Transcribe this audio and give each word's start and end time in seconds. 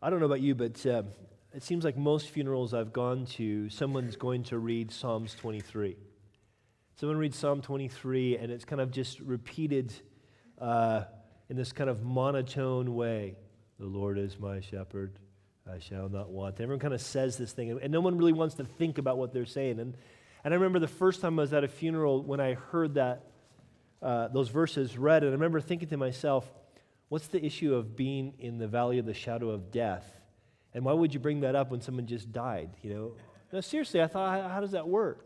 I 0.00 0.10
don't 0.10 0.20
know 0.20 0.26
about 0.26 0.40
you, 0.40 0.54
but 0.54 0.86
uh, 0.86 1.02
it 1.52 1.64
seems 1.64 1.84
like 1.84 1.96
most 1.96 2.28
funerals 2.28 2.72
I've 2.72 2.92
gone 2.92 3.26
to, 3.36 3.68
someone's 3.68 4.14
going 4.14 4.44
to 4.44 4.56
read 4.56 4.92
Psalms 4.92 5.34
23. 5.34 5.96
Someone 6.94 7.18
reads 7.18 7.36
Psalm 7.36 7.62
23, 7.62 8.36
and 8.36 8.52
it's 8.52 8.64
kind 8.64 8.80
of 8.80 8.92
just 8.92 9.18
repeated 9.18 9.92
uh, 10.60 11.02
in 11.48 11.56
this 11.56 11.72
kind 11.72 11.90
of 11.90 12.04
monotone 12.04 12.94
way 12.94 13.34
The 13.80 13.86
Lord 13.86 14.18
is 14.18 14.38
my 14.38 14.60
shepherd, 14.60 15.18
I 15.68 15.80
shall 15.80 16.08
not 16.08 16.30
want. 16.30 16.60
Everyone 16.60 16.78
kind 16.78 16.94
of 16.94 17.00
says 17.00 17.36
this 17.36 17.50
thing, 17.50 17.76
and 17.82 17.90
no 17.92 18.00
one 18.00 18.16
really 18.18 18.32
wants 18.32 18.54
to 18.54 18.64
think 18.64 18.98
about 18.98 19.18
what 19.18 19.32
they're 19.32 19.46
saying. 19.46 19.80
And, 19.80 19.96
and 20.44 20.54
I 20.54 20.56
remember 20.56 20.78
the 20.78 20.86
first 20.86 21.20
time 21.22 21.40
I 21.40 21.42
was 21.42 21.52
at 21.52 21.64
a 21.64 21.68
funeral 21.68 22.22
when 22.22 22.38
I 22.38 22.54
heard 22.54 22.94
that, 22.94 23.24
uh, 24.00 24.28
those 24.28 24.48
verses 24.48 24.96
read, 24.96 25.24
and 25.24 25.30
I 25.30 25.34
remember 25.34 25.60
thinking 25.60 25.88
to 25.88 25.96
myself, 25.96 26.48
what's 27.08 27.28
the 27.28 27.44
issue 27.44 27.74
of 27.74 27.96
being 27.96 28.34
in 28.38 28.58
the 28.58 28.68
valley 28.68 28.98
of 28.98 29.06
the 29.06 29.14
shadow 29.14 29.50
of 29.50 29.70
death? 29.70 30.04
And 30.74 30.84
why 30.84 30.92
would 30.92 31.14
you 31.14 31.20
bring 31.20 31.40
that 31.40 31.54
up 31.54 31.70
when 31.70 31.80
someone 31.80 32.06
just 32.06 32.32
died? 32.32 32.70
You 32.82 32.94
know, 32.94 33.12
no, 33.52 33.60
seriously, 33.60 34.02
I 34.02 34.06
thought, 34.06 34.42
how, 34.42 34.48
how 34.48 34.60
does 34.60 34.72
that 34.72 34.86
work? 34.86 35.24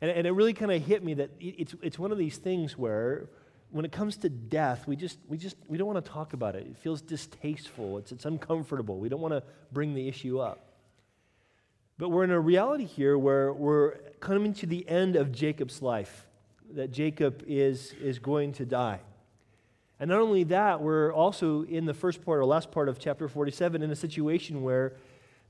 And, 0.00 0.10
and 0.10 0.26
it 0.26 0.32
really 0.32 0.54
kind 0.54 0.72
of 0.72 0.82
hit 0.84 1.04
me 1.04 1.14
that 1.14 1.30
it's, 1.38 1.74
it's 1.82 1.98
one 1.98 2.12
of 2.12 2.18
these 2.18 2.38
things 2.38 2.76
where 2.76 3.28
when 3.70 3.84
it 3.84 3.92
comes 3.92 4.16
to 4.18 4.28
death, 4.28 4.86
we 4.86 4.96
just, 4.96 5.18
we 5.28 5.36
just 5.36 5.56
we 5.68 5.76
don't 5.76 5.86
want 5.86 6.02
to 6.02 6.10
talk 6.10 6.32
about 6.32 6.54
it. 6.54 6.66
It 6.66 6.78
feels 6.78 7.02
distasteful. 7.02 7.98
It's, 7.98 8.12
it's 8.12 8.24
uncomfortable. 8.24 8.98
We 8.98 9.08
don't 9.08 9.20
want 9.20 9.34
to 9.34 9.42
bring 9.72 9.94
the 9.94 10.08
issue 10.08 10.38
up. 10.38 10.62
But 11.98 12.10
we're 12.10 12.24
in 12.24 12.30
a 12.30 12.40
reality 12.40 12.84
here 12.84 13.18
where 13.18 13.52
we're 13.52 13.96
coming 14.20 14.52
to 14.54 14.66
the 14.66 14.88
end 14.88 15.16
of 15.16 15.32
Jacob's 15.32 15.80
life, 15.80 16.26
that 16.74 16.90
Jacob 16.90 17.42
is, 17.46 17.94
is 18.00 18.18
going 18.18 18.52
to 18.54 18.66
die. 18.66 19.00
And 19.98 20.10
not 20.10 20.20
only 20.20 20.44
that, 20.44 20.82
we're 20.82 21.12
also 21.12 21.62
in 21.64 21.86
the 21.86 21.94
first 21.94 22.24
part 22.24 22.38
or 22.38 22.44
last 22.44 22.70
part 22.70 22.88
of 22.88 22.98
chapter 22.98 23.28
47 23.28 23.82
in 23.82 23.90
a 23.90 23.96
situation 23.96 24.62
where 24.62 24.94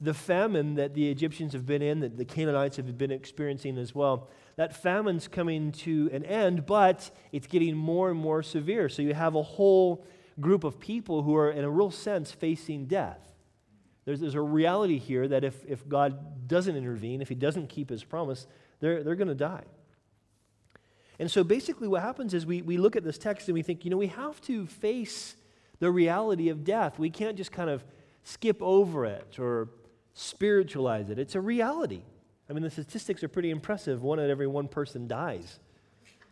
the 0.01 0.15
famine 0.15 0.75
that 0.75 0.95
the 0.95 1.11
Egyptians 1.11 1.53
have 1.53 1.67
been 1.67 1.83
in, 1.83 2.01
that 2.01 2.17
the 2.17 2.25
Canaanites 2.25 2.77
have 2.77 2.99
been 2.99 3.11
experiencing 3.11 3.79
as 3.79 3.95
well, 3.95 4.29
that 4.57 4.75
famine's 4.75 5.27
coming 5.27 5.73
to 5.73 6.11
an 6.13 6.25
end, 6.25 6.67
but 6.67 7.11
it's 7.33 7.47
getting 7.47 7.77
more 7.77 8.11
and 8.11 8.19
more 8.19 8.43
severe. 8.43 8.89
So 8.89 9.03
you 9.03 9.15
have 9.15 9.35
a 9.35 9.43
whole 9.43 10.05
group 10.39 10.65
of 10.65 10.79
people 10.79 11.23
who 11.23 11.35
are, 11.35 11.51
in 11.51 11.65
a 11.65 11.71
real 11.71 11.91
sense, 11.91 12.31
facing 12.31 12.87
death. 12.87 13.21
There's, 14.05 14.21
there's 14.21 14.35
a 14.35 14.41
reality 14.41 14.99
here 14.99 15.27
that 15.29 15.45
if, 15.45 15.65
if 15.67 15.87
God 15.89 16.47
doesn't 16.47 16.77
intervene, 16.77 17.21
if 17.21 17.29
He 17.29 17.35
doesn't 17.35 17.69
keep 17.69 17.91
His 17.91 18.05
promise, 18.05 18.47
they're, 18.81 19.03
they're 19.03 19.17
going 19.17 19.29
to 19.29 19.35
die. 19.35 19.65
And 21.19 21.31
so 21.31 21.43
basically, 21.43 21.89
what 21.89 22.03
happens 22.03 22.35
is 22.35 22.45
we, 22.45 22.63
we 22.63 22.77
look 22.77 22.97
at 22.97 23.05
this 23.05 23.19
text 23.19 23.49
and 23.49 23.55
we 23.55 23.63
think, 23.63 23.85
you 23.85 23.91
know, 23.91 23.97
we 23.97 24.09
have 24.09 24.41
to 24.43 24.67
face 24.67 25.37
the 25.79 25.91
reality 25.91 26.49
of 26.49 26.65
death. 26.65 26.99
We 26.99 27.11
can't 27.11 27.37
just 27.37 27.53
kind 27.53 27.71
of 27.71 27.85
skip 28.23 28.61
over 28.61 29.05
it 29.05 29.39
or 29.39 29.69
spiritualize 30.15 31.11
it. 31.11 31.19
It's 31.19 31.35
a 31.35 31.41
reality. 31.41 32.03
I 32.49 32.53
mean, 32.53 32.63
the 32.63 32.71
statistics 32.71 33.23
are 33.23 33.29
pretty 33.29 33.51
impressive. 33.51 34.03
One 34.03 34.19
out 34.19 34.25
of 34.25 34.31
every 34.31 34.47
one 34.47 34.69
person 34.69 35.07
dies. 35.07 35.59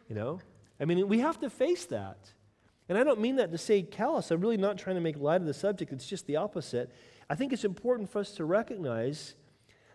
You 0.09 0.15
know? 0.15 0.41
I 0.79 0.85
mean, 0.85 1.09
we 1.09 1.21
have 1.21 1.39
to 1.41 1.51
face 1.51 1.87
that. 1.87 2.19
And 2.89 2.99
I 2.99 3.05
don't 3.05 3.21
mean 3.21 3.37
that 3.37 3.51
to 3.53 3.59
say 3.59 3.83
callous. 3.83 4.31
I'm 4.31 4.41
really 4.41 4.57
not 4.57 4.77
trying 4.77 4.97
to 4.97 5.01
make 5.01 5.19
light 5.19 5.41
of 5.41 5.47
the 5.47 5.55
subject. 5.55 5.93
It's 5.93 6.07
just 6.07 6.27
the 6.27 6.37
opposite. 6.37 6.91
I 7.31 7.35
think 7.35 7.53
it's 7.53 7.65
important 7.65 8.11
for 8.11 8.19
us 8.19 8.33
to 8.33 8.45
recognize 8.45 9.35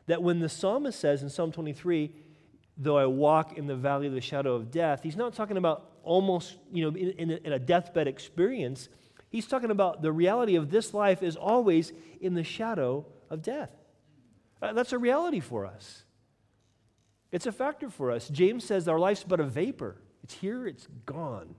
that 0.08 0.24
when 0.24 0.40
the 0.40 0.50
psalmist 0.50 1.00
says 1.00 1.22
in 1.22 1.30
Psalm 1.30 1.52
23, 1.52 2.12
though 2.80 2.97
I 2.97 3.05
walk 3.05 3.58
in 3.58 3.67
the 3.67 3.75
valley 3.75 4.08
of 4.08 4.13
the 4.13 4.22
shadow 4.22 4.55
of 4.55 4.72
death, 4.72 5.03
he's 5.03 5.17
not 5.17 5.33
talking 5.33 5.58
about 5.58 5.91
almost, 6.02 6.58
you 6.72 6.89
know, 6.89 6.97
in, 6.97 7.09
in, 7.11 7.31
a, 7.31 7.35
in 7.44 7.53
a 7.53 7.59
deathbed 7.59 8.08
experience. 8.08 8.88
He's 9.30 9.45
talking 9.45 9.69
about 9.69 10.02
the 10.02 10.11
reality 10.11 10.55
of 10.55 10.72
this 10.72 10.94
life 10.94 11.22
is 11.22 11.35
always 11.35 11.91
in 12.22 12.33
the 12.33 12.44
shadow 12.44 13.05
of 13.30 13.41
death. 13.41 13.69
Uh, 14.61 14.73
that's 14.73 14.94
a 14.94 14.97
reality 14.97 15.41
for 15.41 15.66
us. 15.66 16.03
It's 17.31 17.45
a 17.45 17.52
factor 17.52 17.89
for 17.89 18.12
us. 18.12 18.29
James 18.29 18.63
says 18.63 18.88
our 18.88 18.97
life's 18.97 19.23
but 19.23 19.39
a 19.39 19.44
vapor. 19.44 20.01
It's 20.23 20.34
here, 20.34 20.66
it's 20.66 20.88
gone. 21.06 21.56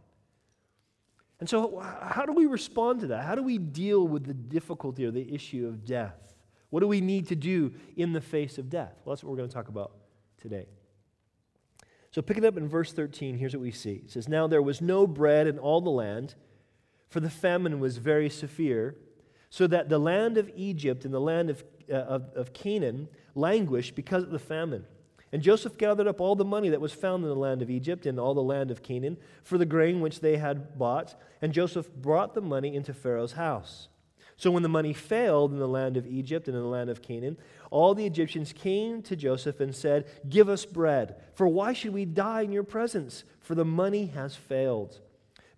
And 1.38 1.48
so, 1.48 1.78
how 1.78 2.26
do 2.26 2.32
we 2.32 2.46
respond 2.46 3.00
to 3.00 3.06
that? 3.08 3.24
How 3.24 3.34
do 3.34 3.42
we 3.42 3.56
deal 3.56 4.06
with 4.06 4.26
the 4.26 4.34
difficulty 4.34 5.06
or 5.06 5.10
the 5.10 5.32
issue 5.34 5.66
of 5.66 5.84
death? 5.84 6.34
What 6.70 6.80
do 6.80 6.86
we 6.86 7.00
need 7.00 7.28
to 7.28 7.36
do 7.36 7.72
in 7.96 8.12
the 8.12 8.20
face 8.20 8.58
of 8.58 8.68
death? 8.68 8.94
Well, 9.04 9.14
that's 9.14 9.24
what 9.24 9.30
we're 9.30 9.38
going 9.38 9.48
to 9.48 9.54
talk 9.54 9.68
about 9.68 9.92
today. 10.40 10.66
So, 12.12 12.22
picking 12.22 12.42
it 12.42 12.46
up 12.48 12.56
in 12.56 12.68
verse 12.68 12.92
13, 12.92 13.38
here's 13.38 13.54
what 13.54 13.62
we 13.62 13.70
see 13.70 14.02
it 14.04 14.10
says, 14.10 14.28
Now 14.28 14.46
there 14.46 14.62
was 14.62 14.80
no 14.80 15.06
bread 15.06 15.46
in 15.46 15.58
all 15.58 15.80
the 15.80 15.90
land, 15.90 16.34
for 17.08 17.20
the 17.20 17.30
famine 17.30 17.80
was 17.80 17.98
very 17.98 18.28
severe, 18.28 18.96
so 19.48 19.66
that 19.66 19.88
the 19.88 19.98
land 19.98 20.36
of 20.36 20.50
Egypt 20.54 21.04
and 21.04 21.14
the 21.14 21.20
land 21.20 21.50
of, 21.50 21.64
uh, 21.90 21.94
of, 21.94 22.30
of 22.34 22.52
Canaan 22.52 23.08
languished 23.34 23.94
because 23.94 24.24
of 24.24 24.30
the 24.30 24.38
famine. 24.38 24.86
And 25.32 25.42
Joseph 25.42 25.78
gathered 25.78 26.08
up 26.08 26.20
all 26.20 26.34
the 26.34 26.44
money 26.44 26.70
that 26.70 26.80
was 26.80 26.92
found 26.92 27.22
in 27.22 27.28
the 27.28 27.36
land 27.36 27.62
of 27.62 27.70
Egypt 27.70 28.04
and 28.06 28.18
all 28.18 28.34
the 28.34 28.42
land 28.42 28.72
of 28.72 28.82
Canaan 28.82 29.16
for 29.44 29.58
the 29.58 29.66
grain 29.66 30.00
which 30.00 30.20
they 30.20 30.36
had 30.38 30.76
bought, 30.76 31.14
and 31.40 31.52
Joseph 31.52 31.92
brought 31.94 32.34
the 32.34 32.40
money 32.40 32.74
into 32.74 32.92
Pharaoh's 32.92 33.32
house. 33.32 33.88
So 34.36 34.50
when 34.50 34.62
the 34.62 34.68
money 34.68 34.92
failed 34.92 35.52
in 35.52 35.58
the 35.58 35.68
land 35.68 35.96
of 35.96 36.06
Egypt 36.06 36.48
and 36.48 36.56
in 36.56 36.62
the 36.62 36.68
land 36.68 36.90
of 36.90 37.02
Canaan, 37.02 37.36
all 37.70 37.94
the 37.94 38.06
Egyptians 38.06 38.52
came 38.52 39.00
to 39.02 39.16
Joseph 39.16 39.60
and 39.60 39.74
said, 39.74 40.06
Give 40.28 40.48
us 40.48 40.66
bread, 40.66 41.16
for 41.34 41.46
why 41.46 41.72
should 41.72 41.94
we 41.94 42.04
die 42.04 42.42
in 42.42 42.52
your 42.52 42.64
presence? 42.64 43.24
For 43.40 43.54
the 43.54 43.64
money 43.64 44.06
has 44.06 44.34
failed. 44.34 44.98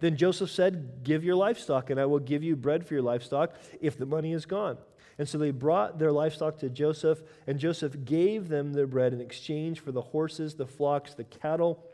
Then 0.00 0.16
Joseph 0.16 0.50
said, 0.50 1.04
Give 1.04 1.24
your 1.24 1.36
livestock, 1.36 1.88
and 1.88 1.98
I 1.98 2.06
will 2.06 2.18
give 2.18 2.42
you 2.42 2.54
bread 2.54 2.86
for 2.86 2.94
your 2.94 3.02
livestock 3.02 3.54
if 3.80 3.96
the 3.96 4.06
money 4.06 4.32
is 4.32 4.46
gone. 4.46 4.78
And 5.18 5.28
so 5.28 5.38
they 5.38 5.50
brought 5.50 5.98
their 5.98 6.12
livestock 6.12 6.58
to 6.58 6.68
Joseph, 6.68 7.22
and 7.46 7.58
Joseph 7.58 8.04
gave 8.04 8.48
them 8.48 8.72
their 8.72 8.86
bread 8.86 9.12
in 9.12 9.20
exchange 9.20 9.80
for 9.80 9.92
the 9.92 10.00
horses, 10.00 10.54
the 10.54 10.66
flocks, 10.66 11.14
the 11.14 11.24
cattle 11.24 11.84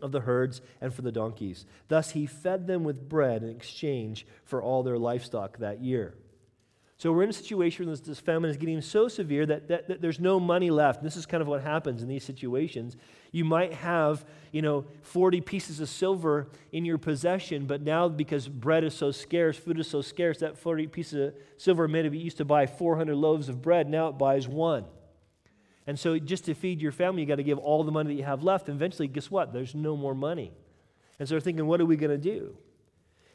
of 0.00 0.12
the 0.12 0.20
herds, 0.20 0.60
and 0.80 0.92
for 0.92 1.02
the 1.02 1.12
donkeys. 1.12 1.66
Thus 1.88 2.10
he 2.10 2.26
fed 2.26 2.66
them 2.66 2.84
with 2.84 3.08
bread 3.08 3.42
in 3.42 3.50
exchange 3.50 4.26
for 4.44 4.62
all 4.62 4.82
their 4.82 4.98
livestock 4.98 5.58
that 5.58 5.80
year. 5.80 6.14
So 7.04 7.12
we're 7.12 7.24
in 7.24 7.28
a 7.28 7.34
situation 7.34 7.84
where 7.84 7.94
this 7.94 8.18
famine 8.18 8.48
is 8.48 8.56
getting 8.56 8.80
so 8.80 9.08
severe 9.08 9.44
that, 9.44 9.68
that, 9.68 9.88
that, 9.88 10.00
there's 10.00 10.18
no 10.18 10.40
money 10.40 10.70
left. 10.70 11.02
This 11.02 11.16
is 11.16 11.26
kind 11.26 11.42
of 11.42 11.46
what 11.46 11.60
happens 11.60 12.02
in 12.02 12.08
these 12.08 12.24
situations. 12.24 12.96
You 13.30 13.44
might 13.44 13.74
have, 13.74 14.24
you 14.52 14.62
know, 14.62 14.86
40 15.02 15.42
pieces 15.42 15.80
of 15.80 15.90
silver 15.90 16.48
in 16.72 16.86
your 16.86 16.96
possession, 16.96 17.66
but 17.66 17.82
now 17.82 18.08
because 18.08 18.48
bread 18.48 18.84
is 18.84 18.94
so 18.94 19.10
scarce, 19.10 19.58
food 19.58 19.78
is 19.78 19.86
so 19.86 20.00
scarce, 20.00 20.38
that 20.38 20.56
40 20.56 20.86
pieces 20.86 21.28
of 21.28 21.34
silver 21.58 21.86
may 21.88 22.00
maybe 22.00 22.16
used 22.16 22.38
to 22.38 22.44
buy 22.46 22.64
400 22.64 23.14
loaves 23.14 23.50
of 23.50 23.60
bread, 23.60 23.86
now 23.86 24.08
it 24.08 24.16
buys 24.16 24.48
one. 24.48 24.86
And 25.86 25.98
so 25.98 26.18
just 26.18 26.46
to 26.46 26.54
feed 26.54 26.80
your 26.80 26.90
family, 26.90 27.20
you 27.20 27.28
got 27.28 27.36
to 27.36 27.42
give 27.42 27.58
all 27.58 27.84
the 27.84 27.92
money 27.92 28.14
that 28.14 28.18
you 28.18 28.24
have 28.24 28.42
left. 28.42 28.70
And 28.70 28.76
eventually, 28.76 29.08
guess 29.08 29.30
what? 29.30 29.52
There's 29.52 29.74
no 29.74 29.94
more 29.94 30.14
money. 30.14 30.52
And 31.18 31.28
so 31.28 31.34
they're 31.34 31.40
thinking, 31.42 31.66
what 31.66 31.82
are 31.82 31.84
we 31.84 31.96
going 31.96 32.12
to 32.12 32.16
do? 32.16 32.56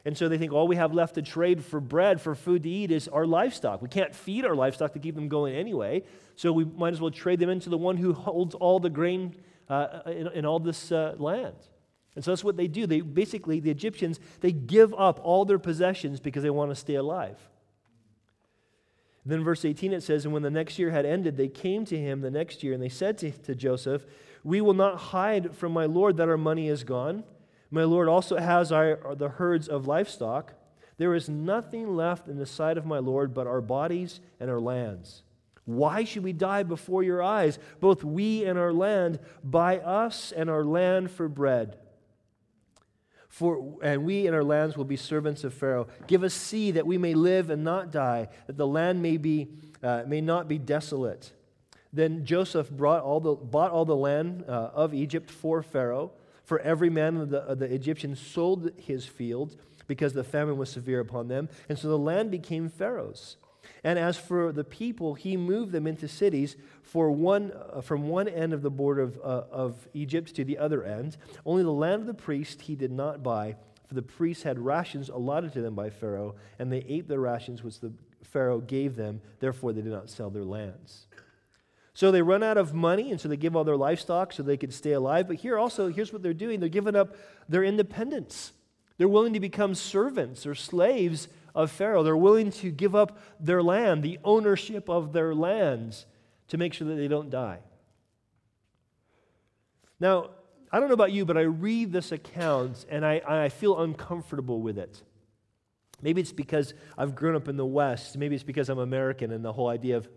And 0.04 0.16
so 0.16 0.28
they 0.28 0.38
think 0.38 0.52
all 0.52 0.66
we 0.66 0.76
have 0.76 0.94
left 0.94 1.16
to 1.16 1.22
trade 1.22 1.62
for 1.62 1.78
bread, 1.78 2.20
for 2.20 2.34
food 2.34 2.62
to 2.62 2.70
eat, 2.70 2.90
is 2.90 3.06
our 3.08 3.26
livestock. 3.26 3.82
We 3.82 3.88
can't 3.88 4.14
feed 4.14 4.44
our 4.44 4.54
livestock 4.54 4.94
to 4.94 4.98
keep 4.98 5.14
them 5.14 5.28
going 5.28 5.54
anyway, 5.54 6.04
so 6.36 6.52
we 6.52 6.64
might 6.64 6.94
as 6.94 7.00
well 7.00 7.10
trade 7.10 7.38
them 7.38 7.50
into 7.50 7.68
the 7.68 7.76
one 7.76 7.98
who 7.98 8.12
holds 8.14 8.54
all 8.54 8.80
the 8.80 8.88
grain 8.88 9.34
uh, 9.68 10.00
in, 10.06 10.28
in, 10.28 10.46
all 10.46 10.58
this 10.58 10.90
uh, 10.90 11.14
land. 11.18 11.54
And 12.16 12.24
so 12.24 12.30
that's 12.30 12.42
what 12.42 12.56
they 12.56 12.66
do. 12.66 12.86
They 12.86 13.02
basically, 13.02 13.60
the 13.60 13.70
Egyptians, 13.70 14.18
they 14.40 14.52
give 14.52 14.94
up 14.94 15.20
all 15.22 15.44
their 15.44 15.58
possessions 15.58 16.18
because 16.18 16.42
they 16.42 16.50
want 16.50 16.70
to 16.70 16.74
stay 16.74 16.94
alive. 16.94 17.38
Then 19.24 19.44
verse 19.44 19.64
18 19.64 19.92
it 19.92 20.02
says, 20.02 20.24
And 20.24 20.32
when 20.32 20.42
the 20.42 20.50
next 20.50 20.78
year 20.78 20.90
had 20.90 21.04
ended, 21.04 21.36
they 21.36 21.48
came 21.48 21.84
to 21.84 21.98
him 21.98 22.20
the 22.20 22.30
next 22.30 22.62
year, 22.62 22.72
and 22.72 22.82
they 22.82 22.88
said 22.88 23.18
to, 23.18 23.30
to 23.30 23.54
Joseph, 23.54 24.06
We 24.42 24.60
will 24.60 24.74
not 24.74 24.96
hide 24.96 25.54
from 25.54 25.72
my 25.72 25.84
Lord 25.84 26.16
that 26.16 26.28
our 26.28 26.38
money 26.38 26.68
is 26.68 26.84
gone. 26.84 27.24
My 27.70 27.84
Lord 27.84 28.08
also 28.08 28.36
has 28.36 28.72
our, 28.72 29.14
the 29.14 29.28
herds 29.28 29.68
of 29.68 29.86
livestock. 29.86 30.54
There 30.96 31.14
is 31.14 31.28
nothing 31.28 31.96
left 31.96 32.28
in 32.28 32.36
the 32.36 32.46
sight 32.46 32.76
of 32.76 32.84
my 32.84 32.98
Lord 32.98 33.32
but 33.32 33.46
our 33.46 33.60
bodies 33.60 34.20
and 34.38 34.50
our 34.50 34.60
lands. 34.60 35.22
Why 35.64 36.04
should 36.04 36.24
we 36.24 36.32
die 36.32 36.64
before 36.64 37.02
your 37.02 37.22
eyes, 37.22 37.58
both 37.78 38.02
we 38.02 38.44
and 38.44 38.58
our 38.58 38.72
land? 38.72 39.20
Buy 39.44 39.78
us 39.78 40.32
and 40.32 40.50
our 40.50 40.64
land 40.64 41.10
for 41.10 41.28
bread. 41.28 41.78
For, 43.28 43.78
and 43.80 44.04
we 44.04 44.26
and 44.26 44.34
our 44.34 44.42
lands 44.42 44.76
will 44.76 44.84
be 44.84 44.96
servants 44.96 45.44
of 45.44 45.54
Pharaoh. 45.54 45.86
Give 46.08 46.24
us 46.24 46.34
seed 46.34 46.74
that 46.74 46.86
we 46.86 46.98
may 46.98 47.14
live 47.14 47.48
and 47.50 47.62
not 47.62 47.92
die, 47.92 48.28
that 48.48 48.56
the 48.56 48.66
land 48.66 49.00
may, 49.00 49.16
be, 49.16 49.48
uh, 49.82 50.02
may 50.06 50.20
not 50.20 50.48
be 50.48 50.58
desolate. 50.58 51.32
Then 51.92 52.24
Joseph 52.24 52.68
brought 52.70 53.02
all 53.02 53.20
the, 53.20 53.34
bought 53.34 53.70
all 53.70 53.84
the 53.84 53.96
land 53.96 54.44
uh, 54.48 54.70
of 54.74 54.92
Egypt 54.92 55.30
for 55.30 55.62
Pharaoh 55.62 56.10
for 56.50 56.58
every 56.62 56.90
man 56.90 57.16
of 57.16 57.30
the, 57.30 57.38
of 57.42 57.60
the 57.60 57.72
Egyptians 57.72 58.18
sold 58.18 58.72
his 58.76 59.06
fields 59.06 59.56
because 59.86 60.14
the 60.14 60.24
famine 60.24 60.56
was 60.56 60.68
severe 60.68 60.98
upon 60.98 61.28
them. 61.28 61.48
And 61.68 61.78
so 61.78 61.86
the 61.86 61.96
land 61.96 62.32
became 62.32 62.68
Pharaoh's. 62.68 63.36
And 63.84 64.00
as 64.00 64.16
for 64.16 64.50
the 64.50 64.64
people, 64.64 65.14
he 65.14 65.36
moved 65.36 65.70
them 65.70 65.86
into 65.86 66.08
cities 66.08 66.56
for 66.82 67.12
one, 67.12 67.52
uh, 67.72 67.82
from 67.82 68.08
one 68.08 68.26
end 68.26 68.52
of 68.52 68.62
the 68.62 68.70
border 68.70 69.02
of, 69.02 69.20
uh, 69.22 69.44
of 69.52 69.86
Egypt 69.94 70.34
to 70.34 70.44
the 70.44 70.58
other 70.58 70.82
end. 70.82 71.16
Only 71.46 71.62
the 71.62 71.70
land 71.70 72.00
of 72.00 72.08
the 72.08 72.14
priest 72.14 72.62
he 72.62 72.74
did 72.74 72.90
not 72.90 73.22
buy, 73.22 73.54
For 73.86 73.94
the 73.94 74.02
priests 74.02 74.42
had 74.42 74.58
rations 74.58 75.08
allotted 75.08 75.52
to 75.52 75.60
them 75.60 75.76
by 75.76 75.88
Pharaoh, 75.88 76.34
and 76.58 76.72
they 76.72 76.84
ate 76.88 77.06
the 77.06 77.20
rations 77.20 77.62
which 77.62 77.78
the 77.78 77.92
Pharaoh 78.24 78.58
gave 78.58 78.96
them. 78.96 79.20
Therefore, 79.38 79.72
they 79.72 79.82
did 79.82 79.92
not 79.92 80.10
sell 80.10 80.30
their 80.30 80.42
lands. 80.42 81.06
So 81.94 82.10
they 82.10 82.22
run 82.22 82.42
out 82.42 82.56
of 82.56 82.72
money, 82.72 83.10
and 83.10 83.20
so 83.20 83.28
they 83.28 83.36
give 83.36 83.56
all 83.56 83.64
their 83.64 83.76
livestock 83.76 84.32
so 84.32 84.42
they 84.42 84.56
could 84.56 84.72
stay 84.72 84.92
alive. 84.92 85.26
But 85.26 85.36
here 85.36 85.58
also, 85.58 85.88
here's 85.88 86.12
what 86.12 86.22
they're 86.22 86.32
doing 86.32 86.60
they're 86.60 86.68
giving 86.68 86.96
up 86.96 87.16
their 87.48 87.64
independence. 87.64 88.52
They're 88.96 89.08
willing 89.08 89.32
to 89.32 89.40
become 89.40 89.74
servants 89.74 90.46
or 90.46 90.54
slaves 90.54 91.28
of 91.54 91.70
Pharaoh. 91.70 92.02
They're 92.02 92.16
willing 92.16 92.52
to 92.52 92.70
give 92.70 92.94
up 92.94 93.18
their 93.40 93.62
land, 93.62 94.02
the 94.02 94.18
ownership 94.24 94.88
of 94.88 95.12
their 95.12 95.34
lands, 95.34 96.06
to 96.48 96.58
make 96.58 96.74
sure 96.74 96.86
that 96.88 96.96
they 96.96 97.08
don't 97.08 97.30
die. 97.30 97.60
Now, 99.98 100.30
I 100.72 100.78
don't 100.78 100.88
know 100.88 100.94
about 100.94 101.12
you, 101.12 101.24
but 101.24 101.36
I 101.36 101.42
read 101.42 101.92
this 101.92 102.12
account 102.12 102.86
and 102.88 103.04
I, 103.04 103.20
I 103.26 103.48
feel 103.48 103.80
uncomfortable 103.80 104.60
with 104.60 104.78
it. 104.78 105.02
Maybe 106.02 106.20
it's 106.20 106.32
because 106.32 106.74
I've 106.96 107.14
grown 107.14 107.36
up 107.36 107.48
in 107.48 107.56
the 107.56 107.66
West. 107.66 108.16
Maybe 108.16 108.34
it's 108.34 108.44
because 108.44 108.68
I'm 108.68 108.78
American 108.78 109.32
and 109.32 109.44
the 109.44 109.52
whole 109.52 109.68
idea 109.68 109.96
of 109.96 110.08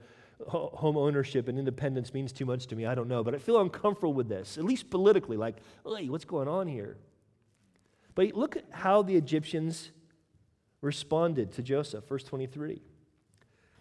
home 0.48 0.98
ownership 0.98 1.48
and 1.48 1.58
independence 1.58 2.14
means 2.14 2.32
too 2.32 2.46
much 2.46 2.68
to 2.68 2.76
me. 2.76 2.86
I 2.86 2.96
don't 2.96 3.08
know. 3.08 3.24
But 3.24 3.36
I 3.36 3.40
feel 3.40 3.60
uncomfortable 3.60 4.14
with 4.14 4.30
this, 4.30 4.58
at 4.58 4.64
least 4.64 4.90
politically. 4.90 5.38
Like, 5.38 5.58
hey, 5.86 6.10
what's 6.10 6.26
going 6.26 6.48
on 6.48 6.68
here? 6.68 6.98
But 8.16 8.34
look 8.34 8.56
at 8.56 8.66
how 8.72 9.02
the 9.02 9.16
Egyptians 9.16 9.92
responded 10.82 11.52
to 11.54 11.64
Joseph. 11.64 12.08
Verse 12.08 12.24
23. 12.24 12.82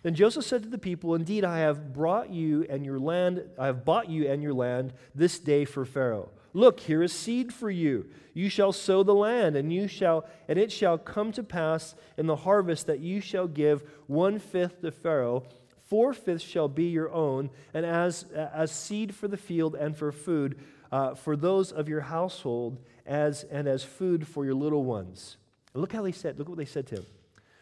Then 0.03 0.15
Joseph 0.15 0.45
said 0.45 0.65
to 0.65 0.69
the 0.69 0.79
people, 0.79 1.15
Indeed, 1.15 1.45
I 1.45 1.61
have 1.61 1.93
brought 1.93 2.31
you 2.31 2.67
and 2.69 2.85
your 2.85 2.99
land, 2.99 3.43
I 3.59 3.67
have 3.67 3.85
bought 3.85 4.09
you 4.09 4.29
and 4.29 4.43
your 4.43 4.55
land 4.55 4.93
this 5.15 5.39
day 5.39 5.65
for 5.65 5.85
Pharaoh. 5.85 6.31
Look, 6.55 6.81
here 6.81 7.03
is 7.03 7.13
seed 7.13 7.53
for 7.53 7.71
you. 7.71 8.07
You 8.35 8.49
shall 8.49 8.73
sow 8.73 9.03
the 9.03 9.15
land, 9.15 9.57
and 9.57 9.73
you 9.73 9.89
shall, 9.89 10.27
and 10.49 10.59
it 10.59 10.71
shall 10.71 10.99
come 10.99 11.33
to 11.33 11.43
pass 11.43 11.95
in 12.19 12.27
the 12.27 12.37
harvest 12.37 12.87
that 12.89 13.01
you 13.01 13.21
shall 13.21 13.47
give 13.47 13.85
one 14.07 14.39
fifth 14.39 14.83
to 14.83 14.91
Pharaoh, 14.91 15.45
four 15.93 16.15
fifths 16.15 16.43
shall 16.43 16.69
be 16.69 16.85
your 16.85 17.13
own, 17.13 17.51
and 17.75 17.85
as, 17.85 18.23
as 18.33 18.73
seed 18.73 19.15
for 19.15 19.29
the 19.29 19.37
field 19.37 19.75
and 19.75 19.95
for 19.95 20.11
food, 20.11 20.59
uh, 20.91 21.15
for 21.15 21.37
those 21.37 21.71
of 21.71 21.87
your 21.87 22.01
household, 22.01 22.79
as 23.05 23.45
and 23.45 23.69
as 23.69 23.85
food 23.85 24.27
for 24.27 24.47
your 24.47 24.55
little 24.55 24.85
ones. 24.85 25.37
Look 25.75 25.93
how 25.93 26.01
they 26.01 26.13
said, 26.13 26.39
look 26.39 26.49
what 26.49 26.57
they 26.57 26.65
said 26.65 26.87
to 26.87 26.95
him. 26.95 27.07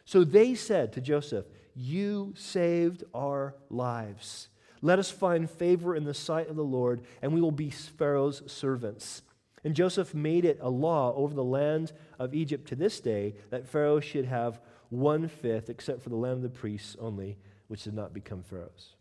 So 0.05 0.23
they 0.23 0.55
said 0.55 0.93
to 0.93 1.01
Joseph, 1.01 1.45
You 1.75 2.33
saved 2.37 3.03
our 3.13 3.57
lives. 3.69 4.47
Let 4.81 5.01
us 5.01 5.11
find 5.11 5.51
favor 5.51 5.97
in 5.97 6.05
the 6.05 6.15
sight 6.15 6.49
of 6.49 6.55
the 6.55 6.63
Lord, 6.63 7.01
and 7.23 7.35
we 7.35 7.41
will 7.41 7.51
be 7.51 7.71
Pharaoh's 7.71 8.45
servants. 8.47 9.23
And 9.65 9.75
Joseph 9.75 10.15
made 10.15 10.45
it 10.45 10.61
a 10.63 10.71
law 10.71 11.13
over 11.17 11.35
the 11.35 11.43
land 11.43 11.91
of 12.21 12.33
Egypt 12.33 12.69
to 12.69 12.77
this 12.77 13.01
day 13.01 13.35
that 13.51 13.67
Pharaoh 13.67 13.99
should 13.99 14.27
have 14.27 14.61
one 14.89 15.27
fifth, 15.27 15.69
except 15.69 16.03
for 16.03 16.11
the 16.11 16.17
land 16.17 16.35
of 16.35 16.43
the 16.43 16.49
priests 16.49 16.97
only, 17.01 17.37
which 17.71 17.85
did 17.85 17.95
not 17.95 18.13
become 18.13 18.43
Pharaoh's. 18.43 18.95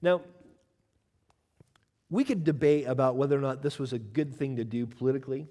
Now, 0.00 0.22
we 2.08 2.24
could 2.24 2.44
debate 2.44 2.86
about 2.86 3.16
whether 3.16 3.36
or 3.36 3.42
not 3.42 3.60
this 3.60 3.78
was 3.78 3.92
a 3.92 3.98
good 3.98 4.34
thing 4.34 4.56
to 4.56 4.64
do 4.64 4.86
politically. 4.86 5.46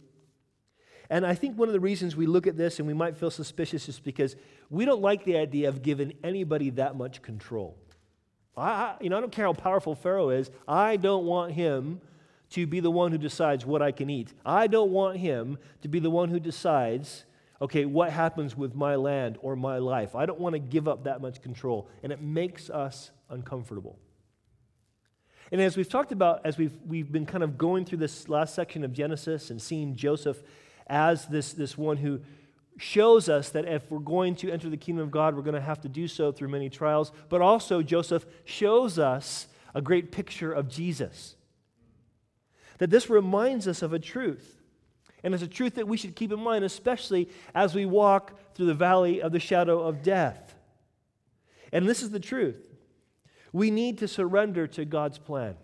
And 1.11 1.27
I 1.27 1.35
think 1.35 1.55
one 1.55 1.69
of 1.69 1.73
the 1.73 1.79
reasons 1.79 2.15
we 2.15 2.25
look 2.25 2.47
at 2.47 2.57
this 2.57 2.79
and 2.79 2.87
we 2.87 2.95
might 2.95 3.17
feel 3.17 3.29
suspicious 3.29 3.87
is 3.87 3.99
because 3.99 4.35
we 4.71 4.83
don't 4.83 5.03
like 5.03 5.25
the 5.25 5.37
idea 5.37 5.69
of 5.69 5.83
giving 5.83 6.13
anybody 6.23 6.71
that 6.71 6.95
much 6.95 7.21
control. 7.21 7.77
I, 8.57 8.95
you 8.99 9.11
know, 9.11 9.17
I 9.19 9.21
don't 9.21 9.31
care 9.31 9.45
how 9.45 9.53
powerful 9.53 9.93
Pharaoh 9.93 10.29
is. 10.29 10.49
I 10.67 10.95
don't 10.95 11.25
want 11.25 11.51
him 11.51 12.01
to 12.51 12.65
be 12.65 12.79
the 12.79 12.89
one 12.89 13.11
who 13.11 13.19
decides 13.19 13.63
what 13.63 13.83
I 13.83 13.91
can 13.91 14.09
eat. 14.09 14.33
I 14.43 14.65
don't 14.65 14.89
want 14.89 15.17
him 15.17 15.59
to 15.83 15.87
be 15.87 15.99
the 15.99 16.09
one 16.09 16.29
who 16.29 16.39
decides, 16.39 17.25
okay, 17.63 17.85
what 17.85 18.09
happens 18.09 18.57
with 18.57 18.75
my 18.75 18.95
land 18.95 19.37
or 19.41 19.55
my 19.55 19.77
life. 19.77 20.15
I 20.15 20.25
don't 20.25 20.39
want 20.39 20.51
to 20.51 20.59
give 20.59 20.85
up 20.85 21.05
that 21.05 21.21
much 21.21 21.41
control. 21.41 21.87
And 22.03 22.11
it 22.11 22.21
makes 22.21 22.69
us 22.69 23.09
uncomfortable. 23.29 23.97
And 25.49 25.61
as 25.61 25.77
we've 25.77 25.87
talked 25.87 26.11
about, 26.11 26.45
as 26.45 26.57
we've, 26.57 26.77
we've 26.85 27.09
been 27.09 27.25
kind 27.25 27.41
of 27.41 27.57
going 27.57 27.85
through 27.85 27.99
this 27.99 28.27
last 28.27 28.53
section 28.53 28.83
of 28.83 28.91
Genesis 28.91 29.49
and 29.49 29.61
seeing 29.61 29.95
Joseph 29.95 30.43
as 30.87 31.25
this, 31.27 31.53
this 31.53 31.77
one 31.77 31.95
who 31.95 32.19
shows 32.77 33.29
us 33.29 33.49
that 33.51 33.63
if 33.63 33.89
we're 33.89 33.99
going 33.99 34.35
to 34.35 34.51
enter 34.51 34.69
the 34.69 34.75
kingdom 34.75 35.05
of 35.05 35.11
God, 35.11 35.33
we're 35.33 35.41
going 35.41 35.55
to 35.55 35.61
have 35.61 35.79
to 35.81 35.89
do 35.89 36.09
so 36.09 36.33
through 36.33 36.49
many 36.49 36.69
trials. 36.69 37.13
But 37.29 37.39
also, 37.39 37.81
Joseph 37.81 38.25
shows 38.43 38.99
us 38.99 39.47
a 39.73 39.81
great 39.81 40.11
picture 40.11 40.51
of 40.51 40.67
Jesus. 40.67 41.37
That 42.79 42.89
this 42.89 43.09
reminds 43.09 43.69
us 43.69 43.81
of 43.81 43.93
a 43.93 43.99
truth. 43.99 44.62
And 45.23 45.33
it's 45.33 45.43
a 45.43 45.47
truth 45.47 45.75
that 45.75 45.87
we 45.87 45.97
should 45.97 46.15
keep 46.15 46.31
in 46.31 46.39
mind, 46.39 46.65
especially 46.65 47.29
as 47.55 47.73
we 47.73 47.85
walk 47.85 48.37
through 48.55 48.65
the 48.65 48.73
valley 48.73 49.21
of 49.21 49.31
the 49.31 49.39
shadow 49.39 49.81
of 49.81 50.03
death. 50.03 50.55
And 51.71 51.87
this 51.87 52.03
is 52.03 52.11
the 52.11 52.19
truth. 52.19 52.67
We 53.53 53.71
need 53.71 53.99
to 53.99 54.07
surrender 54.07 54.67
to 54.67 54.83
God's 54.83 55.17
plan. 55.17 55.55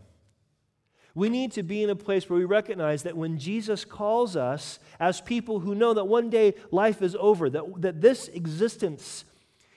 We 1.15 1.27
need 1.27 1.51
to 1.53 1.63
be 1.63 1.83
in 1.83 1.89
a 1.89 1.95
place 1.95 2.29
where 2.29 2.39
we 2.39 2.45
recognize 2.45 3.03
that 3.03 3.17
when 3.17 3.39
Jesus 3.39 3.83
calls 3.83 4.35
us 4.35 4.79
as 4.99 5.19
people 5.19 5.59
who 5.59 5.75
know 5.75 5.93
that 5.93 6.05
one 6.05 6.29
day 6.29 6.53
life 6.71 7.01
is 7.01 7.15
over, 7.19 7.49
that, 7.49 7.81
that 7.81 8.01
this 8.01 8.27
existence 8.29 9.25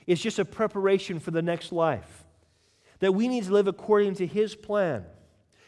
is 0.06 0.20
just 0.20 0.38
a 0.38 0.44
preparation 0.44 1.18
for 1.18 1.30
the 1.30 1.42
next 1.42 1.72
life, 1.72 2.24
that 3.00 3.12
we 3.12 3.28
need 3.28 3.44
to 3.44 3.52
live 3.52 3.66
according 3.66 4.14
to 4.16 4.26
his 4.26 4.54
plan. 4.54 5.04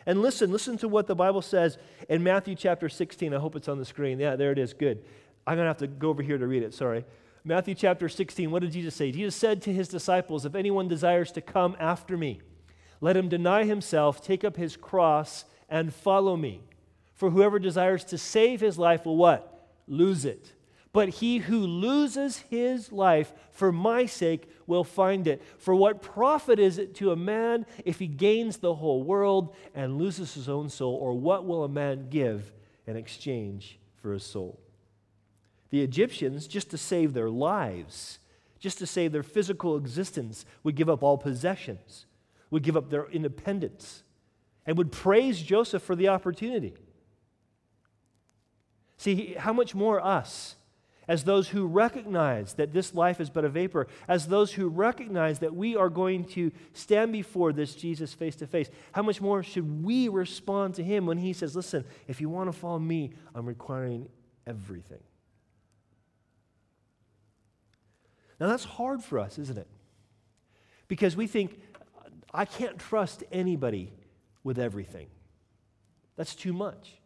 And 0.07 0.21
listen, 0.21 0.53
listen 0.53 0.77
to 0.79 0.89
what 0.89 1.07
the 1.07 1.15
Bible 1.15 1.43
says 1.43 1.79
in 2.09 2.23
Matthew 2.23 2.55
chapter 2.55 2.89
16. 2.89 3.33
I 3.33 3.39
hope 3.39 3.57
it's 3.57 3.69
on 3.69 3.79
the 3.79 3.85
screen. 3.85 4.19
Yeah, 4.19 4.37
there 4.37 4.53
it 4.53 4.59
is. 4.59 4.73
Good. 4.75 5.03
I'm 5.47 5.57
going 5.57 5.65
to 5.65 5.69
have 5.69 5.79
to 5.79 5.87
go 5.87 6.11
over 6.11 6.23
here 6.23 6.39
to 6.39 6.47
read 6.47 6.63
it. 6.63 6.75
Sorry. 6.75 7.05
Matthew 7.47 7.75
chapter 7.75 8.09
16, 8.09 8.51
what 8.51 8.63
did 8.63 8.73
Jesus 8.73 8.95
say? 8.95 9.13
Jesus 9.13 9.37
said 9.37 9.61
to 9.63 9.73
his 9.73 9.89
disciples, 9.89 10.47
If 10.47 10.55
anyone 10.55 10.89
desires 10.89 11.31
to 11.33 11.43
come 11.43 11.77
after 11.79 12.17
me, 12.17 12.41
let 13.03 13.17
him 13.17 13.29
deny 13.29 13.65
himself, 13.65 14.25
take 14.25 14.45
up 14.45 14.57
his 14.57 14.77
cross, 14.77 15.45
and 15.69 15.93
follow 15.93 16.37
me. 16.37 16.63
For 17.13 17.31
whoever 17.31 17.59
desires 17.59 18.03
to 18.05 18.19
save 18.19 18.61
his 18.61 18.79
life 18.79 19.05
will 19.05 19.19
what? 19.19 19.69
Lose 19.87 20.25
it. 20.25 20.53
But 20.95 21.09
he 21.09 21.39
who 21.39 21.59
loses 21.59 22.39
his 22.39 22.93
life 22.93 23.35
for 23.51 23.73
my 23.73 24.07
sake 24.07 24.49
will 24.69 24.85
find 24.85 25.27
it. 25.27 25.43
For 25.59 25.75
what 25.75 26.01
profit 26.01 26.61
is 26.61 26.79
it 26.79 26.95
to 26.95 27.11
a 27.11 27.17
man 27.17 27.67
if 27.85 27.99
he 27.99 28.07
gains 28.07 28.59
the 28.59 28.77
whole 28.77 29.03
world 29.03 29.57
and 29.75 29.99
loses 29.99 30.35
his 30.35 30.49
own 30.49 30.69
soul? 30.69 30.95
Or 30.95 31.13
what 31.13 31.47
will 31.47 31.65
a 31.65 31.69
man 31.69 32.11
give 32.11 32.53
in 32.87 32.97
exchange 32.97 33.81
for 33.97 34.13
his 34.13 34.23
soul? 34.23 34.61
The 35.71 35.83
Egyptians, 35.83 36.47
just 36.47 36.71
to 36.71 36.79
save 36.79 37.13
their 37.13 37.29
lives, 37.29 38.21
just 38.61 38.79
to 38.79 38.87
save 38.87 39.11
their 39.11 39.25
physical 39.25 39.77
existence, 39.77 40.47
would 40.63 40.77
give 40.77 40.89
up 40.89 41.03
all 41.03 41.19
possessions, 41.19 42.07
would 42.53 42.63
give 42.63 42.77
up 42.77 42.91
their 42.91 43.11
independence 43.11 44.05
and 44.65 44.79
would 44.79 44.93
praise 44.93 45.43
Joseph 45.43 45.83
for 45.83 45.97
the 45.97 46.07
opportunity. 46.07 46.75
See, 48.97 49.35
how 49.37 49.53
much 49.53 49.75
more 49.75 50.01
us, 50.01 50.55
as 51.07 51.25
those 51.25 51.49
who 51.49 51.67
recognize 51.67 52.55
that 52.55 52.73
this 52.73 52.95
life 52.95 53.21
is 53.21 53.31
but 53.31 53.45
a 53.45 53.49
vapor, 53.49 53.87
as 54.09 54.27
those 54.27 54.53
who 54.53 54.69
recognize 54.69 55.41
that 55.41 55.55
we 55.55 55.77
are 55.77 55.89
going 55.89 56.25
to 56.25 56.51
stand 56.73 57.13
before 57.13 57.53
this 57.53 57.75
Jesus 57.75 58.15
face 58.15 58.37
to 58.37 58.47
face, 58.47 58.71
how 58.93 59.03
much 59.03 59.21
more 59.21 59.43
should 59.43 59.85
we 59.85 60.09
respond 60.09 60.75
to 60.75 60.85
him 60.85 61.07
when 61.07 61.19
he 61.19 61.33
says, 61.33 61.55
Listen, 61.55 61.85
if 62.09 62.21
you 62.21 62.29
want 62.29 62.51
to 62.51 62.59
follow 62.59 62.79
me, 62.79 63.13
I'm 63.35 63.47
requiring 63.47 64.09
everything? 64.47 65.03
Now, 68.41 68.49
that's 68.49 68.65
hard 68.65 69.03
for 69.03 69.19
us, 69.19 69.39
isn't 69.39 69.59
it? 69.59 69.69
Because 70.89 71.17
we 71.17 71.27
think, 71.27 71.61
I 72.33 72.45
can't 72.45 72.79
trust 72.79 73.23
anybody 73.31 73.93
with 74.43 74.59
everything. 74.59 75.07
That's 76.17 76.35
too 76.35 76.53
much. 76.53 76.99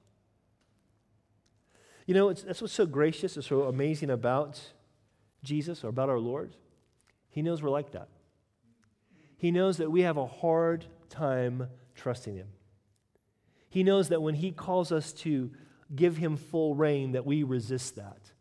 You 2.09 2.15
know, 2.15 2.33
that's 2.33 2.61
what's 2.61 2.73
so 2.73 2.87
gracious 2.87 3.37
and 3.37 3.45
so 3.45 3.65
amazing 3.65 4.09
about 4.09 4.61
Jesus 5.45 5.85
or 5.85 5.89
about 5.89 6.09
our 6.09 6.19
Lord. 6.19 6.57
He 7.29 7.43
knows 7.43 7.63
we're 7.63 7.69
like 7.69 7.93
that. 7.93 8.09
He 9.37 9.51
knows 9.51 9.77
that 9.77 9.93
we 9.93 10.01
have 10.01 10.17
a 10.17 10.27
hard 10.27 10.87
time 11.11 11.69
trusting 11.95 12.35
Him. 12.35 12.49
He 13.69 13.85
knows 13.85 14.09
that 14.09 14.23
when 14.23 14.35
He 14.35 14.51
calls 14.51 14.91
us 14.91 15.13
to 15.13 15.53
give 15.95 16.17
Him 16.17 16.37
full 16.37 16.75
reign, 16.75 17.13
that 17.13 17.27
we 17.27 17.43
resist 17.43 17.97
that. 17.97 18.33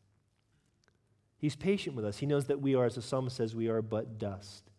He's 1.37 1.55
patient 1.55 1.95
with 1.95 2.05
us. 2.05 2.17
He 2.17 2.25
knows 2.25 2.45
that 2.45 2.61
we 2.61 2.73
are, 2.73 2.85
as 2.85 2.95
the 2.95 3.01
psalmist 3.01 3.35
says, 3.35 3.53
we 3.53 3.67
are 3.67 3.83
but 3.83 4.17
dust. 4.17 4.71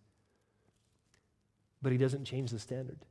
But 1.81 1.93
He 1.93 1.99
doesn't 1.99 2.25
change 2.25 2.51
the 2.51 2.59
standard 2.59 3.05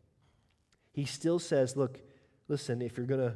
he 0.98 1.06
still 1.06 1.38
says, 1.38 1.78
look, 1.78 2.02
listen, 2.48 2.82
if 2.82 2.98
you're 2.98 3.06
going 3.06 3.22
to 3.22 3.36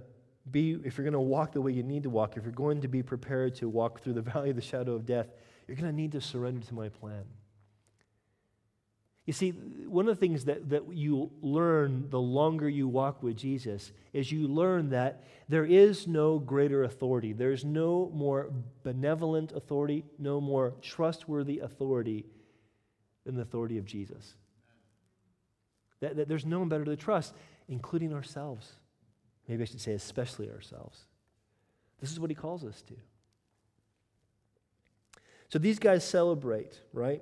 be, 0.49 0.79
if 0.83 0.97
you're 0.97 1.03
going 1.03 1.13
to 1.13 1.19
walk 1.19 1.51
the 1.53 1.61
way 1.61 1.71
you 1.71 1.83
need 1.83 2.03
to 2.03 2.09
walk, 2.09 2.37
if 2.37 2.43
you're 2.43 2.51
going 2.51 2.81
to 2.81 2.87
be 2.87 3.03
prepared 3.03 3.55
to 3.55 3.69
walk 3.69 4.01
through 4.01 4.13
the 4.13 4.21
valley 4.33 4.49
of 4.49 4.55
the 4.55 4.61
shadow 4.61 4.93
of 4.93 5.05
death, 5.05 5.27
you're 5.67 5.77
going 5.77 5.89
to 5.89 5.95
need 5.95 6.11
to 6.13 6.21
surrender 6.21 6.65
to 6.65 6.73
my 6.73 6.89
plan. 6.89 7.23
You 9.25 9.33
see, 9.33 9.51
one 9.51 10.07
of 10.07 10.15
the 10.15 10.19
things 10.19 10.45
that, 10.45 10.69
that 10.71 10.91
you 10.91 11.31
learn 11.41 12.09
the 12.09 12.19
longer 12.19 12.67
you 12.67 12.87
walk 12.87 13.21
with 13.21 13.37
Jesus 13.37 13.91
is 14.13 14.31
you 14.31 14.47
learn 14.47 14.89
that 14.89 15.23
there 15.47 15.63
is 15.63 16.07
no 16.07 16.39
greater 16.39 16.83
authority. 16.83 17.31
There's 17.31 17.63
no 17.63 18.11
more 18.13 18.51
benevolent 18.83 19.51
authority, 19.51 20.05
no 20.17 20.41
more 20.41 20.73
trustworthy 20.81 21.59
authority 21.59 22.25
than 23.25 23.35
the 23.35 23.43
authority 23.43 23.77
of 23.77 23.85
Jesus. 23.85 24.33
That, 25.99 26.15
that 26.15 26.27
there's 26.27 26.45
no 26.45 26.59
one 26.59 26.69
better 26.69 26.85
to 26.85 26.95
trust, 26.95 27.35
including 27.69 28.13
ourselves. 28.13 28.73
Maybe 29.51 29.63
I 29.63 29.65
should 29.65 29.81
say, 29.81 29.91
especially 29.91 30.49
ourselves. 30.49 30.97
This 31.99 32.09
is 32.09 32.21
what 32.21 32.29
he 32.29 32.35
calls 32.35 32.63
us 32.63 32.81
to. 32.83 32.93
So 35.49 35.59
these 35.59 35.77
guys 35.77 36.05
celebrate, 36.05 36.79
right? 36.93 37.21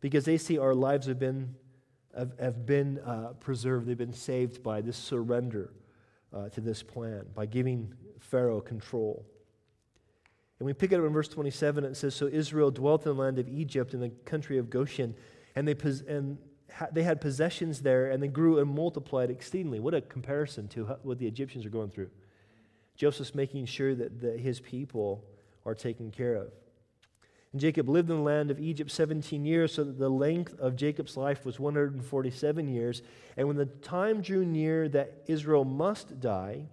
Because 0.00 0.24
they 0.24 0.38
see 0.38 0.56
our 0.56 0.74
lives 0.74 1.06
have 1.06 1.18
been, 1.18 1.54
have, 2.16 2.32
have 2.40 2.64
been 2.64 2.98
uh, 3.00 3.34
preserved, 3.40 3.86
they've 3.86 3.98
been 3.98 4.14
saved 4.14 4.62
by 4.62 4.80
this 4.80 4.96
surrender 4.96 5.74
uh, 6.32 6.48
to 6.48 6.62
this 6.62 6.82
plan, 6.82 7.26
by 7.34 7.44
giving 7.44 7.92
Pharaoh 8.20 8.62
control. 8.62 9.26
And 10.58 10.64
we 10.64 10.72
pick 10.72 10.92
it 10.92 10.98
up 10.98 11.04
in 11.04 11.12
verse 11.12 11.28
27, 11.28 11.84
it 11.84 11.94
says, 11.94 12.14
So 12.14 12.26
Israel 12.26 12.70
dwelt 12.70 13.04
in 13.04 13.14
the 13.14 13.22
land 13.22 13.38
of 13.38 13.50
Egypt 13.50 13.92
in 13.92 14.00
the 14.00 14.08
country 14.24 14.56
of 14.56 14.70
Goshen, 14.70 15.14
and 15.54 15.68
they, 15.68 15.74
pos- 15.74 16.00
and 16.08 16.38
they 16.92 17.02
had 17.02 17.20
possessions 17.20 17.80
there, 17.80 18.10
and 18.10 18.22
they 18.22 18.28
grew 18.28 18.58
and 18.58 18.68
multiplied 18.68 19.30
exceedingly. 19.30 19.80
What 19.80 19.94
a 19.94 20.00
comparison 20.00 20.68
to 20.68 20.84
what 21.02 21.18
the 21.18 21.26
Egyptians 21.26 21.64
are 21.64 21.70
going 21.70 21.90
through. 21.90 22.10
Joseph's 22.96 23.34
making 23.34 23.66
sure 23.66 23.94
that, 23.94 24.20
that 24.20 24.40
his 24.40 24.60
people 24.60 25.24
are 25.64 25.74
taken 25.74 26.10
care 26.10 26.34
of. 26.34 26.50
And 27.52 27.60
Jacob 27.60 27.88
lived 27.88 28.10
in 28.10 28.16
the 28.16 28.22
land 28.22 28.50
of 28.50 28.60
Egypt 28.60 28.90
17 28.90 29.44
years, 29.44 29.72
so 29.72 29.84
that 29.84 29.98
the 29.98 30.08
length 30.08 30.58
of 30.58 30.76
Jacob's 30.76 31.16
life 31.16 31.44
was 31.44 31.58
147 31.58 32.68
years. 32.68 33.02
And 33.36 33.48
when 33.48 33.56
the 33.56 33.66
time 33.66 34.20
drew 34.20 34.44
near 34.44 34.88
that 34.90 35.22
Israel 35.26 35.64
must 35.64 36.20
die, 36.20 36.66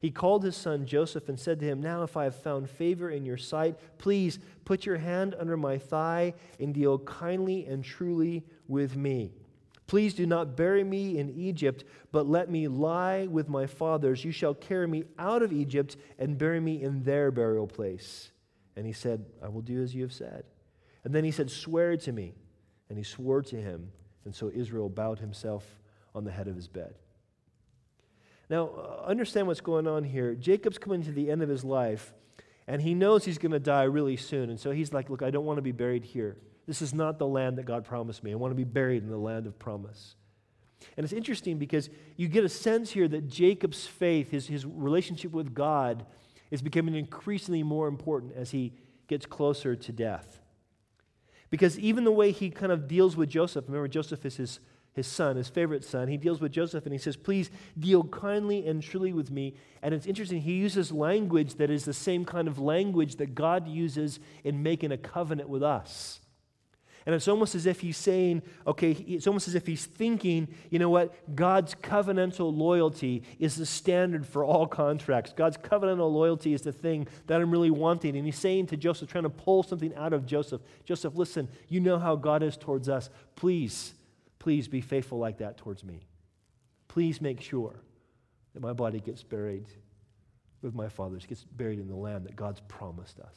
he 0.00 0.10
called 0.10 0.42
his 0.42 0.56
son 0.56 0.86
Joseph 0.86 1.28
and 1.28 1.38
said 1.38 1.60
to 1.60 1.66
him, 1.66 1.82
Now, 1.82 2.02
if 2.02 2.16
I 2.16 2.24
have 2.24 2.34
found 2.34 2.70
favor 2.70 3.10
in 3.10 3.26
your 3.26 3.36
sight, 3.36 3.78
please 3.98 4.38
put 4.64 4.86
your 4.86 4.96
hand 4.96 5.36
under 5.38 5.58
my 5.58 5.76
thigh 5.76 6.32
and 6.58 6.72
deal 6.72 6.98
kindly 7.00 7.66
and 7.66 7.84
truly 7.84 8.42
with 8.66 8.96
me. 8.96 9.32
Please 9.86 10.14
do 10.14 10.24
not 10.24 10.56
bury 10.56 10.84
me 10.84 11.18
in 11.18 11.28
Egypt, 11.30 11.84
but 12.12 12.26
let 12.26 12.48
me 12.48 12.66
lie 12.66 13.26
with 13.26 13.48
my 13.48 13.66
fathers. 13.66 14.24
You 14.24 14.32
shall 14.32 14.54
carry 14.54 14.86
me 14.86 15.04
out 15.18 15.42
of 15.42 15.52
Egypt 15.52 15.96
and 16.18 16.38
bury 16.38 16.60
me 16.60 16.82
in 16.82 17.02
their 17.02 17.30
burial 17.30 17.66
place. 17.66 18.30
And 18.76 18.86
he 18.86 18.92
said, 18.92 19.26
I 19.42 19.48
will 19.48 19.62
do 19.62 19.82
as 19.82 19.94
you 19.94 20.02
have 20.02 20.12
said. 20.12 20.44
And 21.04 21.14
then 21.14 21.24
he 21.24 21.30
said, 21.30 21.50
Swear 21.50 21.96
to 21.98 22.12
me. 22.12 22.34
And 22.88 22.96
he 22.96 23.04
swore 23.04 23.42
to 23.42 23.56
him. 23.56 23.90
And 24.24 24.34
so 24.34 24.50
Israel 24.54 24.88
bowed 24.88 25.18
himself 25.18 25.64
on 26.14 26.24
the 26.24 26.30
head 26.30 26.48
of 26.48 26.56
his 26.56 26.68
bed. 26.68 26.94
Now, 28.50 28.68
uh, 28.68 29.04
understand 29.06 29.46
what's 29.46 29.60
going 29.60 29.86
on 29.86 30.02
here. 30.04 30.34
Jacob's 30.34 30.76
coming 30.76 31.02
to 31.04 31.12
the 31.12 31.30
end 31.30 31.40
of 31.42 31.48
his 31.48 31.64
life, 31.64 32.12
and 32.66 32.82
he 32.82 32.94
knows 32.94 33.24
he's 33.24 33.38
going 33.38 33.52
to 33.52 33.60
die 33.60 33.84
really 33.84 34.16
soon. 34.16 34.50
And 34.50 34.58
so 34.58 34.72
he's 34.72 34.92
like, 34.92 35.08
Look, 35.08 35.22
I 35.22 35.30
don't 35.30 35.46
want 35.46 35.58
to 35.58 35.62
be 35.62 35.72
buried 35.72 36.04
here. 36.04 36.36
This 36.66 36.82
is 36.82 36.92
not 36.92 37.18
the 37.18 37.26
land 37.26 37.58
that 37.58 37.64
God 37.64 37.84
promised 37.84 38.22
me. 38.22 38.32
I 38.32 38.34
want 38.34 38.50
to 38.50 38.56
be 38.56 38.64
buried 38.64 39.02
in 39.02 39.08
the 39.08 39.16
land 39.16 39.46
of 39.46 39.58
promise. 39.58 40.16
And 40.96 41.04
it's 41.04 41.12
interesting 41.12 41.58
because 41.58 41.90
you 42.16 42.28
get 42.28 42.44
a 42.44 42.48
sense 42.48 42.90
here 42.90 43.06
that 43.08 43.28
Jacob's 43.28 43.86
faith, 43.86 44.30
his, 44.30 44.46
his 44.46 44.66
relationship 44.66 45.32
with 45.32 45.54
God, 45.54 46.06
is 46.50 46.62
becoming 46.62 46.94
increasingly 46.94 47.62
more 47.62 47.86
important 47.86 48.32
as 48.34 48.50
he 48.50 48.72
gets 49.06 49.26
closer 49.26 49.76
to 49.76 49.92
death. 49.92 50.40
Because 51.50 51.78
even 51.78 52.04
the 52.04 52.12
way 52.12 52.30
he 52.30 52.50
kind 52.50 52.72
of 52.72 52.88
deals 52.88 53.16
with 53.16 53.28
Joseph, 53.28 53.64
remember, 53.66 53.88
Joseph 53.88 54.24
is 54.24 54.36
his, 54.36 54.60
his 54.92 55.06
son, 55.06 55.36
his 55.36 55.48
favorite 55.48 55.84
son. 55.84 56.08
He 56.08 56.16
deals 56.16 56.40
with 56.40 56.52
Joseph 56.52 56.84
and 56.84 56.92
he 56.92 56.98
says, 56.98 57.16
Please 57.16 57.50
deal 57.78 58.04
kindly 58.04 58.66
and 58.66 58.82
truly 58.82 59.12
with 59.12 59.30
me. 59.30 59.54
And 59.82 59.94
it's 59.94 60.06
interesting, 60.06 60.40
he 60.40 60.54
uses 60.54 60.90
language 60.90 61.54
that 61.54 61.70
is 61.70 61.84
the 61.84 61.94
same 61.94 62.24
kind 62.24 62.48
of 62.48 62.58
language 62.58 63.16
that 63.16 63.34
God 63.34 63.68
uses 63.68 64.18
in 64.44 64.62
making 64.62 64.92
a 64.92 64.98
covenant 64.98 65.48
with 65.48 65.62
us. 65.62 66.20
And 67.06 67.14
it's 67.14 67.28
almost 67.28 67.54
as 67.54 67.64
if 67.64 67.80
he's 67.80 67.96
saying, 67.96 68.42
okay, 68.66 68.90
it's 68.90 69.26
almost 69.26 69.48
as 69.48 69.54
if 69.54 69.66
he's 69.66 69.86
thinking, 69.86 70.48
you 70.68 70.78
know 70.78 70.90
what? 70.90 71.34
God's 71.34 71.74
covenantal 71.74 72.54
loyalty 72.54 73.22
is 73.38 73.56
the 73.56 73.64
standard 73.64 74.26
for 74.26 74.44
all 74.44 74.66
contracts. 74.66 75.32
God's 75.34 75.56
covenantal 75.56 76.12
loyalty 76.12 76.52
is 76.52 76.60
the 76.60 76.72
thing 76.72 77.08
that 77.26 77.40
I'm 77.40 77.50
really 77.50 77.70
wanting. 77.70 78.16
And 78.16 78.26
he's 78.26 78.38
saying 78.38 78.66
to 78.66 78.76
Joseph, 78.76 79.10
trying 79.10 79.24
to 79.24 79.30
pull 79.30 79.62
something 79.62 79.94
out 79.94 80.12
of 80.12 80.26
Joseph, 80.26 80.60
Joseph, 80.84 81.16
listen, 81.16 81.48
you 81.68 81.80
know 81.80 81.98
how 81.98 82.16
God 82.16 82.42
is 82.42 82.58
towards 82.58 82.88
us. 82.88 83.08
Please, 83.34 83.94
please 84.40 84.66
be 84.66 84.80
faithful 84.80 85.18
like 85.18 85.38
that 85.38 85.56
towards 85.56 85.84
me. 85.84 86.00
Please 86.88 87.20
make 87.20 87.40
sure 87.40 87.76
that 88.52 88.60
my 88.60 88.72
body 88.72 88.98
gets 88.98 89.22
buried 89.22 89.66
with 90.62 90.74
my 90.74 90.88
father's, 90.88 91.24
gets 91.24 91.44
buried 91.44 91.78
in 91.78 91.86
the 91.86 91.94
land 91.94 92.26
that 92.26 92.34
God's 92.34 92.60
promised 92.66 93.20
us. 93.20 93.36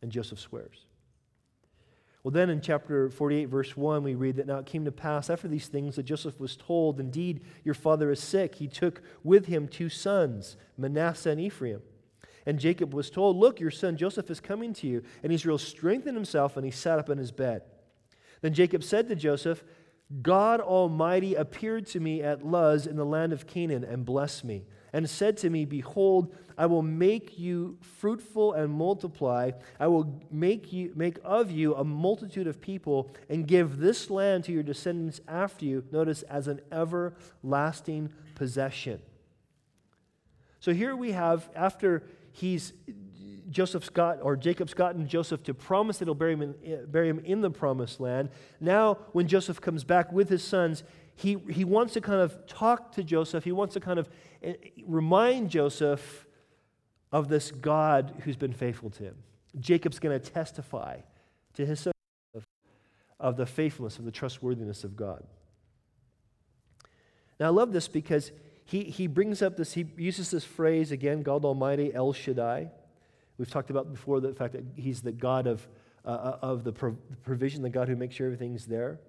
And 0.00 0.12
Joseph 0.12 0.38
swears. 0.38 0.86
Well, 2.22 2.30
then 2.30 2.50
in 2.50 2.60
chapter 2.60 3.08
48, 3.08 3.46
verse 3.46 3.76
1, 3.76 4.02
we 4.02 4.14
read 4.14 4.36
that 4.36 4.46
now 4.46 4.58
it 4.58 4.66
came 4.66 4.84
to 4.84 4.92
pass 4.92 5.30
after 5.30 5.48
these 5.48 5.68
things 5.68 5.96
that 5.96 6.02
Joseph 6.02 6.38
was 6.38 6.54
told, 6.54 7.00
Indeed, 7.00 7.42
your 7.64 7.74
father 7.74 8.10
is 8.10 8.20
sick. 8.20 8.54
He 8.56 8.68
took 8.68 9.02
with 9.24 9.46
him 9.46 9.66
two 9.66 9.88
sons, 9.88 10.56
Manasseh 10.76 11.30
and 11.30 11.40
Ephraim. 11.40 11.80
And 12.44 12.58
Jacob 12.58 12.92
was 12.92 13.10
told, 13.10 13.36
Look, 13.36 13.58
your 13.58 13.70
son 13.70 13.96
Joseph 13.96 14.30
is 14.30 14.40
coming 14.40 14.74
to 14.74 14.86
you. 14.86 15.02
And 15.22 15.32
Israel 15.32 15.58
strengthened 15.58 16.16
himself 16.16 16.56
and 16.56 16.64
he 16.64 16.70
sat 16.70 16.98
up 16.98 17.08
in 17.08 17.16
his 17.16 17.32
bed. 17.32 17.62
Then 18.40 18.54
Jacob 18.54 18.82
said 18.82 19.08
to 19.08 19.16
Joseph, 19.16 19.64
God 20.22 20.60
Almighty 20.60 21.36
appeared 21.36 21.86
to 21.88 22.00
me 22.00 22.20
at 22.22 22.44
Luz 22.44 22.86
in 22.86 22.96
the 22.96 23.04
land 23.04 23.32
of 23.32 23.46
Canaan 23.46 23.84
and 23.84 24.04
blessed 24.04 24.44
me, 24.44 24.64
and 24.92 25.08
said 25.08 25.36
to 25.38 25.50
me, 25.50 25.64
Behold, 25.64 26.34
I 26.58 26.66
will 26.66 26.82
make 26.82 27.38
you 27.38 27.78
fruitful 27.80 28.54
and 28.54 28.72
multiply. 28.72 29.52
I 29.78 29.86
will 29.86 30.20
make, 30.32 30.72
you, 30.72 30.92
make 30.96 31.18
of 31.22 31.52
you 31.52 31.76
a 31.76 31.84
multitude 31.84 32.48
of 32.48 32.60
people 32.60 33.14
and 33.28 33.46
give 33.46 33.78
this 33.78 34.10
land 34.10 34.44
to 34.44 34.52
your 34.52 34.64
descendants 34.64 35.20
after 35.28 35.64
you, 35.64 35.84
notice, 35.92 36.22
as 36.22 36.48
an 36.48 36.60
everlasting 36.72 38.12
possession. 38.34 39.00
So 40.58 40.74
here 40.74 40.96
we 40.96 41.12
have, 41.12 41.48
after 41.54 42.02
he's 42.32 42.72
Joseph's 43.50 43.88
got, 43.88 44.22
or 44.22 44.36
Jacob's 44.36 44.74
gotten 44.74 45.08
Joseph 45.08 45.42
to 45.44 45.54
promise 45.54 45.98
that 45.98 46.06
he'll 46.06 46.14
bury 46.14 46.34
him, 46.34 46.42
in, 46.42 46.86
bury 46.86 47.08
him 47.08 47.18
in 47.20 47.40
the 47.40 47.50
promised 47.50 48.00
land. 48.00 48.30
Now, 48.60 48.94
when 49.12 49.26
Joseph 49.26 49.60
comes 49.60 49.82
back 49.82 50.12
with 50.12 50.28
his 50.28 50.44
sons, 50.44 50.84
he, 51.16 51.36
he 51.50 51.64
wants 51.64 51.94
to 51.94 52.00
kind 52.00 52.20
of 52.20 52.46
talk 52.46 52.92
to 52.92 53.02
Joseph. 53.02 53.44
He 53.44 53.52
wants 53.52 53.74
to 53.74 53.80
kind 53.80 53.98
of 53.98 54.08
eh, 54.42 54.54
remind 54.86 55.50
Joseph 55.50 56.26
of 57.12 57.28
this 57.28 57.50
God 57.50 58.22
who's 58.24 58.36
been 58.36 58.52
faithful 58.52 58.90
to 58.90 59.02
him. 59.02 59.16
Jacob's 59.58 59.98
going 59.98 60.18
to 60.18 60.30
testify 60.30 60.98
to 61.54 61.66
his 61.66 61.80
son 61.80 61.92
of, 62.34 62.44
of 63.18 63.36
the 63.36 63.46
faithfulness, 63.46 63.98
of 63.98 64.04
the 64.04 64.12
trustworthiness 64.12 64.84
of 64.84 64.96
God. 64.96 65.24
Now, 67.40 67.46
I 67.46 67.50
love 67.50 67.72
this 67.72 67.88
because 67.88 68.30
he, 68.64 68.84
he 68.84 69.08
brings 69.08 69.42
up 69.42 69.56
this, 69.56 69.72
he 69.72 69.86
uses 69.96 70.30
this 70.30 70.44
phrase 70.44 70.92
again, 70.92 71.22
God 71.22 71.44
Almighty, 71.44 71.92
El 71.92 72.12
Shaddai. 72.12 72.70
We've 73.40 73.50
talked 73.50 73.70
about 73.70 73.90
before 73.90 74.20
the 74.20 74.34
fact 74.34 74.52
that 74.52 74.64
he's 74.76 75.00
the 75.00 75.12
God 75.12 75.46
of, 75.46 75.66
uh, 76.04 76.08
uh 76.10 76.38
of 76.42 76.62
the 76.62 76.72
provision, 76.72 77.62
the 77.62 77.70
God 77.70 77.88
who 77.88 77.96
makes 77.96 78.14
sure 78.14 78.26
everything's 78.26 78.66
there. 78.66 79.00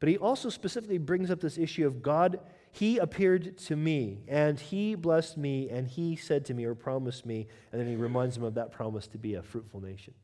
But 0.00 0.08
he 0.08 0.18
also 0.18 0.50
specifically 0.50 0.98
brings 0.98 1.30
up 1.30 1.38
this 1.38 1.56
issue 1.56 1.86
of 1.86 2.02
God 2.02 2.40
he 2.72 2.98
appeared 2.98 3.56
to 3.58 3.76
me, 3.76 4.22
and 4.26 4.58
he 4.58 4.96
blessed 4.96 5.38
me, 5.38 5.70
and 5.70 5.86
he 5.86 6.16
said 6.16 6.44
to 6.46 6.54
me, 6.54 6.64
or 6.64 6.74
promised 6.74 7.24
me, 7.24 7.46
and 7.70 7.80
then 7.80 7.86
he 7.88 7.94
reminds 7.94 8.36
him 8.36 8.42
of 8.42 8.54
that 8.54 8.72
promise 8.72 9.06
to 9.06 9.18
be 9.18 9.34
a 9.34 9.42
fruitful 9.42 9.80
nation. 9.80 10.14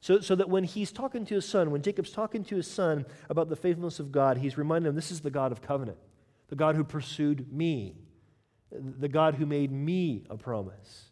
So, 0.00 0.20
so 0.20 0.36
that 0.36 0.48
when 0.48 0.62
he's 0.62 0.92
talking 0.92 1.26
to 1.26 1.34
his 1.34 1.48
son, 1.48 1.72
when 1.72 1.82
Jacob's 1.82 2.12
talking 2.12 2.44
to 2.44 2.54
his 2.54 2.70
son 2.70 3.04
about 3.28 3.48
the 3.48 3.56
faithfulness 3.56 3.98
of 3.98 4.12
God, 4.12 4.38
he's 4.38 4.56
reminding 4.56 4.88
him 4.88 4.94
this 4.94 5.10
is 5.10 5.20
the 5.20 5.32
God 5.32 5.50
of 5.50 5.60
covenant, 5.60 5.98
the 6.48 6.54
God 6.54 6.76
who 6.76 6.84
pursued 6.84 7.52
me, 7.52 7.96
the 8.70 9.08
God 9.08 9.34
who 9.34 9.46
made 9.46 9.72
me 9.72 10.24
a 10.30 10.36
promise. 10.36 11.10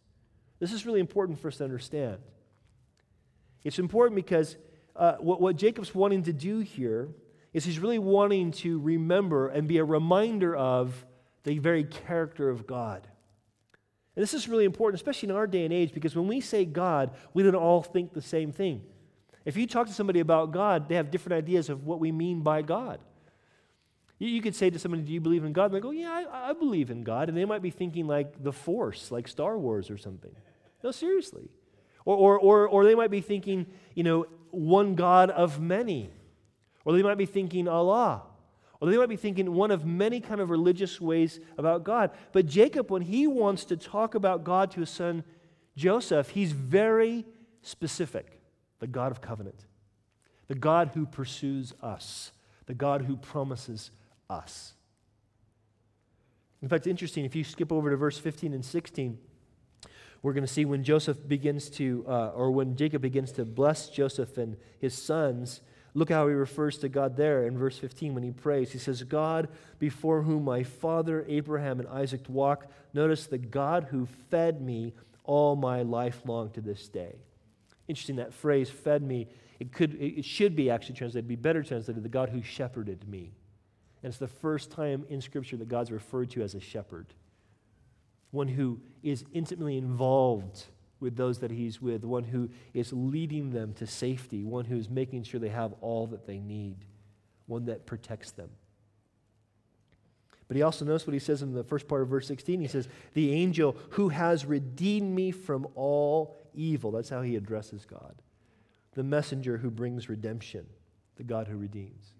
This 0.59 0.73
is 0.73 0.87
really 0.87 1.01
important 1.01 1.39
for 1.41 1.49
us 1.49 1.59
to 1.59 1.65
understand. 1.65 2.19
It's 3.65 3.79
important 3.79 4.17
because 4.17 4.57
uh, 4.95 5.17
what, 5.19 5.41
what 5.41 5.57
Jacob's 5.57 5.95
wanting 5.95 6.23
to 6.25 6.33
do 6.33 6.61
here 6.61 7.09
is 7.53 7.65
he's 7.65 7.79
really 7.79 7.99
wanting 7.99 8.53
to 8.53 8.79
remember 8.81 9.49
and 9.49 9.67
be 9.67 9.79
a 9.79 9.85
reminder 9.85 10.55
of 10.55 11.05
the 11.45 11.59
very 11.59 11.85
character 11.85 12.49
of 12.49 12.67
God. 12.67 13.07
And 14.15 14.23
this 14.23 14.35
is 14.35 14.49
really 14.49 14.65
important, 14.65 15.01
especially 15.01 15.29
in 15.29 15.37
our 15.37 15.47
day 15.47 15.65
and 15.65 15.73
age, 15.73 15.93
because 15.93 16.17
when 16.17 16.27
we 16.27 16.41
say 16.41 16.65
God, 16.65 17.11
we 17.35 17.43
don't 17.43 17.55
all 17.55 17.83
think 17.83 18.15
the 18.15 18.23
same 18.23 18.51
thing. 18.51 18.83
If 19.45 19.57
you 19.57 19.67
talk 19.67 19.87
to 19.87 19.93
somebody 19.93 20.21
about 20.21 20.53
God, 20.53 20.89
they 20.89 20.97
have 20.97 21.11
different 21.11 21.37
ideas 21.37 21.69
of 21.69 21.85
what 21.85 22.01
we 22.01 22.13
mean 22.13 22.41
by 22.41 22.63
God. 22.63 22.99
You, 24.19 24.41
could 24.41 24.55
say 24.55 24.71
to 24.71 24.79
somebody, 24.79 25.03
Do 25.03 25.13
you 25.13 25.21
believe 25.21 25.45
in 25.45 25.53
God? 25.53 25.67
And 25.67 25.75
they 25.75 25.81
go, 25.81 25.91
Yeah, 25.91 26.11
I, 26.11 26.51
I 26.51 26.53
believe 26.53 26.91
in 26.91 27.03
God. 27.03 27.29
And 27.29 27.37
they 27.37 27.45
might 27.45 27.63
be 27.63 27.71
thinking 27.71 28.07
like 28.07 28.43
the 28.43 28.53
Force, 28.53 29.11
like 29.11 29.29
Star 29.29 29.59
Wars 29.59 29.91
or 29.91 29.99
something. 29.99 30.35
No, 30.83 30.91
seriously. 30.91 31.51
Or, 32.05 32.17
or, 32.17 32.39
or, 32.39 32.69
or 32.69 32.85
they 32.85 32.95
might 32.95 33.11
be 33.11 33.21
thinking, 33.21 33.67
you 33.95 34.05
know, 34.05 34.27
one 34.51 34.95
God 34.95 35.31
of 35.31 35.61
many 35.61 36.11
or 36.87 36.93
they 36.93 37.03
might 37.03 37.19
be 37.19 37.27
thinking 37.27 37.67
Allah, 37.67 38.23
or 38.81 38.89
they 38.89 38.97
might 38.97 39.09
be 39.09 39.17
thinking 39.17 39.53
one 39.53 39.73
of 39.73 39.85
many 39.85 40.21
kind 40.21 40.41
of 40.41 40.51
religious 40.51 41.01
ways 41.01 41.41
about 41.59 41.83
God. 41.83 42.13
But 42.31 42.47
Jacob, 42.47 42.93
when 42.93 43.03
he 43.03 43.27
wants 43.27 43.65
to 43.67 43.77
talk 43.77 44.15
about 44.15 44.45
God 44.45 44.71
to 44.71 44.81
his 44.81 44.89
son 44.91 45.25
Joseph, 45.77 46.31
he's 46.31 46.53
very 46.53 47.27
specific 47.61 48.41
the 48.79 48.87
God 48.87 49.11
of 49.11 49.21
covenant, 49.21 49.67
the 50.47 50.55
God 50.55 50.93
who 50.95 51.07
pursues 51.07 51.75
us, 51.83 52.31
the 52.67 52.75
God 52.75 53.03
who 53.03 53.17
promises 53.17 53.91
us. 54.29 54.73
In 56.63 56.69
fact, 56.69 56.81
it's 56.81 56.91
interesting, 56.91 57.25
if 57.25 57.37
you 57.37 57.45
skip 57.45 57.71
over 57.71 57.91
to 57.91 57.97
verse 57.97 58.19
15 58.19 58.53
and 58.53 58.65
16, 58.65 59.19
we're 60.23 60.33
going 60.33 60.47
to 60.47 60.53
see 60.53 60.65
when 60.65 60.83
Joseph 60.83 61.29
begins 61.29 61.69
to, 61.71 62.05
uh, 62.09 62.29
or 62.31 62.51
when 62.51 62.75
Jacob 62.77 63.03
begins 63.03 63.33
to 63.33 63.45
bless 63.45 63.89
Joseph 63.89 64.39
and 64.39 64.57
his 64.81 64.95
sons, 65.01 65.61
look 65.95 66.11
how 66.11 66.27
he 66.27 66.35
refers 66.35 66.79
to 66.79 66.89
God 66.89 67.17
there 67.17 67.47
in 67.47 67.57
verse 67.57 67.79
15 67.79 68.15
when 68.15 68.23
he 68.23 68.33
prays. 68.33 68.73
He 68.73 68.79
says, 68.79 69.03
God 69.05 69.49
before 69.79 70.23
whom 70.23 70.45
my 70.45 70.63
father 70.63 71.25
Abraham 71.29 71.79
and 71.79 71.89
Isaac 71.89 72.23
walked. 72.29 72.71
Notice 72.95 73.27
the 73.27 73.39
God 73.39 73.89
who 73.91 74.09
fed 74.31 74.61
me 74.61 74.95
all 75.25 75.57
my 75.57 75.83
life 75.83 76.23
long 76.25 76.51
to 76.51 76.61
this 76.61 76.89
day. 76.89 77.17
Interesting 77.87 78.17
that 78.17 78.33
phrase, 78.33 78.69
fed 78.71 79.03
me. 79.03 79.29
It, 79.61 79.73
could, 79.73 79.95
it 80.01 80.25
should 80.25 80.57
be 80.57 80.71
actually 80.71 80.97
translated, 80.97 81.29
be 81.29 81.37
better 81.37 81.63
translated, 81.63 82.03
the 82.03 82.09
God 82.09 82.31
who 82.31 82.43
shepherded 82.43 83.09
me. 83.09 83.33
And 84.03 84.11
it's 84.11 84.19
the 84.19 84.29
first 84.29 84.71
time 84.71 85.05
in 85.09 85.21
Scripture 85.21 85.57
that 85.57 85.69
God's 85.69 85.91
referred 85.91 86.31
to 86.31 86.43
as 86.43 86.55
a 86.55 86.61
shepherd 86.61 87.07
one 88.31 88.49
who 88.49 88.81
is 89.03 89.25
intimately 89.33 89.79
involved 89.79 90.65
with 91.01 91.17
those 91.17 91.39
that 91.39 91.51
he's 91.51 91.81
with, 91.81 92.05
one 92.05 92.25
who 92.25 92.49
is 92.75 92.93
leading 92.93 93.51
them 93.51 93.73
to 93.75 93.87
safety, 93.87 94.45
one 94.45 94.65
who 94.65 94.77
is 94.77 94.89
making 94.89 95.23
sure 95.23 95.41
they 95.41 95.49
have 95.49 95.75
all 95.81 96.07
that 96.07 96.27
they 96.27 96.39
need, 96.39 96.77
one 97.47 97.67
that 97.67 97.87
protects 97.87 98.31
them. 98.33 98.51
But 100.49 100.57
he 100.57 100.63
also 100.63 100.85
knows 100.85 101.07
what 101.07 101.15
he 101.15 101.19
says 101.19 101.43
in 101.43 101.53
the 101.53 101.65
first 101.65 101.89
part 101.89 102.03
of 102.03 102.09
verse 102.09 102.29
16. 102.29 102.61
He 102.61 102.69
says, 102.69 102.89
The 103.15 103.33
angel 103.33 103.77
who 103.91 104.11
has 104.11 104.47
redeemed 104.47 105.15
me 105.15 105.33
from 105.33 105.67
all 105.75 106.37
evil. 106.55 106.93
That's 106.93 107.11
how 107.11 107.23
he 107.23 107.37
addresses 107.37 107.85
God. 107.85 108.15
The 108.95 109.03
messenger 109.03 109.59
who 109.59 109.71
brings 109.71 110.09
redemption, 110.09 110.67
the 111.17 111.25
God 111.25 111.49
who 111.49 111.57
redeems. 111.57 112.16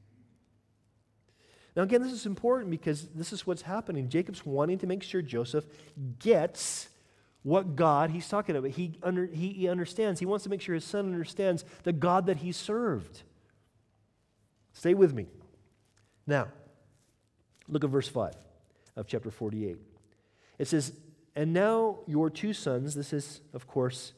Now, 1.77 1.83
again, 1.83 2.03
this 2.03 2.13
is 2.13 2.25
important 2.25 2.71
because 2.71 3.07
this 3.09 3.35
is 3.35 3.47
what's 3.47 3.63
happening. 3.63 4.09
Jacob's 4.09 4.47
wanting 4.47 4.79
to 4.79 4.87
make 4.87 5.03
sure 5.03 5.21
Joseph 5.21 5.67
gets 6.19 6.89
what 7.43 7.77
God 7.77 8.11
he's 8.11 8.29
talking 8.29 8.57
about. 8.57 8.71
He, 8.71 8.99
under, 9.03 9.27
he, 9.27 9.53
he 9.53 9.69
understands. 9.69 10.19
He 10.19 10.27
wants 10.27 10.45
to 10.45 10.51
make 10.51 10.63
sure 10.63 10.75
his 10.75 10.85
son 10.85 11.05
understands 11.07 11.65
the 11.83 11.93
God 11.93 12.27
that 12.27 12.39
he 12.39 12.51
served. 12.51 13.23
Stay 14.73 14.95
with 14.95 15.13
me. 15.13 15.27
Now, 16.27 16.49
look 17.69 17.85
at 17.85 17.91
verse 17.91 18.09
5 18.09 18.35
of 18.97 19.07
chapter 19.07 19.31
48. 19.31 19.77
It 20.59 20.69
says, 20.69 20.93
And 21.37 21.53
now 21.53 21.99
your 22.07 22.31
two 22.31 22.55
sons, 22.55 22.95
this 22.95 23.13
is, 23.13 23.43
of 23.53 23.67
course, 23.67 24.15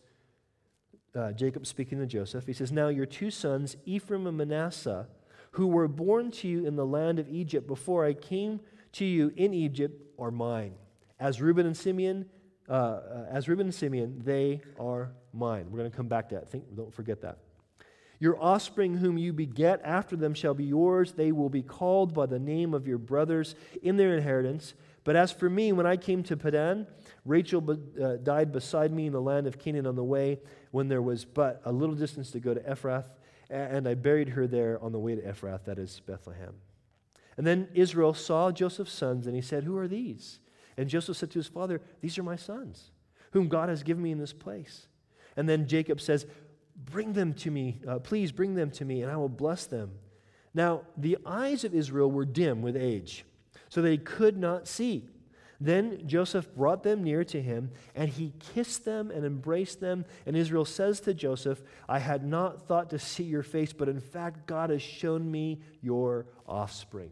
uh, 1.15 1.33
Jacob 1.33 1.67
speaking 1.67 1.99
to 1.99 2.07
Joseph. 2.07 2.47
He 2.47 2.53
says, 2.53 2.71
Now 2.71 2.89
your 2.89 3.07
two 3.07 3.31
sons, 3.31 3.77
Ephraim 3.85 4.29
and 4.29 4.39
Manasseh, 4.39 5.09
who 5.53 5.67
were 5.67 5.89
born 5.89 6.31
to 6.31 6.49
you 6.49 6.67
in 6.67 6.77
the 6.77 6.87
land 6.87 7.19
of 7.19 7.29
Egypt 7.29 7.67
before 7.67 8.05
I 8.05 8.15
came 8.15 8.61
to 8.93 9.05
you 9.05 9.33
in 9.37 9.55
Egypt 9.55 10.03
are 10.19 10.31
mine. 10.31 10.75
As 11.21 11.41
Reuben 11.41 11.67
and 11.67 11.77
Simeon, 11.77 12.27
uh, 12.69 12.73
uh, 12.73 13.27
as 13.31 13.49
Reuben 13.49 13.67
and 13.67 13.75
Simeon, 13.75 14.21
they 14.25 14.61
are 14.79 15.13
mine. 15.33 15.67
We're 15.71 15.79
going 15.79 15.91
to 15.91 15.97
come 15.97 16.09
back 16.09 16.29
to 16.31 16.37
that. 16.37 16.49
Think, 16.51 16.65
don't 16.77 16.93
forget 16.93 17.23
that. 17.23 17.39
Your 18.21 18.41
offspring, 18.43 18.97
whom 18.97 19.17
you 19.17 19.33
beget 19.33 19.81
after 19.85 20.17
them, 20.17 20.35
shall 20.35 20.55
be 20.55 20.65
yours. 20.65 21.13
They 21.13 21.31
will 21.31 21.49
be 21.49 21.63
called 21.63 22.13
by 22.13 22.27
the 22.27 22.39
name 22.39 22.75
of 22.75 22.89
your 22.89 22.99
brothers 22.99 23.55
in 23.83 23.97
their 23.97 24.17
inheritance. 24.17 24.75
But 25.05 25.15
as 25.15 25.31
for 25.31 25.49
me, 25.49 25.73
when 25.73 25.87
I 25.87 25.97
came 25.97 26.23
to 26.25 26.37
Padan, 26.37 26.87
Rachel 27.25 27.65
uh, 28.03 28.17
died 28.17 28.53
beside 28.53 28.93
me 28.93 29.07
in 29.07 29.13
the 29.13 29.21
land 29.23 29.47
of 29.47 29.59
Canaan 29.59 29.87
on 29.87 29.95
the 29.95 30.05
way 30.05 30.41
when 30.73 30.89
there 30.89 31.01
was 31.01 31.25
but 31.25 31.63
a 31.65 31.73
little 31.73 31.95
distance 31.95 32.33
to 32.33 32.41
go 32.41 32.55
to 32.55 32.61
Ephrath 32.61 33.05
and 33.51 33.89
I 33.89 33.95
buried 33.95 34.31
her 34.31 34.47
there 34.47 34.79
on 34.83 34.93
the 34.93 34.99
way 34.99 35.15
to 35.15 35.23
Ephrath, 35.23 35.65
that 35.65 35.79
is 35.79 36.01
Bethlehem. 36.07 36.55
And 37.37 37.47
then 37.47 37.69
Israel 37.73 38.15
saw 38.15 38.51
Joseph's 38.51 38.93
sons, 38.93 39.27
and 39.27 39.35
he 39.35 39.43
said, 39.43 39.65
Who 39.65 39.79
are 39.79 39.89
these? 39.89 40.41
And 40.77 40.89
Joseph 40.89 41.17
said 41.17 41.31
to 41.31 41.39
his 41.39 41.47
father, 41.47 41.81
These 42.01 42.19
are 42.19 42.23
my 42.23 42.37
sons, 42.37 42.91
whom 43.33 43.49
God 43.49 43.69
has 43.69 43.83
given 43.83 44.03
me 44.03 44.13
in 44.13 44.19
this 44.19 44.33
place. 44.33 44.89
And 45.37 45.49
then 45.49 45.67
Jacob 45.67 46.01
says, 46.01 46.27
Bring 46.77 47.13
them 47.13 47.35
to 47.35 47.51
me, 47.51 47.81
uh, 47.87 47.99
please 48.01 48.33
bring 48.33 48.55
them 48.55 48.71
to 48.73 48.85
me, 48.85 49.03
and 49.03 49.11
I 49.11 49.17
will 49.17 49.29
bless 49.29 49.67
them. 49.67 49.93
Now, 50.55 50.83
the 50.97 51.19
eyes 51.25 51.65
of 51.65 51.75
Israel 51.75 52.11
were 52.11 52.25
dim 52.25 52.63
with 52.63 52.77
age, 52.77 53.25
so 53.69 53.83
they 53.83 53.99
could 53.99 54.37
not 54.37 54.67
see. 54.67 55.09
Then 55.61 56.07
Joseph 56.07 56.55
brought 56.55 56.85
them 56.85 57.03
near 57.03 57.25
to 57.25 57.43
him, 57.43 57.71
and 57.95 58.09
he 58.09 58.33
kissed 58.55 58.85
them 58.85 59.11
and 59.11 59.25
embraced 59.25 59.81
them. 59.81 60.05
And 60.25 60.37
Israel 60.37 60.65
says 60.65 61.01
to 61.01 61.15
Joseph, 61.15 61.63
I 61.89 61.99
had 61.99 62.25
not 62.25 62.69
thought 62.69 62.91
to 62.91 62.99
see 62.99 63.25
your 63.25 63.43
face, 63.43 63.73
but 63.73 63.89
in 63.89 64.01
fact, 64.01 64.47
God 64.47 64.71
has 64.71 64.83
shown 64.83 65.29
me 65.29 65.61
your 65.83 66.27
offspring. 66.47 67.11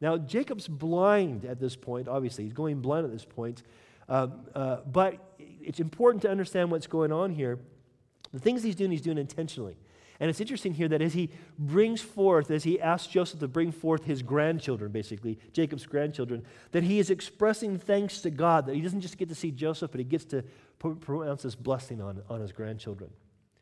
Now, 0.00 0.16
Jacob's 0.16 0.66
blind 0.66 1.44
at 1.44 1.60
this 1.60 1.76
point, 1.76 2.08
obviously. 2.08 2.44
He's 2.44 2.52
going 2.54 2.80
blind 2.80 3.04
at 3.04 3.12
this 3.12 3.24
point. 3.24 3.62
Uh, 4.08 4.28
uh, 4.54 4.76
but 4.86 5.18
it's 5.38 5.80
important 5.80 6.22
to 6.22 6.30
understand 6.30 6.70
what's 6.70 6.86
going 6.86 7.12
on 7.12 7.30
here. 7.30 7.58
The 8.32 8.40
things 8.40 8.62
he's 8.62 8.74
doing, 8.74 8.90
he's 8.90 9.00
doing 9.00 9.18
intentionally. 9.18 9.76
And 10.20 10.30
it's 10.30 10.40
interesting 10.40 10.74
here 10.74 10.88
that 10.88 11.02
as 11.02 11.12
he 11.12 11.30
brings 11.58 12.00
forth, 12.00 12.50
as 12.50 12.64
he 12.64 12.80
asks 12.80 13.08
Joseph 13.08 13.40
to 13.40 13.48
bring 13.48 13.72
forth 13.72 14.04
his 14.04 14.22
grandchildren, 14.22 14.92
basically, 14.92 15.38
Jacob's 15.52 15.86
grandchildren, 15.86 16.44
that 16.70 16.84
he 16.84 16.98
is 16.98 17.10
expressing 17.10 17.78
thanks 17.78 18.20
to 18.22 18.30
God, 18.30 18.66
that 18.66 18.74
he 18.74 18.80
doesn't 18.80 19.00
just 19.00 19.18
get 19.18 19.28
to 19.28 19.34
see 19.34 19.50
Joseph, 19.50 19.90
but 19.90 19.98
he 19.98 20.04
gets 20.04 20.24
to 20.26 20.44
pronounce 20.78 21.42
this 21.42 21.54
blessing 21.54 22.00
on, 22.00 22.22
on 22.30 22.40
his 22.40 22.52
grandchildren. 22.52 23.10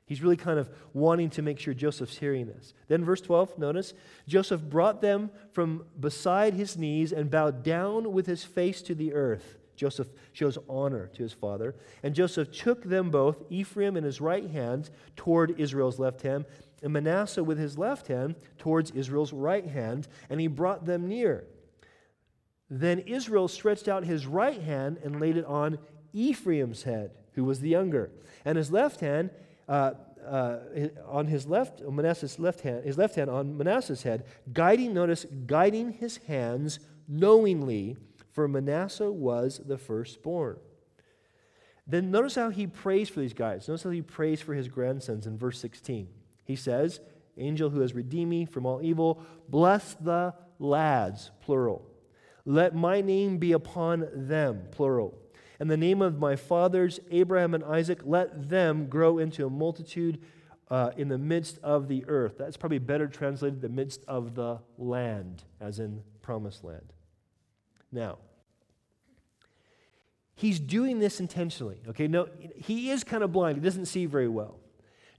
He's 0.04 0.22
really 0.22 0.36
kind 0.36 0.58
of 0.58 0.68
wanting 0.92 1.30
to 1.30 1.42
make 1.42 1.58
sure 1.58 1.72
Joseph's 1.72 2.18
hearing 2.18 2.46
this. 2.46 2.74
Then, 2.88 3.04
verse 3.04 3.22
12, 3.22 3.58
notice 3.58 3.94
Joseph 4.28 4.60
brought 4.60 5.00
them 5.00 5.30
from 5.52 5.86
beside 5.98 6.52
his 6.52 6.76
knees 6.76 7.12
and 7.12 7.30
bowed 7.30 7.62
down 7.62 8.12
with 8.12 8.26
his 8.26 8.44
face 8.44 8.82
to 8.82 8.94
the 8.94 9.14
earth. 9.14 9.58
Joseph 9.76 10.08
shows 10.32 10.58
honor 10.68 11.08
to 11.14 11.22
his 11.22 11.32
father. 11.32 11.74
And 12.02 12.14
Joseph 12.14 12.50
took 12.52 12.84
them 12.84 13.10
both, 13.10 13.42
Ephraim 13.50 13.96
in 13.96 14.04
his 14.04 14.20
right 14.20 14.48
hand 14.50 14.90
toward 15.16 15.58
Israel's 15.58 15.98
left 15.98 16.22
hand, 16.22 16.44
and 16.82 16.92
Manasseh 16.92 17.44
with 17.44 17.58
his 17.58 17.78
left 17.78 18.08
hand 18.08 18.34
towards 18.58 18.90
Israel's 18.90 19.32
right 19.32 19.66
hand, 19.66 20.08
and 20.28 20.40
he 20.40 20.46
brought 20.46 20.84
them 20.84 21.08
near. 21.08 21.44
Then 22.68 23.00
Israel 23.00 23.48
stretched 23.48 23.88
out 23.88 24.04
his 24.04 24.26
right 24.26 24.60
hand 24.60 24.98
and 25.04 25.20
laid 25.20 25.36
it 25.36 25.44
on 25.44 25.78
Ephraim's 26.12 26.82
head, 26.82 27.12
who 27.34 27.44
was 27.44 27.60
the 27.60 27.68
younger, 27.68 28.10
and 28.44 28.56
his 28.56 28.72
left 28.72 29.00
hand 29.00 29.30
uh, 29.68 29.92
uh, 30.26 30.58
on 31.06 31.26
his 31.26 31.46
left, 31.46 31.82
Manasseh's 31.82 32.38
left 32.38 32.60
hand, 32.60 32.84
his 32.84 32.96
left 32.96 33.16
hand 33.16 33.28
on 33.28 33.56
Manasseh's 33.56 34.02
head, 34.02 34.24
guiding, 34.52 34.94
notice, 34.94 35.26
guiding 35.46 35.92
his 35.92 36.18
hands 36.18 36.78
knowingly 37.08 37.96
for 38.32 38.48
Manasseh 38.48 39.12
was 39.12 39.60
the 39.64 39.78
firstborn. 39.78 40.58
Then 41.86 42.10
notice 42.10 42.34
how 42.34 42.50
he 42.50 42.66
prays 42.66 43.08
for 43.08 43.20
these 43.20 43.34
guys. 43.34 43.68
Notice 43.68 43.82
how 43.82 43.90
he 43.90 44.02
prays 44.02 44.40
for 44.40 44.54
his 44.54 44.68
grandsons 44.68 45.26
in 45.26 45.36
verse 45.36 45.58
16. 45.58 46.08
He 46.44 46.56
says, 46.56 47.00
Angel 47.36 47.70
who 47.70 47.80
has 47.80 47.94
redeemed 47.94 48.30
me 48.30 48.44
from 48.44 48.66
all 48.66 48.82
evil, 48.82 49.22
bless 49.48 49.94
the 49.94 50.34
lads, 50.58 51.30
plural. 51.40 51.86
Let 52.44 52.74
my 52.74 53.00
name 53.00 53.38
be 53.38 53.52
upon 53.52 54.08
them, 54.12 54.62
plural. 54.70 55.18
And 55.60 55.70
the 55.70 55.76
name 55.76 56.02
of 56.02 56.18
my 56.18 56.36
fathers, 56.36 57.00
Abraham 57.10 57.54
and 57.54 57.64
Isaac, 57.64 58.00
let 58.04 58.48
them 58.48 58.86
grow 58.86 59.18
into 59.18 59.46
a 59.46 59.50
multitude 59.50 60.20
uh, 60.70 60.90
in 60.96 61.08
the 61.08 61.18
midst 61.18 61.58
of 61.62 61.88
the 61.88 62.04
earth. 62.08 62.36
That's 62.38 62.56
probably 62.56 62.78
better 62.78 63.06
translated, 63.06 63.60
the 63.60 63.68
midst 63.68 64.04
of 64.08 64.34
the 64.34 64.58
land, 64.78 65.44
as 65.60 65.78
in 65.78 66.02
promised 66.22 66.64
land. 66.64 66.92
Now, 67.92 68.18
he's 70.34 70.58
doing 70.58 70.98
this 70.98 71.20
intentionally. 71.20 71.80
Okay, 71.88 72.08
no, 72.08 72.28
he 72.56 72.90
is 72.90 73.04
kind 73.04 73.22
of 73.22 73.32
blind. 73.32 73.58
He 73.58 73.62
doesn't 73.62 73.86
see 73.86 74.06
very 74.06 74.28
well. 74.28 74.56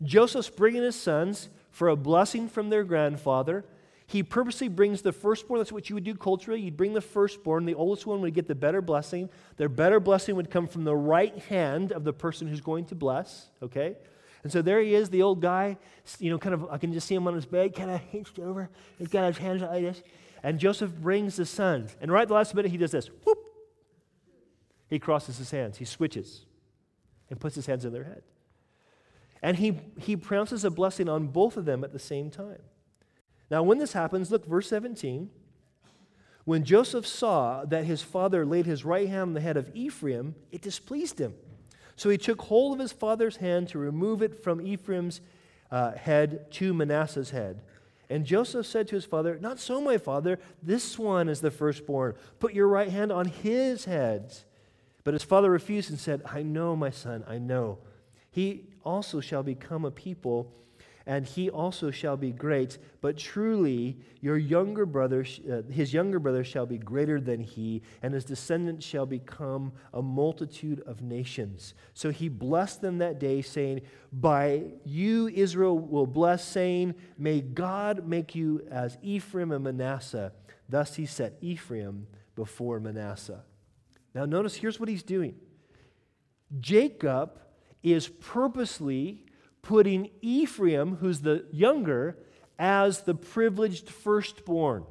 Joseph's 0.01 0.49
bringing 0.49 0.83
his 0.83 0.95
sons 0.95 1.49
for 1.71 1.88
a 1.88 1.95
blessing 1.95 2.49
from 2.49 2.69
their 2.69 2.83
grandfather. 2.83 3.63
He 4.05 4.21
purposely 4.21 4.67
brings 4.67 5.01
the 5.01 5.12
firstborn. 5.12 5.59
That's 5.59 5.71
what 5.71 5.89
you 5.89 5.95
would 5.95 6.03
do 6.03 6.15
culturally. 6.15 6.62
You'd 6.62 6.77
bring 6.77 6.93
the 6.93 7.01
firstborn. 7.01 7.65
The 7.65 7.73
oldest 7.73 8.05
one 8.05 8.21
would 8.21 8.33
get 8.33 8.47
the 8.47 8.55
better 8.55 8.81
blessing. 8.81 9.29
Their 9.57 9.69
better 9.69 9.99
blessing 9.99 10.36
would 10.36 10.49
come 10.51 10.67
from 10.67 10.83
the 10.83 10.95
right 10.95 11.38
hand 11.43 11.91
of 11.91 12.03
the 12.03 12.13
person 12.13 12.47
who's 12.47 12.62
going 12.62 12.86
to 12.86 12.95
bless. 12.95 13.47
Okay? 13.62 13.95
And 14.43 14.51
so 14.51 14.62
there 14.62 14.81
he 14.81 14.93
is, 14.93 15.09
the 15.09 15.21
old 15.21 15.41
guy, 15.41 15.77
you 16.19 16.29
know, 16.29 16.38
kind 16.38 16.53
of, 16.53 16.67
I 16.69 16.77
can 16.77 16.91
just 16.91 17.07
see 17.07 17.15
him 17.15 17.27
on 17.27 17.33
his 17.33 17.45
bed, 17.45 17.73
kind 17.75 17.89
of 17.89 18.01
hinched 18.12 18.39
over. 18.39 18.69
He's 18.99 19.07
got 19.07 19.27
his 19.27 19.38
hands 19.38 19.62
like 19.62 19.81
this. 19.81 20.03
And 20.43 20.60
Joseph 20.60 20.93
brings 20.93 21.38
the 21.38 21.45
sons. 21.45 21.95
And 22.01 22.12
right 22.12 22.23
at 22.23 22.27
the 22.27 22.34
last 22.34 22.53
minute, 22.53 22.71
he 22.71 22.77
does 22.77 22.91
this. 22.91 23.08
Whoop. 23.23 23.38
He 24.89 24.99
crosses 24.99 25.38
his 25.38 25.49
hands. 25.49 25.77
He 25.77 25.86
switches 25.86 26.45
and 27.29 27.39
puts 27.39 27.56
his 27.56 27.65
hands 27.65 27.86
in 27.86 27.93
their 27.93 28.03
head. 28.03 28.21
And 29.41 29.58
he, 29.58 29.79
he 29.99 30.15
pronounces 30.15 30.63
a 30.63 30.69
blessing 30.69 31.10
on 31.10 31.27
both 31.27 31.58
of 31.58 31.65
them 31.65 31.84
at 31.84 31.93
the 31.93 31.99
same 31.99 32.29
time. 32.29 32.62
Now, 33.49 33.63
when 33.63 33.77
this 33.77 33.93
happens, 33.93 34.32
look, 34.32 34.45
verse 34.45 34.67
17. 34.67 35.29
When 36.45 36.65
Joseph 36.65 37.08
saw 37.08 37.63
that 37.65 37.86
his 37.86 38.01
father 38.01 38.45
laid 38.45 38.65
his 38.65 38.84
right 38.84 39.08
hand 39.08 39.21
on 39.21 39.34
the 39.34 39.41
head 39.41 39.58
of 39.58 39.71
Ephraim, 39.73 40.36
it 40.51 40.62
displeased 40.62 41.19
him. 41.19 41.34
So 41.95 42.10
he 42.10 42.17
took 42.17 42.41
hold 42.41 42.73
of 42.73 42.79
his 42.79 42.91
father's 42.91 43.38
hand 43.38 43.69
to 43.69 43.79
remove 43.79 44.21
it 44.21 44.43
from 44.43 44.65
Ephraim's 44.65 45.21
uh, 45.71 45.91
head 45.91 46.51
to 46.51 46.73
Manasseh's 46.73 47.29
head. 47.29 47.62
And 48.09 48.25
Joseph 48.25 48.65
said 48.65 48.87
to 48.89 48.95
his 48.95 49.05
father, 49.05 49.37
Not 49.39 49.59
so, 49.59 49.81
my 49.81 49.97
father. 49.97 50.39
This 50.61 50.99
one 50.99 51.29
is 51.29 51.41
the 51.41 51.51
firstborn. 51.51 52.15
Put 52.39 52.53
your 52.53 52.67
right 52.67 52.89
hand 52.89 53.11
on 53.11 53.25
his 53.25 53.85
head. 53.85 54.33
But 55.03 55.13
his 55.13 55.23
father 55.23 55.49
refused 55.49 55.89
and 55.89 55.99
said, 55.99 56.21
I 56.25 56.43
know, 56.43 56.75
my 56.75 56.89
son, 56.89 57.23
I 57.27 57.37
know. 57.37 57.79
He 58.31 58.67
also 58.83 59.19
shall 59.19 59.43
become 59.43 59.85
a 59.85 59.91
people 59.91 60.51
and 61.05 61.25
he 61.25 61.49
also 61.49 61.91
shall 61.91 62.15
be 62.15 62.31
great. 62.31 62.77
But 63.01 63.17
truly, 63.17 63.97
your 64.21 64.37
younger 64.37 64.85
brother, 64.85 65.25
uh, 65.51 65.63
his 65.63 65.93
younger 65.93 66.19
brother 66.19 66.43
shall 66.43 66.65
be 66.65 66.77
greater 66.77 67.19
than 67.19 67.41
he, 67.41 67.81
and 68.01 68.13
his 68.13 68.23
descendants 68.23 68.85
shall 68.85 69.05
become 69.05 69.73
a 69.93 70.01
multitude 70.01 70.81
of 70.85 71.01
nations. 71.01 71.73
So 71.93 72.09
he 72.09 72.29
blessed 72.29 72.81
them 72.81 72.99
that 72.99 73.19
day, 73.19 73.41
saying, 73.41 73.81
By 74.11 74.63
you 74.85 75.27
Israel 75.27 75.77
will 75.77 76.07
bless, 76.07 76.47
saying, 76.47 76.95
May 77.17 77.41
God 77.41 78.07
make 78.07 78.33
you 78.33 78.65
as 78.71 78.97
Ephraim 79.01 79.51
and 79.51 79.63
Manasseh. 79.63 80.31
Thus 80.69 80.95
he 80.95 81.05
set 81.05 81.37
Ephraim 81.41 82.07
before 82.35 82.79
Manasseh. 82.79 83.43
Now, 84.15 84.25
notice 84.25 84.55
here's 84.55 84.79
what 84.79 84.89
he's 84.89 85.03
doing 85.03 85.35
Jacob 86.59 87.39
is 87.81 88.07
purposely 88.07 89.25
putting 89.63 90.12
Ephraim, 90.21 90.97
who's 90.97 91.21
the 91.21 91.45
younger, 91.52 92.17
as 92.60 93.02
the 93.02 93.15
privileged 93.15 93.89
firstborn. 93.89 94.86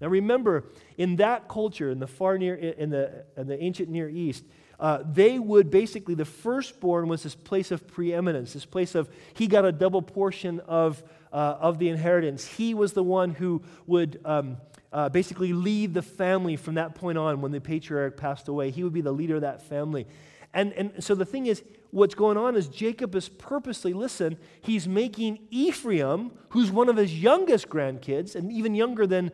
Now 0.00 0.08
remember, 0.08 0.64
in 0.96 1.16
that 1.16 1.48
culture, 1.48 1.90
in 1.90 2.00
the 2.00 2.06
far 2.06 2.38
near, 2.38 2.54
in 2.54 2.90
the, 2.90 3.24
in 3.36 3.46
the 3.46 3.62
ancient 3.62 3.88
Near 3.88 4.08
East, 4.08 4.44
uh, 4.80 5.02
they 5.04 5.38
would 5.38 5.70
basically, 5.70 6.14
the 6.14 6.24
firstborn 6.24 7.08
was 7.08 7.24
this 7.24 7.34
place 7.34 7.70
of 7.70 7.86
preeminence, 7.88 8.52
this 8.52 8.64
place 8.64 8.94
of, 8.94 9.08
he 9.34 9.46
got 9.46 9.64
a 9.64 9.72
double 9.72 10.02
portion 10.02 10.60
of, 10.60 11.02
uh, 11.32 11.56
of 11.60 11.78
the 11.78 11.88
inheritance. 11.88 12.46
He 12.46 12.74
was 12.74 12.92
the 12.92 13.02
one 13.02 13.30
who 13.30 13.62
would 13.86 14.20
um, 14.24 14.58
uh, 14.92 15.08
basically 15.08 15.52
lead 15.52 15.94
the 15.94 16.02
family 16.02 16.56
from 16.56 16.74
that 16.74 16.94
point 16.94 17.18
on 17.18 17.40
when 17.40 17.52
the 17.52 17.60
patriarch 17.60 18.16
passed 18.16 18.48
away. 18.48 18.70
He 18.70 18.82
would 18.82 18.92
be 18.92 19.00
the 19.00 19.12
leader 19.12 19.36
of 19.36 19.42
that 19.42 19.62
family. 19.62 20.06
And, 20.54 20.72
and 20.72 21.04
so 21.04 21.14
the 21.14 21.26
thing 21.26 21.46
is, 21.46 21.62
what's 21.90 22.14
going 22.14 22.36
on 22.36 22.56
is 22.56 22.68
Jacob 22.68 23.14
is 23.14 23.28
purposely, 23.28 23.92
listen, 23.92 24.38
he's 24.62 24.88
making 24.88 25.40
Ephraim, 25.50 26.32
who's 26.50 26.70
one 26.70 26.88
of 26.88 26.96
his 26.96 27.20
youngest 27.20 27.68
grandkids, 27.68 28.34
and 28.34 28.50
even 28.50 28.74
younger 28.74 29.06
than 29.06 29.30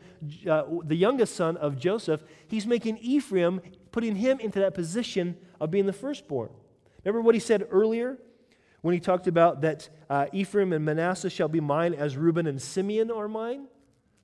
uh, 0.48 0.64
the 0.84 0.96
youngest 0.96 1.36
son 1.36 1.56
of 1.56 1.78
Joseph, 1.78 2.22
he's 2.48 2.66
making 2.66 2.98
Ephraim, 2.98 3.60
putting 3.92 4.16
him 4.16 4.40
into 4.40 4.58
that 4.58 4.74
position 4.74 5.36
of 5.60 5.70
being 5.70 5.86
the 5.86 5.92
firstborn. 5.92 6.50
Remember 7.04 7.20
what 7.20 7.34
he 7.34 7.40
said 7.40 7.66
earlier 7.70 8.18
when 8.80 8.92
he 8.92 9.00
talked 9.00 9.26
about 9.26 9.60
that 9.60 9.88
uh, 10.10 10.26
Ephraim 10.32 10.72
and 10.72 10.84
Manasseh 10.84 11.30
shall 11.30 11.48
be 11.48 11.60
mine 11.60 11.94
as 11.94 12.16
Reuben 12.16 12.46
and 12.46 12.60
Simeon 12.60 13.10
are 13.10 13.28
mine? 13.28 13.66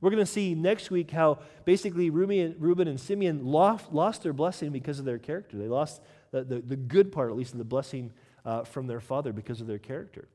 We're 0.01 0.11
going 0.11 0.25
to 0.25 0.31
see 0.31 0.55
next 0.55 0.91
week 0.91 1.11
how 1.11 1.41
basically 1.65 2.09
Reuben 2.11 2.89
and 2.89 2.99
Simeon 2.99 3.45
lost, 3.45 4.23
their 4.23 4.33
blessing 4.33 4.71
because 4.71 4.99
of 4.99 5.05
their 5.05 5.19
character. 5.19 5.59
They 5.59 5.69
lost 5.69 6.01
the, 6.31 6.43
the, 6.43 6.61
the 6.61 6.77
good 6.77 7.13
part, 7.13 7.31
at 7.31 7.37
least, 7.37 7.53
of 7.53 7.59
the 7.59 7.65
blessing 7.65 8.13
uh, 8.45 8.65
from 8.65 8.87
their 8.87 9.01
father 9.01 9.33
because 9.33 9.61
of 9.61 9.67
their 9.67 9.79
character. 9.79 10.29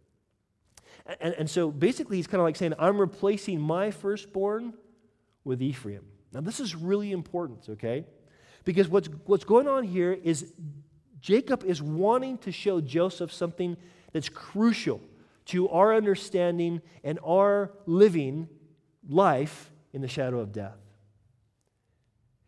And, 1.19 1.33
and 1.33 1.49
so 1.49 1.71
basically, 1.71 2.17
he's 2.17 2.27
kind 2.27 2.39
of 2.41 2.45
like 2.45 2.55
saying, 2.55 2.73
I'm 2.77 2.99
replacing 2.99 3.59
my 3.59 3.91
firstborn 3.91 4.73
with 5.43 5.61
Ephraim. 5.61 6.05
Now, 6.31 6.41
this 6.41 6.59
is 6.59 6.75
really 6.75 7.11
important, 7.11 7.67
okay? 7.69 8.05
Because 8.65 8.87
what's, 8.87 9.09
what's 9.25 9.45
going 9.45 9.67
on 9.67 9.83
here 9.83 10.17
is 10.23 10.53
Jacob 11.21 11.63
is 11.63 11.81
wanting 11.81 12.37
to 12.39 12.51
show 12.51 12.81
Joseph 12.81 13.33
something 13.33 13.77
that's 14.13 14.29
crucial 14.29 15.01
to 15.45 15.69
our 15.69 15.95
understanding 15.95 16.81
and 17.03 17.19
our 17.23 17.71
living 17.85 18.47
life 19.07 19.71
in 19.93 20.01
the 20.01 20.07
shadow 20.07 20.39
of 20.39 20.51
death. 20.51 20.77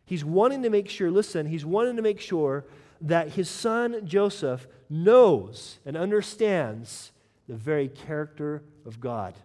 He's 0.05 0.23
wanting 0.23 0.63
to 0.63 0.69
make 0.69 0.89
sure, 0.89 1.11
listen, 1.11 1.45
he's 1.45 1.65
wanting 1.65 1.97
to 1.97 2.01
make 2.01 2.19
sure 2.19 2.65
that 3.01 3.29
his 3.29 3.49
son 3.49 4.05
Joseph 4.05 4.67
knows 4.89 5.79
and 5.85 5.97
understands 5.97 7.11
the 7.47 7.55
very 7.55 7.87
character 7.87 8.63
of 8.85 8.99
God. 8.99 9.35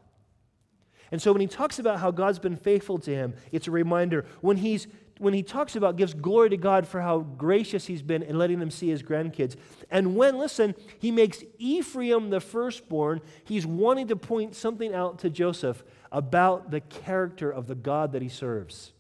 And 1.10 1.20
so 1.20 1.32
when 1.32 1.40
he 1.40 1.46
talks 1.46 1.78
about 1.78 2.00
how 2.00 2.10
God's 2.10 2.38
been 2.38 2.56
faithful 2.56 2.98
to 3.00 3.14
him, 3.14 3.34
it's 3.50 3.68
a 3.68 3.70
reminder. 3.70 4.24
When, 4.40 4.56
he's, 4.56 4.86
when 5.18 5.34
he 5.34 5.42
talks 5.42 5.76
about 5.76 5.96
gives 5.96 6.14
glory 6.14 6.48
to 6.50 6.56
God 6.56 6.86
for 6.86 7.02
how 7.02 7.18
gracious 7.18 7.86
he's 7.86 8.00
been 8.00 8.22
in 8.22 8.38
letting 8.38 8.58
them 8.60 8.70
see 8.70 8.88
his 8.88 9.02
grandkids. 9.02 9.56
And 9.90 10.16
when, 10.16 10.38
listen, 10.38 10.74
he 10.98 11.10
makes 11.10 11.44
Ephraim 11.58 12.30
the 12.30 12.40
firstborn, 12.40 13.20
he's 13.44 13.66
wanting 13.66 14.08
to 14.08 14.16
point 14.16 14.54
something 14.54 14.94
out 14.94 15.18
to 15.18 15.28
Joseph 15.28 15.84
about 16.12 16.70
the 16.70 16.80
character 16.80 17.50
of 17.50 17.66
the 17.66 17.74
God 17.74 18.12
that 18.12 18.22
he 18.22 18.28
serves. 18.28 18.92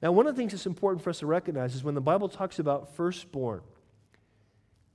Now, 0.00 0.12
one 0.12 0.26
of 0.26 0.34
the 0.34 0.40
things 0.40 0.52
that's 0.52 0.64
important 0.64 1.02
for 1.02 1.10
us 1.10 1.18
to 1.18 1.26
recognize 1.26 1.74
is 1.74 1.84
when 1.84 1.94
the 1.94 2.00
Bible 2.00 2.28
talks 2.28 2.58
about 2.58 2.94
firstborn 2.94 3.60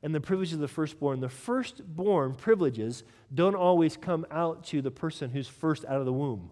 and 0.01 0.15
the 0.15 0.21
privileges 0.21 0.55
of 0.55 0.61
the 0.61 0.67
firstborn, 0.67 1.19
the 1.19 1.29
firstborn 1.29 2.33
privileges 2.33 3.03
don't 3.33 3.55
always 3.55 3.97
come 3.97 4.25
out 4.31 4.63
to 4.65 4.81
the 4.81 4.91
person 4.91 5.29
who's 5.29 5.47
first 5.47 5.85
out 5.85 5.99
of 5.99 6.05
the 6.05 6.13
womb. 6.13 6.49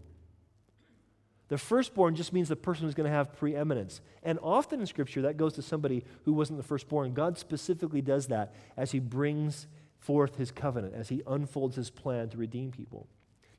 The 1.48 1.58
firstborn 1.58 2.16
just 2.16 2.34
means 2.34 2.50
the 2.50 2.56
person 2.56 2.86
who's 2.86 2.96
going 2.96 3.10
to 3.10 3.16
have 3.16 3.34
preeminence. 3.34 4.02
And 4.24 4.40
often 4.42 4.80
in 4.80 4.88
Scripture, 4.88 5.22
that 5.24 5.38
goes 5.38 5.54
to 5.54 5.62
somebody 5.62 6.04
who 6.24 6.34
wasn't 6.34 6.58
the 6.58 6.64
firstborn. 6.64 7.14
God 7.14 7.38
specifically 7.38 8.02
does 8.02 8.28
that 8.28 8.54
as 8.76 8.92
He 8.92 9.00
brings 9.00 9.68
forth 10.00 10.36
His 10.36 10.52
covenant, 10.52 10.96
as 10.96 11.10
He 11.10 11.22
unfolds 11.28 11.76
His 11.76 11.90
plan 11.90 12.30
to 12.30 12.38
redeem 12.38 12.72
people. 12.72 13.08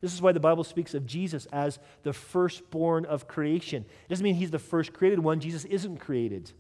This 0.05 0.13
is 0.13 0.21
why 0.21 0.33
the 0.33 0.41
Bible 0.41 0.65
speaks 0.65 0.93
of 0.93 1.07
Jesus 1.07 1.47
as 1.47 1.79
the 2.03 2.13
firstborn 2.13 3.07
of 3.07 3.27
creation. 3.27 3.87
It 4.05 4.09
doesn't 4.11 4.23
mean 4.23 4.35
he's 4.35 4.51
the 4.51 4.59
first 4.59 4.93
created 4.93 5.19
one. 5.19 5.41
Jesus 5.41 5.65
isn't 5.65 5.97
created, 5.97 6.53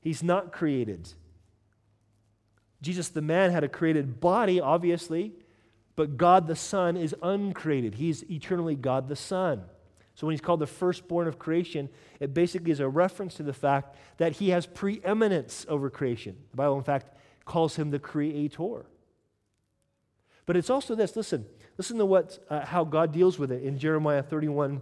he's 0.00 0.22
not 0.22 0.52
created. 0.52 1.10
Jesus, 2.80 3.08
the 3.08 3.20
man, 3.20 3.50
had 3.50 3.62
a 3.62 3.68
created 3.68 4.20
body, 4.20 4.58
obviously, 4.58 5.34
but 5.96 6.16
God 6.16 6.46
the 6.46 6.56
Son 6.56 6.96
is 6.96 7.14
uncreated. 7.22 7.96
He's 7.96 8.22
eternally 8.30 8.74
God 8.74 9.08
the 9.08 9.16
Son. 9.16 9.62
So 10.14 10.26
when 10.26 10.32
he's 10.32 10.40
called 10.40 10.60
the 10.60 10.66
firstborn 10.66 11.28
of 11.28 11.38
creation, 11.38 11.90
it 12.20 12.32
basically 12.32 12.70
is 12.70 12.80
a 12.80 12.88
reference 12.88 13.34
to 13.34 13.42
the 13.42 13.52
fact 13.52 13.96
that 14.16 14.32
he 14.32 14.48
has 14.48 14.64
preeminence 14.64 15.66
over 15.68 15.90
creation. 15.90 16.36
The 16.52 16.56
Bible, 16.56 16.78
in 16.78 16.84
fact, 16.84 17.14
calls 17.44 17.76
him 17.76 17.90
the 17.90 17.98
creator. 17.98 18.86
But 20.46 20.56
it's 20.56 20.70
also 20.70 20.94
this 20.94 21.16
listen, 21.16 21.44
listen 21.76 21.98
to 21.98 22.06
what, 22.06 22.38
uh, 22.48 22.64
how 22.64 22.84
God 22.84 23.12
deals 23.12 23.38
with 23.38 23.50
it 23.50 23.62
in 23.64 23.78
Jeremiah 23.78 24.22
31, 24.22 24.80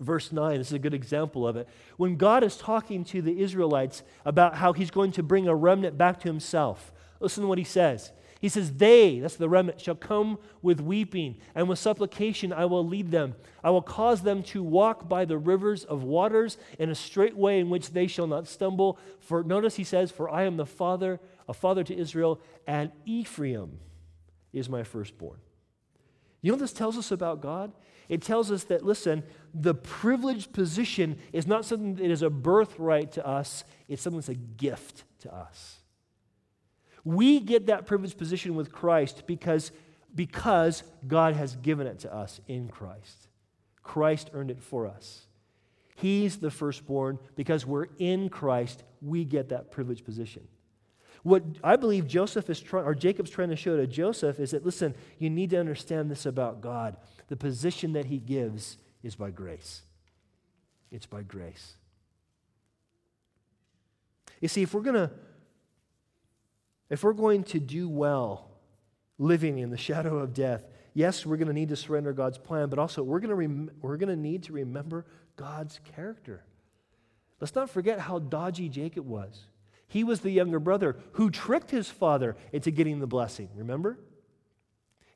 verse 0.00 0.32
9. 0.32 0.58
This 0.58 0.68
is 0.68 0.72
a 0.72 0.80
good 0.80 0.94
example 0.94 1.46
of 1.46 1.56
it. 1.56 1.68
When 1.96 2.16
God 2.16 2.42
is 2.42 2.56
talking 2.56 3.04
to 3.04 3.22
the 3.22 3.40
Israelites 3.40 4.02
about 4.24 4.56
how 4.56 4.72
he's 4.72 4.90
going 4.90 5.12
to 5.12 5.22
bring 5.22 5.46
a 5.46 5.54
remnant 5.54 5.96
back 5.96 6.18
to 6.20 6.28
himself, 6.28 6.92
listen 7.20 7.42
to 7.42 7.48
what 7.48 7.58
he 7.58 7.64
says. 7.64 8.10
He 8.40 8.48
says, 8.48 8.72
They, 8.72 9.20
that's 9.20 9.36
the 9.36 9.48
remnant, 9.48 9.80
shall 9.80 9.94
come 9.94 10.38
with 10.60 10.80
weeping, 10.80 11.36
and 11.54 11.68
with 11.68 11.78
supplication 11.78 12.52
I 12.52 12.64
will 12.64 12.84
lead 12.84 13.12
them. 13.12 13.36
I 13.62 13.70
will 13.70 13.82
cause 13.82 14.22
them 14.22 14.42
to 14.44 14.62
walk 14.62 15.08
by 15.08 15.24
the 15.24 15.38
rivers 15.38 15.84
of 15.84 16.02
waters 16.02 16.56
in 16.80 16.90
a 16.90 16.94
straight 16.96 17.36
way 17.36 17.60
in 17.60 17.70
which 17.70 17.90
they 17.90 18.08
shall 18.08 18.26
not 18.26 18.48
stumble. 18.48 18.98
For 19.20 19.44
notice 19.44 19.76
he 19.76 19.84
says, 19.84 20.10
For 20.10 20.28
I 20.28 20.44
am 20.44 20.56
the 20.56 20.66
father, 20.66 21.20
a 21.48 21.54
father 21.54 21.84
to 21.84 21.96
Israel, 21.96 22.40
and 22.66 22.90
Ephraim 23.04 23.78
is 24.52 24.68
my 24.68 24.82
firstborn. 24.82 25.38
You 26.42 26.50
know 26.50 26.56
what 26.56 26.62
this 26.62 26.72
tells 26.72 26.96
us 26.96 27.10
about 27.10 27.40
God? 27.40 27.72
It 28.08 28.22
tells 28.22 28.50
us 28.50 28.64
that, 28.64 28.84
listen, 28.84 29.22
the 29.54 29.74
privileged 29.74 30.52
position 30.52 31.18
is 31.32 31.46
not 31.46 31.64
something 31.64 31.94
that 31.96 32.10
is 32.10 32.22
a 32.22 32.30
birthright 32.30 33.12
to 33.12 33.26
us, 33.26 33.64
it's 33.88 34.02
something 34.02 34.18
that's 34.18 34.28
a 34.28 34.34
gift 34.34 35.04
to 35.20 35.34
us. 35.34 35.76
We 37.04 37.40
get 37.40 37.66
that 37.66 37.86
privileged 37.86 38.18
position 38.18 38.54
with 38.54 38.72
Christ 38.72 39.24
because, 39.26 39.70
because 40.14 40.82
God 41.06 41.34
has 41.34 41.56
given 41.56 41.86
it 41.86 42.00
to 42.00 42.14
us 42.14 42.40
in 42.48 42.68
Christ. 42.68 43.28
Christ 43.82 44.30
earned 44.32 44.50
it 44.50 44.60
for 44.62 44.86
us. 44.86 45.26
He's 45.94 46.38
the 46.38 46.50
firstborn 46.50 47.18
because 47.36 47.66
we're 47.66 47.86
in 47.98 48.28
Christ, 48.28 48.82
we 49.02 49.24
get 49.24 49.50
that 49.50 49.70
privileged 49.70 50.04
position. 50.04 50.48
What 51.22 51.42
I 51.62 51.76
believe 51.76 52.06
Joseph 52.06 52.48
is 52.48 52.60
trying, 52.60 52.86
or 52.86 52.94
Jacob's 52.94 53.30
trying 53.30 53.50
to 53.50 53.56
show 53.56 53.76
to 53.76 53.86
Joseph 53.86 54.40
is 54.40 54.52
that, 54.52 54.64
listen, 54.64 54.94
you 55.18 55.28
need 55.28 55.50
to 55.50 55.58
understand 55.58 56.10
this 56.10 56.24
about 56.24 56.60
God. 56.60 56.96
The 57.28 57.36
position 57.36 57.92
that 57.92 58.06
he 58.06 58.18
gives 58.18 58.78
is 59.02 59.16
by 59.16 59.30
grace. 59.30 59.82
It's 60.90 61.06
by 61.06 61.22
grace. 61.22 61.74
You 64.40 64.48
see, 64.48 64.62
if 64.62 64.72
we're 64.72 64.80
going 64.80 64.96
to 64.96 65.10
if 66.88 67.04
we're 67.04 67.12
going 67.12 67.44
to 67.44 67.60
do 67.60 67.88
well 67.88 68.50
living 69.16 69.58
in 69.58 69.70
the 69.70 69.76
shadow 69.76 70.18
of 70.18 70.34
death, 70.34 70.64
yes, 70.92 71.24
we're 71.24 71.36
going 71.36 71.46
to 71.48 71.54
need 71.54 71.68
to 71.68 71.76
surrender 71.76 72.12
God's 72.12 72.38
plan, 72.38 72.68
but 72.68 72.80
also 72.80 73.02
we're 73.02 73.20
going 73.20 73.28
to 73.28 73.36
rem- 73.36 73.70
we're 73.80 73.96
going 73.96 74.08
to 74.08 74.16
need 74.16 74.44
to 74.44 74.52
remember 74.52 75.06
God's 75.36 75.78
character. 75.94 76.42
Let's 77.40 77.54
not 77.54 77.70
forget 77.70 78.00
how 78.00 78.18
dodgy 78.18 78.68
Jacob 78.68 79.06
was. 79.06 79.46
He 79.90 80.04
was 80.04 80.20
the 80.20 80.30
younger 80.30 80.60
brother 80.60 80.96
who 81.14 81.30
tricked 81.30 81.72
his 81.72 81.90
father 81.90 82.36
into 82.52 82.70
getting 82.70 83.00
the 83.00 83.08
blessing, 83.08 83.48
remember? 83.56 83.98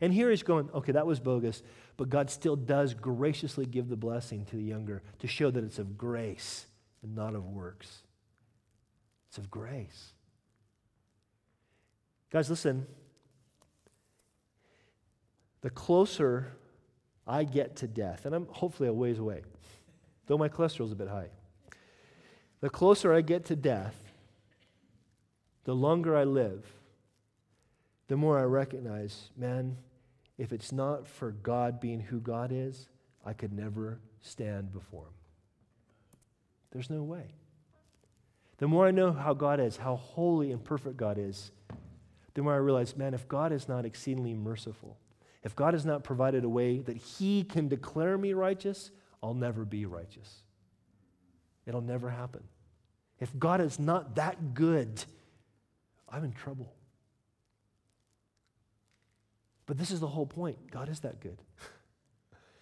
And 0.01 0.13
here 0.13 0.31
he's 0.31 0.43
going, 0.43 0.69
okay, 0.75 0.91
that 0.91 1.07
was 1.07 1.21
bogus, 1.21 1.63
but 1.97 2.09
God 2.09 2.29
still 2.29 2.57
does 2.57 2.93
graciously 2.93 3.67
give 3.67 3.89
the 3.89 3.97
blessing 3.97 4.45
to 4.47 4.57
the 4.57 4.65
younger 4.65 5.05
to 5.21 5.29
show 5.29 5.53
that 5.53 5.63
it's 5.63 5.79
of 5.79 5.97
grace 5.97 6.67
and 7.05 7.15
not 7.15 7.37
of 7.37 7.47
works. 7.47 8.03
It's 9.29 9.39
of 9.39 9.49
grace. 9.49 10.13
Guys, 12.33 12.51
listen. 12.51 12.85
The 15.61 15.71
closer 15.71 16.57
I 17.29 17.45
get 17.45 17.77
to 17.77 17.87
death, 17.87 18.27
and 18.27 18.35
I'm 18.35 18.47
hopefully 18.47 18.89
a 18.89 18.93
ways 18.93 19.21
away, 19.21 19.43
though 20.27 20.37
my 20.37 20.49
cholesterol's 20.49 20.91
a 20.91 20.97
bit 20.97 21.09
high. 21.09 21.29
The 22.61 22.71
closer 22.71 23.15
I 23.15 23.21
get 23.21 23.45
to 23.47 23.57
death, 23.57 24.04
the 25.65 25.75
longer 25.75 26.17
I 26.17 26.25
live, 26.25 26.65
the 28.09 28.17
more 28.17 28.39
I 28.39 28.43
recognize, 28.43 29.31
man, 29.37 29.77
if 30.37 30.53
it's 30.53 30.73
not 30.73 31.07
for 31.07 31.31
God 31.33 31.81
being 31.81 32.01
who 32.01 32.21
God 32.21 32.51
is, 32.53 32.89
I 33.25 33.33
could 33.33 33.53
never 33.53 34.01
stand 34.21 34.73
before 34.73 35.05
Him. 35.05 35.15
There's 36.73 36.91
no 36.91 37.03
way. 37.03 37.35
The 38.59 38.69
more 38.69 38.87
I 38.87 38.91
know 38.91 39.13
how 39.13 39.35
God 39.35 39.61
is, 39.61 39.77
how 39.77 39.97
holy 39.97 40.53
and 40.53 40.63
perfect 40.63 40.97
God 40.97 41.19
is, 41.19 41.51
the 42.35 42.43
more 42.43 42.55
I 42.55 42.59
realize, 42.59 42.97
man, 42.97 43.15
if 43.15 43.29
God 43.29 43.53
is 43.53 43.69
not 43.69 43.85
exceedingly 43.85 44.35
merciful, 44.35 44.97
if 45.43 45.55
God 45.55 45.75
has 45.75 45.85
not 45.85 46.05
provided 46.05 46.45
a 46.45 46.49
way 46.49 46.79
that 46.81 46.97
He 46.97 47.45
can 47.45 47.69
declare 47.69 48.19
me 48.19 48.33
righteous, 48.33 48.91
I'll 49.23 49.35
never 49.35 49.65
be 49.65 49.87
righteous. 49.87 50.43
It'll 51.67 51.81
never 51.81 52.11
happen. 52.11 52.43
If 53.21 53.39
God 53.39 53.61
is 53.61 53.79
not 53.79 54.17
that 54.17 54.55
good, 54.55 55.05
I'm 56.15 56.25
in 56.25 56.33
trouble. 56.33 56.73
But 59.67 59.79
this 59.79 59.91
is 59.91 60.01
the 60.01 60.07
whole 60.07 60.27
point 60.27 60.71
God 60.71 60.89
is 60.89 61.01
that 61.01 61.21
good. 61.21 61.39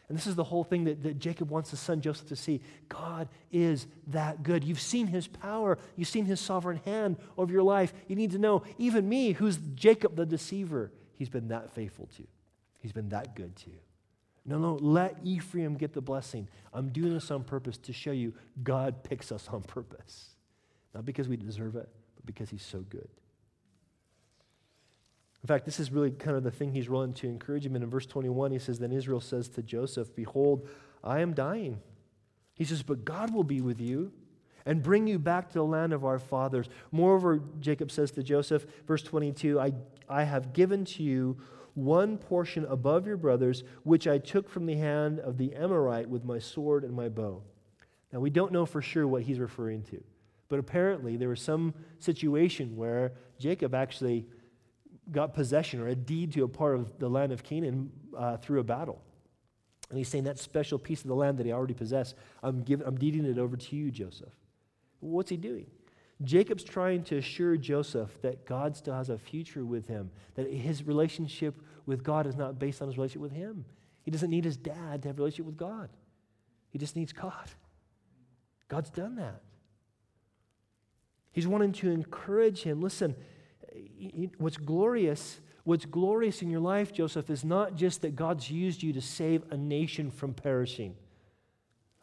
And 0.08 0.18
this 0.18 0.26
is 0.26 0.34
the 0.34 0.44
whole 0.44 0.62
thing 0.62 0.84
that, 0.84 1.02
that 1.04 1.18
Jacob 1.18 1.48
wants 1.48 1.70
his 1.70 1.80
son 1.80 2.02
Joseph 2.02 2.28
to 2.28 2.36
see. 2.36 2.60
God 2.90 3.30
is 3.50 3.86
that 4.08 4.42
good. 4.42 4.62
You've 4.62 4.80
seen 4.80 5.06
his 5.06 5.26
power, 5.26 5.78
you've 5.96 6.08
seen 6.08 6.26
his 6.26 6.38
sovereign 6.38 6.82
hand 6.84 7.16
over 7.38 7.50
your 7.50 7.62
life. 7.62 7.94
You 8.08 8.16
need 8.16 8.32
to 8.32 8.38
know, 8.38 8.62
even 8.76 9.08
me, 9.08 9.32
who's 9.32 9.56
Jacob 9.74 10.16
the 10.16 10.26
deceiver, 10.26 10.92
he's 11.14 11.30
been 11.30 11.48
that 11.48 11.70
faithful 11.70 12.10
to. 12.16 12.24
He's 12.80 12.92
been 12.92 13.08
that 13.08 13.34
good 13.34 13.56
to. 13.56 13.70
No, 14.44 14.58
no, 14.58 14.74
let 14.74 15.16
Ephraim 15.24 15.76
get 15.76 15.94
the 15.94 16.02
blessing. 16.02 16.46
I'm 16.74 16.90
doing 16.90 17.14
this 17.14 17.30
on 17.30 17.42
purpose 17.42 17.78
to 17.78 17.94
show 17.94 18.12
you 18.12 18.34
God 18.62 19.04
picks 19.04 19.32
us 19.32 19.48
on 19.50 19.62
purpose. 19.62 20.28
Not 20.94 21.06
because 21.06 21.26
we 21.26 21.38
deserve 21.38 21.76
it, 21.76 21.88
but 22.16 22.26
because 22.26 22.50
he's 22.50 22.66
so 22.66 22.80
good. 22.80 23.08
In 25.42 25.48
fact, 25.48 25.64
this 25.64 25.80
is 25.80 25.90
really 25.90 26.12
kind 26.12 26.36
of 26.36 26.44
the 26.44 26.50
thing 26.50 26.72
he's 26.72 26.88
willing 26.88 27.14
to 27.14 27.28
encourage 27.28 27.66
him 27.66 27.74
in. 27.74 27.82
In 27.82 27.90
verse 27.90 28.06
21, 28.06 28.52
he 28.52 28.58
says, 28.58 28.78
Then 28.78 28.92
Israel 28.92 29.20
says 29.20 29.48
to 29.50 29.62
Joseph, 29.62 30.14
Behold, 30.14 30.68
I 31.02 31.20
am 31.20 31.34
dying. 31.34 31.80
He 32.54 32.64
says, 32.64 32.82
But 32.82 33.04
God 33.04 33.34
will 33.34 33.42
be 33.42 33.60
with 33.60 33.80
you 33.80 34.12
and 34.64 34.82
bring 34.82 35.08
you 35.08 35.18
back 35.18 35.48
to 35.48 35.54
the 35.54 35.64
land 35.64 35.92
of 35.92 36.04
our 36.04 36.20
fathers. 36.20 36.68
Moreover, 36.92 37.40
Jacob 37.58 37.90
says 37.90 38.12
to 38.12 38.22
Joseph, 38.22 38.66
verse 38.86 39.02
22, 39.02 39.58
I, 39.58 39.72
I 40.08 40.22
have 40.22 40.52
given 40.52 40.84
to 40.84 41.02
you 41.02 41.38
one 41.74 42.18
portion 42.18 42.64
above 42.66 43.06
your 43.06 43.16
brothers, 43.16 43.64
which 43.82 44.06
I 44.06 44.18
took 44.18 44.48
from 44.48 44.66
the 44.66 44.76
hand 44.76 45.18
of 45.18 45.38
the 45.38 45.54
Amorite 45.54 46.08
with 46.08 46.24
my 46.24 46.38
sword 46.38 46.84
and 46.84 46.94
my 46.94 47.08
bow. 47.08 47.42
Now, 48.12 48.20
we 48.20 48.30
don't 48.30 48.52
know 48.52 48.66
for 48.66 48.82
sure 48.82 49.08
what 49.08 49.22
he's 49.22 49.40
referring 49.40 49.82
to, 49.84 50.04
but 50.48 50.58
apparently 50.58 51.16
there 51.16 51.30
was 51.30 51.40
some 51.40 51.74
situation 51.98 52.76
where 52.76 53.12
Jacob 53.38 53.74
actually 53.74 54.26
got 55.10 55.34
possession 55.34 55.80
or 55.80 55.88
a 55.88 55.94
deed 55.94 56.32
to 56.32 56.44
a 56.44 56.48
part 56.48 56.76
of 56.76 56.98
the 56.98 57.08
land 57.08 57.32
of 57.32 57.42
Canaan 57.42 57.90
uh, 58.16 58.36
through 58.36 58.60
a 58.60 58.64
battle. 58.64 59.02
And 59.90 59.98
he's 59.98 60.08
saying 60.08 60.24
that 60.24 60.38
special 60.38 60.78
piece 60.78 61.02
of 61.02 61.08
the 61.08 61.14
land 61.14 61.38
that 61.38 61.46
he 61.46 61.52
already 61.52 61.74
possessed, 61.74 62.14
I'm, 62.42 62.62
giving, 62.62 62.86
I'm 62.86 62.96
deeding 62.96 63.26
it 63.26 63.38
over 63.38 63.56
to 63.56 63.76
you, 63.76 63.90
Joseph. 63.90 64.32
What's 65.00 65.30
he 65.30 65.36
doing? 65.36 65.66
Jacob's 66.22 66.64
trying 66.64 67.02
to 67.04 67.18
assure 67.18 67.56
Joseph 67.56 68.10
that 68.22 68.46
God 68.46 68.76
still 68.76 68.94
has 68.94 69.10
a 69.10 69.18
future 69.18 69.64
with 69.64 69.86
him, 69.88 70.10
that 70.34 70.50
his 70.50 70.86
relationship 70.86 71.60
with 71.84 72.04
God 72.04 72.26
is 72.26 72.36
not 72.36 72.58
based 72.58 72.80
on 72.80 72.88
his 72.88 72.96
relationship 72.96 73.22
with 73.22 73.32
him. 73.32 73.64
He 74.04 74.10
doesn't 74.10 74.30
need 74.30 74.44
his 74.44 74.56
dad 74.56 75.02
to 75.02 75.08
have 75.08 75.18
a 75.18 75.22
relationship 75.22 75.46
with 75.46 75.56
God, 75.56 75.90
he 76.70 76.78
just 76.78 76.96
needs 76.96 77.12
God. 77.12 77.50
God's 78.68 78.88
done 78.88 79.16
that. 79.16 79.42
He's 81.32 81.46
wanting 81.46 81.72
to 81.72 81.90
encourage 81.90 82.62
him. 82.62 82.80
Listen, 82.80 83.14
what's 84.38 84.56
glorious, 84.56 85.40
what's 85.64 85.84
glorious 85.84 86.42
in 86.42 86.50
your 86.50 86.60
life, 86.60 86.92
Joseph, 86.92 87.30
is 87.30 87.44
not 87.44 87.74
just 87.74 88.02
that 88.02 88.16
God's 88.16 88.50
used 88.50 88.82
you 88.82 88.92
to 88.92 89.00
save 89.00 89.44
a 89.50 89.56
nation 89.56 90.10
from 90.10 90.34
perishing. 90.34 90.94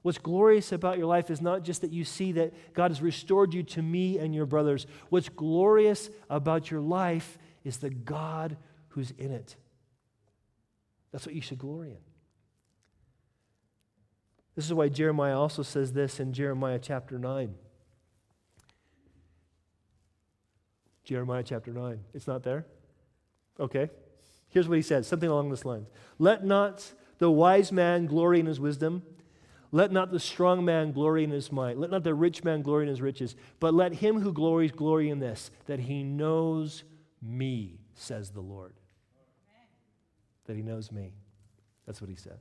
What's 0.02 0.18
glorious 0.18 0.72
about 0.72 0.98
your 0.98 1.08
life 1.08 1.30
is 1.30 1.42
not 1.42 1.64
just 1.64 1.82
that 1.82 1.92
you 1.92 2.06
see 2.06 2.32
that 2.34 2.74
God 2.74 2.92
has 2.92 3.02
restored 3.02 3.54
you 3.54 3.64
to 3.64 3.82
me 3.82 4.18
and 4.18 4.34
your 4.34 4.46
brothers. 4.46 4.88
What's 5.10 5.30
glorious 5.30 6.10
about 6.30 6.72
your 6.72 6.80
life 6.80 7.38
is 7.64 7.78
the 7.78 7.90
God 7.90 8.56
who's 8.90 9.12
in 9.12 9.32
it. 9.32 9.56
That's 11.12 11.26
what 11.26 11.36
you 11.36 11.42
should 11.42 11.60
glory 11.60 11.92
in. 11.92 11.98
This 14.56 14.66
is 14.66 14.74
why 14.74 14.90
Jeremiah 14.90 15.40
also 15.40 15.64
says 15.64 15.94
this 15.94 16.20
in 16.20 16.34
Jeremiah 16.34 16.80
chapter 16.80 17.18
9. 17.18 17.56
Jeremiah 21.10 21.42
chapter 21.42 21.74
9. 21.74 22.00
It's 22.14 22.28
not 22.28 22.44
there? 22.44 22.68
Okay. 23.60 23.90
Here's 24.50 24.70
what 24.70 24.76
he 24.76 24.84
says 24.84 25.08
something 25.08 25.28
along 25.28 25.50
this 25.50 25.66
lines 25.66 25.88
Let 26.20 26.46
not 26.46 26.94
the 27.18 27.32
wise 27.32 27.72
man 27.72 28.06
glory 28.06 28.40
in 28.40 28.46
his 28.46 28.60
wisdom. 28.60 29.02
Let 29.72 29.92
not 29.92 30.12
the 30.12 30.20
strong 30.20 30.64
man 30.64 30.92
glory 30.92 31.24
in 31.24 31.32
his 31.32 31.52
might. 31.52 31.80
Let 31.80 31.90
not 31.90 32.04
the 32.04 32.14
rich 32.14 32.44
man 32.44 32.62
glory 32.62 32.84
in 32.84 32.90
his 32.90 33.02
riches. 33.02 33.36
But 33.60 33.74
let 33.74 33.94
him 33.94 34.22
who 34.22 34.34
glories 34.34 34.72
glory 34.72 35.10
in 35.10 35.20
this, 35.20 35.50
that 35.66 35.80
he 35.80 36.04
knows 36.04 36.84
me, 37.22 37.80
says 37.96 38.30
the 38.30 38.42
Lord. 38.42 38.74
That 40.46 40.56
he 40.56 40.64
knows 40.64 40.92
me. 40.92 41.14
That's 41.86 42.02
what 42.02 42.10
he 42.10 42.16
says. 42.16 42.40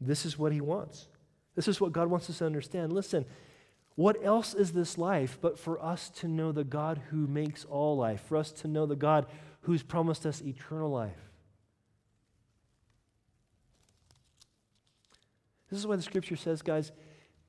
This 0.00 0.24
is 0.24 0.38
what 0.38 0.52
he 0.52 0.62
wants. 0.62 1.08
This 1.54 1.68
is 1.68 1.80
what 1.80 1.92
God 1.92 2.08
wants 2.08 2.30
us 2.30 2.38
to 2.38 2.46
understand. 2.46 2.92
Listen, 2.92 3.26
what 3.98 4.24
else 4.24 4.54
is 4.54 4.70
this 4.70 4.96
life 4.96 5.38
but 5.40 5.58
for 5.58 5.84
us 5.84 6.08
to 6.08 6.28
know 6.28 6.52
the 6.52 6.62
God 6.62 7.00
who 7.10 7.26
makes 7.26 7.64
all 7.64 7.96
life, 7.96 8.20
for 8.28 8.36
us 8.36 8.52
to 8.52 8.68
know 8.68 8.86
the 8.86 8.94
God 8.94 9.26
who's 9.62 9.82
promised 9.82 10.24
us 10.24 10.40
eternal 10.40 10.88
life? 10.88 11.18
This 15.68 15.80
is 15.80 15.84
why 15.84 15.96
the 15.96 16.02
scripture 16.02 16.36
says, 16.36 16.62
guys, 16.62 16.92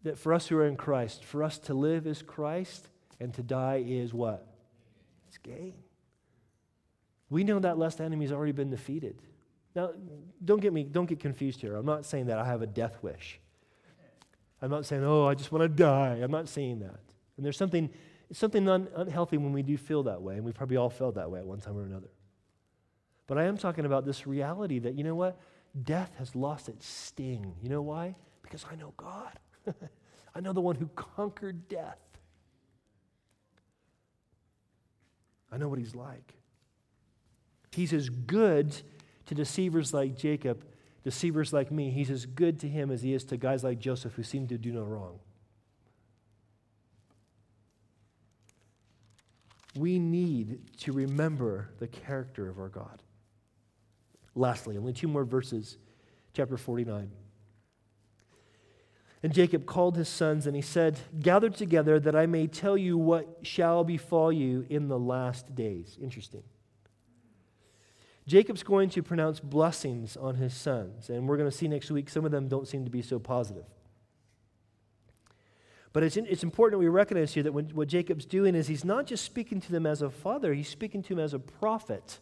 that 0.02 0.18
for 0.18 0.34
us 0.34 0.48
who 0.48 0.58
are 0.58 0.66
in 0.66 0.76
Christ, 0.76 1.24
for 1.24 1.44
us 1.44 1.60
to 1.60 1.76
live 1.76 2.08
is 2.08 2.24
Christ 2.24 2.88
and 3.20 3.32
to 3.36 3.44
die 3.44 3.84
is 3.86 4.12
what? 4.12 4.48
It's 5.28 5.38
gain. 5.38 5.76
We 7.30 7.44
know 7.44 7.60
that 7.60 7.78
last 7.78 8.02
enemy's 8.02 8.32
already 8.32 8.54
been 8.54 8.72
defeated. 8.72 9.22
Now, 9.76 9.92
don't 10.44 10.62
get 10.62 10.74
me, 10.74 10.82
don't 10.82 11.06
get 11.06 11.20
confused 11.20 11.62
here. 11.62 11.76
I'm 11.76 11.86
not 11.86 12.08
saying 12.08 12.26
that 12.26 12.40
I 12.40 12.46
have 12.46 12.64
a 12.64 12.68
death 12.68 12.98
wish. 13.04 13.40
I'm 14.62 14.70
not 14.70 14.86
saying, 14.86 15.04
oh, 15.04 15.26
I 15.26 15.36
just 15.36 15.52
want 15.52 15.64
to 15.64 15.70
die. 15.70 16.20
I'm 16.22 16.32
not 16.32 16.50
saying 16.50 16.80
that. 16.80 17.00
And 17.38 17.46
there's 17.46 17.58
something, 17.58 17.90
something 18.34 18.68
un- 18.68 18.90
unhealthy 18.96 19.38
when 19.38 19.54
we 19.54 19.64
do 19.64 19.78
feel 19.78 20.04
that 20.04 20.22
way, 20.22 20.36
and 20.36 20.44
we 20.44 20.52
probably 20.52 20.78
all 20.78 20.90
felt 20.90 21.16
that 21.16 21.32
way 21.32 21.40
at 21.40 21.46
one 21.46 21.62
time 21.62 21.78
or 21.78 21.84
another. 21.84 22.10
But 23.28 23.38
I 23.38 23.46
am 23.46 23.58
talking 23.58 23.86
about 23.86 24.06
this 24.06 24.28
reality 24.28 24.80
that, 24.80 24.96
you 24.96 25.04
know 25.04 25.16
what? 25.16 25.40
Death 25.84 26.14
has 26.18 26.36
lost 26.36 26.68
its 26.68 26.86
sting. 26.86 27.56
You 27.62 27.70
know 27.70 27.82
why? 27.82 28.16
Because 28.42 28.66
I 28.70 28.76
know 28.76 28.94
God. 28.98 29.40
I 30.36 30.42
know 30.42 30.52
the 30.52 30.62
one 30.62 30.76
who 30.76 30.88
conquered 30.96 31.68
death. 31.70 32.00
I 35.52 35.58
know 35.58 35.70
what 35.70 35.80
he's 35.80 35.96
like. 35.96 36.34
He's 37.72 37.94
as 37.94 38.10
good 38.10 38.76
to 39.28 39.36
deceivers 39.36 39.94
like 39.94 40.18
Jacob 40.18 40.66
deceivers 41.04 41.54
like 41.54 41.72
me, 41.72 41.92
he's 41.92 42.10
as 42.10 42.26
good 42.26 42.60
to 42.60 42.68
him 42.68 42.92
as 42.92 43.02
he 43.02 43.14
is 43.14 43.24
to 43.26 43.38
guys 43.38 43.64
like 43.64 43.80
Joseph 43.80 44.14
who 44.14 44.24
seem 44.24 44.48
to 44.48 44.58
do 44.58 44.72
no 44.72 44.84
wrong. 44.84 45.20
We 49.76 50.00
need 50.00 50.78
to 50.80 50.92
remember 50.92 51.70
the 51.80 51.88
character 51.88 52.50
of 52.50 52.60
our 52.60 52.70
God. 52.70 53.02
Lastly, 54.36 54.78
only 54.78 54.94
two 54.94 55.08
more 55.08 55.26
verses, 55.26 55.78
chapter 56.34 56.58
49. 56.58 57.12
And 59.22 59.34
Jacob 59.34 59.66
called 59.66 59.98
his 59.98 60.08
sons 60.08 60.48
and 60.48 60.56
he 60.56 60.62
said, 60.62 61.00
Gather 61.20 61.50
together 61.50 62.00
that 62.00 62.16
I 62.16 62.26
may 62.26 62.48
tell 62.48 62.78
you 62.78 62.98
what 62.98 63.40
shall 63.42 63.84
befall 63.84 64.32
you 64.32 64.66
in 64.70 64.88
the 64.88 65.00
last 65.00 65.56
days. 65.56 65.98
Interesting. 66.02 66.44
Jacob's 68.30 68.62
going 68.62 68.92
to 68.92 69.02
pronounce 69.02 69.40
blessings 69.40 70.16
on 70.16 70.36
his 70.36 70.54
sons, 70.54 71.10
and 71.10 71.28
we're 71.28 71.36
going 71.36 71.50
to 71.50 71.56
see 71.56 71.68
next 71.68 71.90
week 71.90 72.10
some 72.10 72.26
of 72.26 72.32
them 72.32 72.48
don't 72.48 72.68
seem 72.68 72.86
to 72.86 72.92
be 72.92 73.02
so 73.02 73.18
positive. 73.18 73.66
But 75.94 76.04
it's, 76.04 76.16
it's 76.16 76.44
important 76.44 76.80
we 76.80 76.90
recognize 76.90 77.34
here 77.34 77.42
that 77.42 77.54
when, 77.54 77.66
what 77.70 77.88
Jacob's 77.88 78.26
doing 78.26 78.54
is 78.54 78.68
he's 78.68 78.86
not 78.86 79.08
just 79.08 79.26
speaking 79.26 79.60
to 79.62 79.72
them 79.72 79.88
as 79.88 80.04
a 80.04 80.12
father, 80.12 80.54
he's 80.54 80.70
speaking 80.70 81.02
to 81.02 81.16
them 81.16 81.24
as 81.24 81.34
a 81.34 81.40
prophet. 81.40 82.20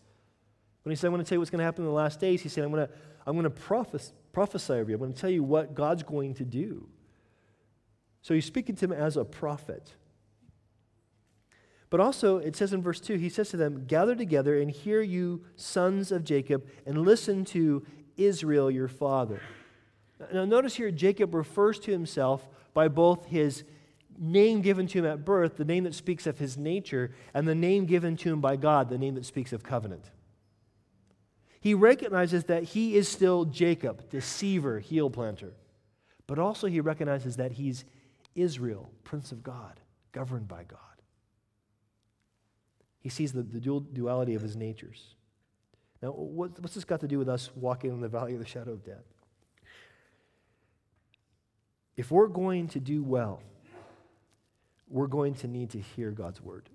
When 0.83 0.91
he 0.91 0.95
said, 0.95 1.07
I'm 1.07 1.13
going 1.13 1.25
to 1.25 1.27
tell 1.27 1.35
you 1.35 1.41
what's 1.41 1.51
going 1.51 1.59
to 1.59 1.65
happen 1.65 1.83
in 1.83 1.89
the 1.89 1.93
last 1.93 2.21
days, 2.21 2.41
he 2.41 2.47
said, 2.47 2.63
I'm 2.63 2.71
going 2.71 2.87
to, 2.87 2.93
I'm 3.25 3.33
going 3.33 3.43
to 3.43 3.49
prophes- 3.49 4.13
prophesy 4.31 4.71
over 4.71 4.89
you. 4.89 4.95
I'm 4.95 5.01
going 5.01 5.13
to 5.13 5.19
tell 5.19 5.29
you 5.29 5.43
what 5.43 5.75
God's 5.75 6.03
going 6.03 6.35
to 6.35 6.45
do. 6.45 6.87
So 8.21 8.33
he's 8.33 8.45
speaking 8.45 8.75
to 8.75 8.87
them 8.87 8.97
as 8.97 9.17
a 9.17 9.25
prophet. 9.25 9.93
But 11.89 11.99
also, 11.99 12.37
it 12.37 12.55
says 12.55 12.73
in 12.73 12.81
verse 12.81 12.99
2, 12.99 13.15
he 13.15 13.29
says 13.29 13.49
to 13.49 13.57
them, 13.57 13.85
Gather 13.87 14.15
together 14.15 14.59
and 14.59 14.69
hear 14.69 15.01
you, 15.01 15.43
sons 15.55 16.11
of 16.11 16.23
Jacob, 16.25 16.67
and 16.85 17.05
listen 17.05 17.45
to 17.45 17.85
Israel, 18.17 18.69
your 18.69 18.89
father. 18.89 19.41
Now, 20.33 20.45
notice 20.45 20.75
here, 20.75 20.91
Jacob 20.91 21.33
refers 21.33 21.79
to 21.79 21.91
himself 21.91 22.47
by 22.73 22.87
both 22.87 23.27
his 23.27 23.63
name 24.19 24.61
given 24.61 24.87
to 24.87 24.99
him 24.99 25.05
at 25.05 25.23
birth, 25.23 25.57
the 25.57 25.65
name 25.65 25.83
that 25.83 25.93
speaks 25.93 26.27
of 26.27 26.39
his 26.39 26.57
nature, 26.57 27.11
and 27.33 27.47
the 27.47 27.55
name 27.55 27.85
given 27.85 28.17
to 28.17 28.33
him 28.33 28.41
by 28.41 28.55
God, 28.55 28.89
the 28.89 28.97
name 28.97 29.15
that 29.15 29.25
speaks 29.25 29.53
of 29.53 29.63
covenant. 29.63 30.09
He 31.61 31.73
recognizes 31.73 32.45
that 32.45 32.63
he 32.63 32.95
is 32.95 33.07
still 33.07 33.45
Jacob, 33.45 34.09
deceiver, 34.09 34.79
heel 34.79 35.09
planter. 35.09 35.53
But 36.25 36.39
also, 36.39 36.67
he 36.67 36.81
recognizes 36.81 37.37
that 37.37 37.53
he's 37.53 37.85
Israel, 38.35 38.89
prince 39.03 39.31
of 39.31 39.43
God, 39.43 39.79
governed 40.11 40.47
by 40.47 40.63
God. 40.63 40.79
He 43.07 43.11
sees 43.11 43.31
the, 43.31 43.41
the 43.41 43.61
dual, 43.61 43.79
duality 43.79 44.35
of 44.35 44.41
his 44.41 44.57
natures. 44.57 45.15
Now, 46.01 46.09
what, 46.09 46.59
what's 46.59 46.75
this 46.75 46.83
got 46.83 46.99
to 46.99 47.07
do 47.07 47.17
with 47.17 47.29
us 47.29 47.49
walking 47.55 47.89
in 47.89 48.01
the 48.01 48.09
valley 48.09 48.33
of 48.33 48.39
the 48.39 48.45
shadow 48.45 48.73
of 48.73 48.83
death? 48.83 49.05
If 51.95 52.11
we're 52.11 52.27
going 52.27 52.67
to 52.67 52.81
do 52.81 53.01
well, 53.01 53.41
we're 54.89 55.07
going 55.07 55.35
to 55.35 55.47
need 55.47 55.69
to 55.69 55.79
hear 55.79 56.11
God's 56.11 56.41
word. 56.41 56.67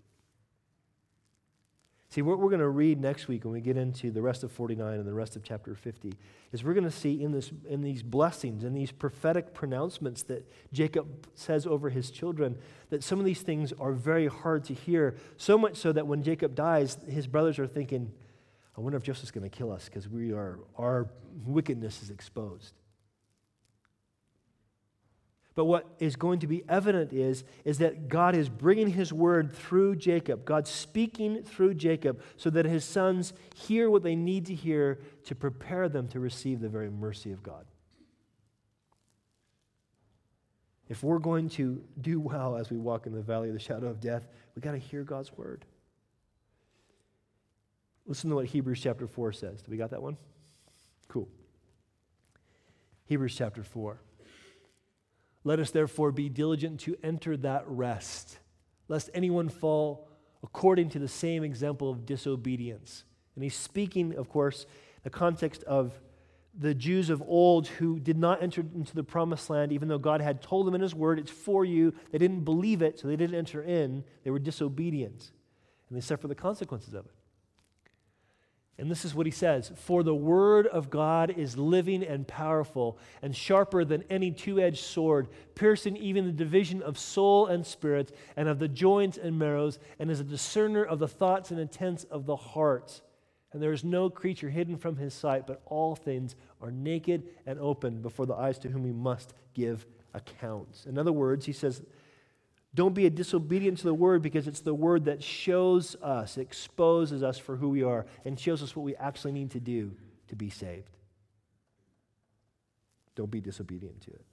See, 2.12 2.20
what 2.20 2.38
we're 2.38 2.51
going 2.51 2.61
to 2.61 2.68
read 2.68 3.01
next 3.01 3.27
week 3.27 3.44
when 3.44 3.55
we 3.55 3.62
get 3.62 3.79
into 3.79 4.11
the 4.11 4.20
rest 4.20 4.44
of 4.44 4.53
49 4.53 4.98
and 4.98 5.09
the 5.09 5.14
rest 5.14 5.35
of 5.35 5.42
chapter 5.42 5.75
50 5.75 6.12
is 6.53 6.62
we're 6.62 6.75
going 6.75 6.85
to 6.85 6.90
see 6.90 7.22
in, 7.22 7.33
this, 7.33 7.51
in 7.66 7.81
these 7.81 8.03
blessings 8.03 8.64
and 8.64 8.77
these 8.77 8.92
prophetic 8.92 9.55
pronouncements 9.55 10.22
that 10.25 10.46
Jacob 10.75 11.27
says 11.35 11.66
over 11.66 11.88
his 11.88 12.11
children 12.11 12.59
that 12.90 13.03
some 13.03 13.18
of 13.18 13.25
these 13.25 13.40
things 13.40 13.72
are 13.81 13.92
very 13.92 14.27
hard 14.27 14.62
to 14.64 14.75
hear, 14.75 15.16
so 15.38 15.57
much 15.57 15.77
so 15.77 15.90
that 15.90 16.07
when 16.07 16.22
Jacob 16.22 16.55
dies, 16.55 16.98
his 17.09 17.27
brothers 17.27 17.59
are 17.59 17.66
thinking, 17.66 18.12
I 18.77 18.83
wonder 18.83 18.98
if 18.98 19.05
Joseph's 19.05 19.31
going 19.31 19.48
to 19.48 19.57
kill 19.57 19.72
us 19.72 19.87
because 19.87 20.07
we 20.07 20.33
are, 20.33 20.59
our 20.77 21.09
wickedness 21.46 22.03
is 22.03 22.11
exposed. 22.11 22.75
But 25.55 25.67
what 25.67 25.87
is 25.99 26.17
going 26.17 26.41
to 26.41 26.47
be 26.47 26.65
evident 26.69 27.12
is, 27.12 27.45
is 27.65 27.79
that 27.79 28.09
God 28.09 28.35
is 28.35 28.49
bringing 28.49 28.88
his 28.88 29.12
word 29.12 29.53
through 29.53 29.97
Jacob. 29.97 30.45
God's 30.45 30.71
speaking 30.71 31.43
through 31.43 31.75
Jacob 31.75 32.23
so 32.37 32.49
that 32.51 32.65
his 32.65 32.85
sons 32.85 33.35
hear 33.55 33.91
what 33.91 34.03
they 34.03 34.17
need 34.17 34.47
to 34.47 34.55
hear 34.55 35.01
to 35.25 35.35
prepare 35.35 35.88
them 35.88 36.09
to 36.09 36.21
receive 36.21 36.61
the 36.61 36.71
very 36.71 36.91
mercy 36.91 37.33
of 37.33 37.43
God. 37.43 37.67
If 40.88 41.03
we're 41.03 41.19
going 41.19 41.49
to 41.51 41.83
do 42.01 42.19
well 42.19 42.57
as 42.57 42.71
we 42.71 42.79
walk 42.79 43.07
in 43.07 43.12
the 43.12 43.23
valley 43.23 43.49
of 43.49 43.55
the 43.55 43.61
shadow 43.61 43.88
of 43.88 44.01
death, 44.01 44.27
we've 44.55 44.62
got 44.62 44.73
to 44.73 44.79
hear 44.79 45.05
God's 45.05 45.33
word. 45.37 45.65
Listen 48.07 48.31
to 48.31 48.37
what 48.37 48.47
Hebrews 48.47 48.81
chapter 48.81 49.07
4 49.07 49.33
says. 49.33 49.62
Do 49.62 49.71
we 49.71 49.77
got 49.77 49.91
that 49.91 50.03
one? 50.03 50.17
Cool. 51.09 51.29
Hebrews 53.05 53.35
chapter 53.37 53.62
4. 53.62 54.01
Let 55.45 55.59
us 55.59 55.71
therefore 55.71 56.13
be 56.13 56.29
diligent 56.29 56.81
to 56.81 56.97
enter 57.03 57.37
that 57.39 57.65
rest, 57.67 58.39
lest 58.89 59.11
anyone 59.13 59.49
fall 59.49 60.09
according 60.43 60.91
to 60.91 60.99
the 60.99 61.09
same 61.09 61.45
example 61.45 61.91
of 61.91 62.07
disobedience. 62.07 63.05
And 63.35 63.43
he's 63.43 63.57
speaking, 63.57 64.17
of 64.17 64.29
course, 64.29 64.67
the 65.03 65.11
context 65.11 65.63
of 65.65 66.01
the 66.55 66.75
Jews 66.75 67.09
of 67.09 67.23
old 67.23 67.67
who 67.67 67.99
did 67.99 68.19
not 68.19 68.43
enter 68.43 68.63
into 68.75 68.95
the 68.95 69.03
promised 69.03 69.49
land, 69.49 69.73
even 69.73 69.89
though 69.89 69.99
God 69.99 70.21
had 70.21 70.43
told 70.43 70.67
them 70.67 70.75
in 70.75 70.83
his 70.83 70.95
word, 70.95 71.19
it's 71.19 71.31
for 71.31 71.65
you. 71.65 71.95
They 72.11 72.19
didn't 72.19 72.45
believe 72.45 72.83
it, 72.83 72.99
so 72.99 73.09
they 73.09 73.17
didn't 73.17 73.37
enter 73.37 73.63
in. 73.63 74.05
They 74.23 74.31
were 74.31 74.39
disobedient, 74.39 75.31
and 75.89 75.97
they 75.97 76.03
suffered 76.03 76.29
the 76.29 76.35
consequences 76.35 76.93
of 76.93 77.07
it. 77.07 77.13
And 78.79 78.91
this 78.91 79.05
is 79.05 79.15
what 79.15 79.27
he 79.27 79.33
says 79.33 79.71
For 79.77 80.03
the 80.03 80.15
word 80.15 80.67
of 80.67 80.91
God 80.91 81.31
is 81.31 81.59
living 81.59 82.03
and 82.03 82.27
powerful, 82.27 82.99
and 83.21 83.37
sharper 83.37 83.85
than 83.85 84.05
any 84.09 84.31
two 84.31 84.61
edged 84.61 84.83
sword, 84.83 85.29
piercing 85.55 85.97
even 85.97 86.27
the 86.27 86.33
division 86.33 86.83
of 86.83 86.99
soul 86.99 87.47
and 87.47 87.67
spirit, 87.67 88.17
and 88.37 88.49
of 88.49 88.59
the 88.59 88.69
joints 88.69 89.19
and 89.19 89.39
marrows, 89.39 89.79
and 89.99 90.11
is 90.11 90.21
a 90.21 90.25
discerner 90.25 90.85
of 90.85 90.99
the 90.99 91.09
thoughts 91.09 91.51
and 91.51 91.61
intents 91.61 92.05
of 92.05 92.27
the 92.27 92.37
heart. 92.37 93.03
And 93.53 93.63
there 93.63 93.73
is 93.73 93.85
no 93.85 94.09
creature 94.09 94.49
hidden 94.49 94.79
from 94.79 94.97
his 94.97 95.13
sight, 95.13 95.47
but 95.47 95.61
all 95.67 95.95
things 95.95 96.35
are 96.63 96.71
naked 96.71 97.25
and 97.45 97.59
open 97.59 98.01
before 98.01 98.25
the 98.25 98.35
eyes 98.35 98.59
to 98.61 98.69
whom 98.69 98.87
he 98.87 98.93
must 98.93 99.35
give 99.53 99.87
accounts. 100.15 100.87
In 100.87 100.97
other 100.97 101.13
words, 101.13 101.45
he 101.45 101.53
says, 101.53 101.83
don't 102.75 102.95
be 102.95 103.05
a 103.05 103.11
disobedient 103.11 103.79
to 103.79 103.85
the 103.85 103.95
word 103.95 104.23
because 104.23 104.49
it's 104.49 104.61
the 104.61 104.75
word 104.75 105.05
that 105.05 105.23
shows 105.23 105.95
us, 105.97 106.39
exposes 106.39 107.23
us 107.23 107.37
for 107.39 107.57
who 107.57 107.69
we 107.69 107.83
are, 107.83 108.07
and 108.25 108.39
shows 108.41 108.63
us 108.63 108.75
what 108.75 108.83
we 108.83 108.97
actually 108.97 109.33
need 109.33 109.51
to 109.51 109.61
do 109.61 109.95
to 110.29 110.37
be 110.37 110.49
saved. 110.49 110.97
Don't 113.15 113.31
be 113.31 113.41
disobedient 113.41 114.01
to 114.03 114.11
it. 114.13 114.25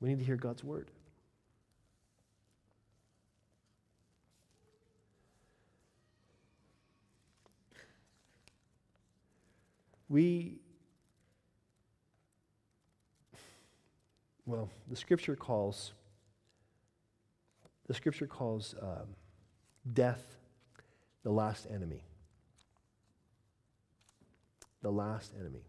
We 0.00 0.08
need 0.08 0.18
to 0.18 0.24
hear 0.24 0.36
God's 0.36 0.64
word. 0.64 0.90
We 10.08 10.60
well, 14.46 14.70
the 14.88 14.94
scripture 14.94 15.34
calls 15.34 15.92
the 17.86 17.94
scripture 17.94 18.26
calls 18.26 18.74
um, 18.80 19.14
death 19.92 20.36
the 21.22 21.30
last 21.30 21.66
enemy. 21.72 22.02
The 24.82 24.90
last 24.90 25.32
enemy. 25.38 25.64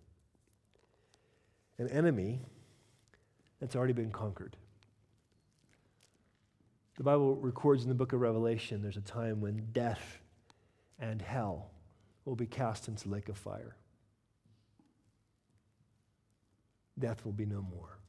An 1.78 1.88
enemy 1.90 2.42
that's 3.60 3.76
already 3.76 3.94
been 3.94 4.12
conquered. 4.12 4.56
The 6.98 7.04
Bible 7.04 7.36
records 7.36 7.84
in 7.84 7.90
the 7.90 7.96
book 7.96 8.14
of 8.14 8.22
Revelation 8.22 8.82
there's 8.82 8.98
a 8.98 9.02
time 9.02 9.40
when 9.40 9.68
death 9.72 10.20
and 11.00 11.22
hell 11.22 11.70
will 12.26 12.36
be 12.36 12.48
cast 12.48 12.88
into 12.88 13.08
the 13.08 13.14
lake 13.14 13.30
of 13.30 13.38
fire. 13.38 13.76
Death 16.98 17.24
will 17.24 17.32
be 17.32 17.46
no 17.46 17.62
more. 17.62 18.00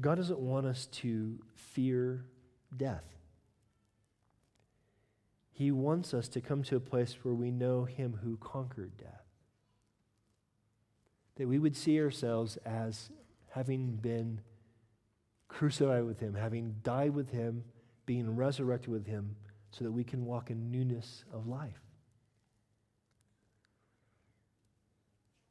God 0.00 0.16
doesn't 0.16 0.38
want 0.38 0.66
us 0.66 0.86
to 0.86 1.38
fear 1.54 2.24
death. 2.76 3.04
He 5.52 5.70
wants 5.70 6.14
us 6.14 6.28
to 6.28 6.40
come 6.40 6.62
to 6.64 6.76
a 6.76 6.80
place 6.80 7.18
where 7.22 7.34
we 7.34 7.50
know 7.50 7.84
Him 7.84 8.20
who 8.22 8.38
conquered 8.38 8.96
death. 8.96 9.26
That 11.36 11.48
we 11.48 11.58
would 11.58 11.76
see 11.76 12.00
ourselves 12.00 12.56
as 12.64 13.10
having 13.50 13.96
been 13.96 14.40
crucified 15.48 16.04
with 16.04 16.20
Him, 16.20 16.34
having 16.34 16.76
died 16.82 17.14
with 17.14 17.30
Him, 17.30 17.64
being 18.06 18.36
resurrected 18.36 18.88
with 18.88 19.06
Him, 19.06 19.36
so 19.70 19.84
that 19.84 19.92
we 19.92 20.04
can 20.04 20.24
walk 20.24 20.50
in 20.50 20.70
newness 20.70 21.24
of 21.32 21.46
life. 21.46 21.82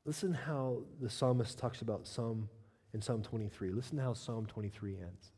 Listen 0.05 0.33
how 0.33 0.81
the 0.99 1.09
psalmist 1.09 1.59
talks 1.59 1.81
about 1.81 2.07
Psalm 2.07 2.49
in 2.93 3.01
Psalm 3.01 3.21
23. 3.21 3.71
Listen 3.71 3.97
to 3.97 4.03
how 4.03 4.13
Psalm 4.13 4.45
23 4.45 4.97
ends. 4.97 5.31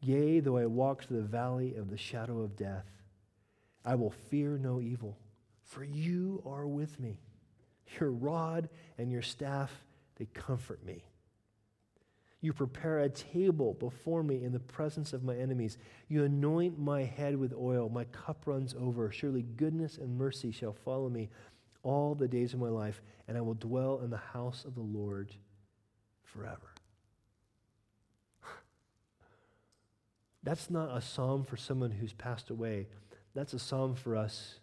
Yea, 0.00 0.40
though 0.40 0.56
I 0.56 0.66
walk 0.66 1.04
through 1.04 1.18
the 1.18 1.28
valley 1.28 1.74
of 1.74 1.90
the 1.90 1.96
shadow 1.96 2.40
of 2.40 2.56
death, 2.56 2.86
I 3.84 3.94
will 3.94 4.10
fear 4.10 4.58
no 4.58 4.80
evil, 4.80 5.18
for 5.64 5.84
you 5.84 6.42
are 6.46 6.66
with 6.66 6.98
me. 6.98 7.20
Your 7.98 8.10
rod 8.10 8.68
and 8.98 9.10
your 9.10 9.22
staff, 9.22 9.72
they 10.16 10.26
comfort 10.26 10.84
me. 10.84 11.04
You 12.42 12.54
prepare 12.54 13.00
a 13.00 13.08
table 13.10 13.74
before 13.74 14.22
me 14.22 14.42
in 14.42 14.52
the 14.52 14.60
presence 14.60 15.12
of 15.12 15.22
my 15.22 15.36
enemies. 15.36 15.76
You 16.08 16.24
anoint 16.24 16.78
my 16.78 17.02
head 17.02 17.36
with 17.36 17.52
oil. 17.52 17.90
My 17.90 18.04
cup 18.04 18.46
runs 18.46 18.74
over. 18.80 19.10
Surely 19.10 19.42
goodness 19.42 19.98
and 19.98 20.16
mercy 20.16 20.50
shall 20.50 20.72
follow 20.72 21.10
me 21.10 21.28
all 21.82 22.14
the 22.14 22.28
days 22.28 22.54
of 22.54 22.60
my 22.60 22.68
life, 22.68 23.00
and 23.26 23.36
I 23.36 23.40
will 23.40 23.54
dwell 23.54 24.00
in 24.02 24.10
the 24.10 24.16
house 24.16 24.64
of 24.64 24.74
the 24.74 24.80
Lord 24.80 25.34
forever. 26.22 26.74
That's 30.42 30.70
not 30.70 30.96
a 30.96 31.00
psalm 31.00 31.44
for 31.44 31.56
someone 31.56 31.90
who's 31.90 32.12
passed 32.12 32.50
away. 32.50 32.88
That's 33.34 33.54
a 33.54 33.58
psalm 33.58 33.94
for 33.94 34.16
us 34.16 34.60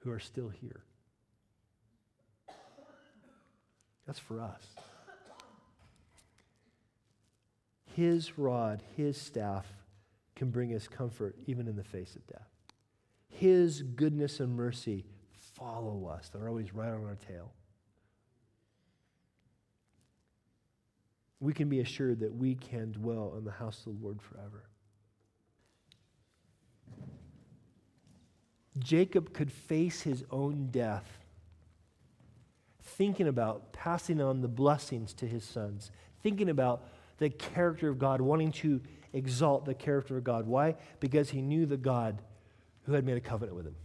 who 0.00 0.10
are 0.10 0.20
still 0.20 0.48
here. 0.48 0.82
That's 4.06 4.18
for 4.18 4.40
us. 4.40 4.62
His 7.94 8.38
rod, 8.38 8.82
his 8.96 9.20
staff 9.20 9.66
can 10.34 10.50
bring 10.50 10.74
us 10.74 10.88
comfort 10.88 11.36
even 11.46 11.68
in 11.68 11.76
the 11.76 11.84
face 11.84 12.16
of 12.16 12.26
death. 12.26 12.48
His 13.28 13.82
goodness 13.82 14.40
and 14.40 14.56
mercy 14.56 15.06
follow 15.64 16.06
us, 16.06 16.28
they're 16.28 16.48
always 16.48 16.74
right 16.74 16.90
on 16.90 17.04
our 17.06 17.16
tail. 17.26 17.50
We 21.40 21.52
can 21.52 21.68
be 21.68 21.80
assured 21.80 22.20
that 22.20 22.34
we 22.34 22.54
can 22.54 22.92
dwell 22.92 23.34
in 23.38 23.44
the 23.44 23.50
house 23.50 23.78
of 23.86 23.98
the 23.98 24.04
Lord 24.04 24.20
forever. 24.20 24.64
Jacob 28.78 29.32
could 29.32 29.50
face 29.50 30.02
his 30.02 30.24
own 30.30 30.68
death 30.70 31.18
thinking 32.82 33.28
about 33.28 33.72
passing 33.72 34.20
on 34.20 34.42
the 34.42 34.48
blessings 34.48 35.14
to 35.14 35.26
his 35.26 35.44
sons, 35.44 35.90
thinking 36.22 36.50
about 36.50 36.86
the 37.18 37.30
character 37.30 37.88
of 37.88 37.98
God, 37.98 38.20
wanting 38.20 38.52
to 38.52 38.80
exalt 39.12 39.64
the 39.64 39.74
character 39.74 40.18
of 40.18 40.24
God. 40.24 40.46
Why? 40.46 40.74
Because 41.00 41.30
he 41.30 41.40
knew 41.40 41.64
the 41.64 41.76
God 41.76 42.20
who 42.82 42.92
had 42.92 43.04
made 43.04 43.16
a 43.16 43.20
covenant 43.20 43.56
with 43.56 43.66
him. 43.66 43.76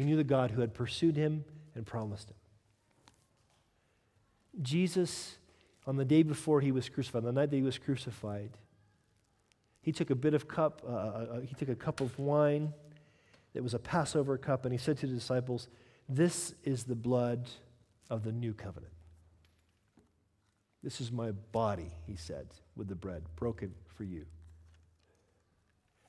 He 0.00 0.06
knew 0.06 0.16
the 0.16 0.24
God 0.24 0.50
who 0.50 0.62
had 0.62 0.72
pursued 0.72 1.14
him 1.14 1.44
and 1.74 1.84
promised 1.84 2.30
him. 2.30 2.36
Jesus, 4.62 5.36
on 5.86 5.96
the 5.96 6.06
day 6.06 6.22
before 6.22 6.62
he 6.62 6.72
was 6.72 6.88
crucified, 6.88 7.22
the 7.22 7.32
night 7.32 7.50
that 7.50 7.56
he 7.56 7.62
was 7.62 7.76
crucified, 7.76 8.56
he 9.82 9.92
took 9.92 10.08
a 10.08 10.14
bit 10.14 10.32
of 10.32 10.48
cup, 10.48 10.80
uh, 10.88 10.90
uh, 10.90 11.26
uh 11.34 11.40
he 11.40 11.54
took 11.54 11.68
a 11.68 11.74
cup 11.74 12.00
of 12.00 12.18
wine 12.18 12.72
that 13.52 13.62
was 13.62 13.74
a 13.74 13.78
Passover 13.78 14.38
cup, 14.38 14.64
and 14.64 14.72
he 14.72 14.78
said 14.78 14.96
to 14.96 15.06
the 15.06 15.12
disciples, 15.12 15.68
This 16.08 16.54
is 16.64 16.84
the 16.84 16.94
blood 16.94 17.50
of 18.08 18.24
the 18.24 18.32
new 18.32 18.54
covenant. 18.54 18.94
This 20.82 21.02
is 21.02 21.12
my 21.12 21.32
body, 21.32 21.92
he 22.06 22.16
said, 22.16 22.46
with 22.74 22.88
the 22.88 22.94
bread, 22.94 23.24
broken 23.36 23.74
for 23.98 24.04
you. 24.04 24.24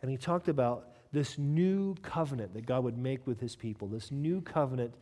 And 0.02 0.10
he 0.10 0.16
talked 0.16 0.48
about 0.48 0.88
this 1.12 1.38
new 1.38 1.96
covenant 2.02 2.54
that 2.54 2.66
God 2.66 2.84
would 2.84 2.98
make 2.98 3.28
with 3.28 3.40
his 3.40 3.56
people, 3.56 3.88
this 3.88 4.12
new 4.12 4.42
covenant 4.42 4.94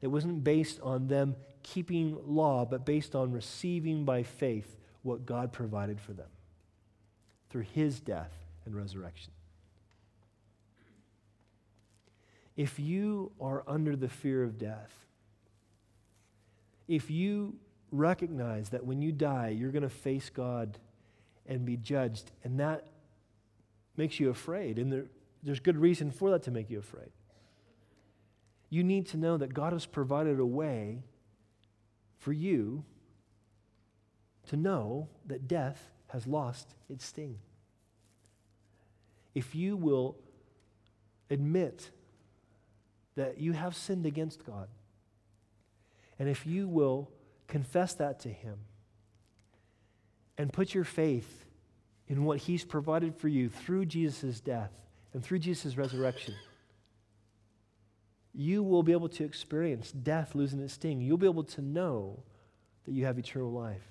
that 0.00 0.10
wasn't 0.10 0.44
based 0.44 0.80
on 0.80 1.08
them 1.08 1.36
keeping 1.62 2.16
law, 2.24 2.64
but 2.64 2.86
based 2.86 3.14
on 3.14 3.32
receiving 3.32 4.04
by 4.04 4.22
faith 4.22 4.76
what 5.02 5.26
God 5.26 5.52
provided 5.52 6.00
for 6.00 6.12
them 6.12 6.28
through 7.50 7.64
his 7.74 8.00
death 8.00 8.32
and 8.64 8.74
resurrection. 8.74 9.32
If 12.56 12.78
you 12.80 13.32
are 13.40 13.62
under 13.66 13.94
the 13.94 14.08
fear 14.08 14.42
of 14.42 14.58
death, 14.58 14.92
if 16.88 17.10
you 17.10 17.54
recognize 17.92 18.70
that 18.70 18.84
when 18.84 19.00
you 19.00 19.12
die, 19.12 19.48
you're 19.48 19.70
going 19.70 19.82
to 19.82 19.88
face 19.88 20.30
God 20.30 20.78
and 21.46 21.64
be 21.64 21.76
judged, 21.76 22.30
and 22.44 22.58
that 22.60 22.86
makes 23.96 24.18
you 24.18 24.30
afraid, 24.30 24.78
and 24.78 24.92
there, 24.92 25.06
there's 25.42 25.60
good 25.60 25.76
reason 25.76 26.10
for 26.10 26.30
that 26.30 26.42
to 26.44 26.50
make 26.50 26.70
you 26.70 26.78
afraid. 26.78 27.10
You 28.70 28.84
need 28.84 29.06
to 29.08 29.16
know 29.16 29.36
that 29.36 29.54
God 29.54 29.72
has 29.72 29.86
provided 29.86 30.38
a 30.38 30.46
way 30.46 31.02
for 32.18 32.32
you 32.32 32.84
to 34.48 34.56
know 34.56 35.08
that 35.26 35.48
death 35.48 35.90
has 36.08 36.26
lost 36.26 36.74
its 36.88 37.04
sting. 37.04 37.38
If 39.34 39.54
you 39.54 39.76
will 39.76 40.16
admit 41.30 41.90
that 43.18 43.38
you 43.38 43.52
have 43.52 43.76
sinned 43.76 44.06
against 44.06 44.44
God. 44.44 44.68
And 46.18 46.28
if 46.28 46.46
you 46.46 46.68
will 46.68 47.10
confess 47.48 47.94
that 47.94 48.20
to 48.20 48.28
Him 48.28 48.58
and 50.36 50.52
put 50.52 50.72
your 50.72 50.84
faith 50.84 51.44
in 52.06 52.24
what 52.24 52.38
He's 52.38 52.64
provided 52.64 53.16
for 53.16 53.28
you 53.28 53.48
through 53.48 53.86
Jesus' 53.86 54.40
death 54.40 54.70
and 55.12 55.24
through 55.24 55.38
Jesus' 55.38 55.76
resurrection, 55.76 56.34
you 58.34 58.62
will 58.62 58.82
be 58.82 58.92
able 58.92 59.08
to 59.08 59.24
experience 59.24 59.90
death 59.90 60.34
losing 60.34 60.60
its 60.60 60.74
sting. 60.74 61.00
You'll 61.00 61.16
be 61.16 61.26
able 61.26 61.44
to 61.44 61.62
know 61.62 62.22
that 62.84 62.92
you 62.92 63.04
have 63.04 63.18
eternal 63.18 63.50
life. 63.50 63.82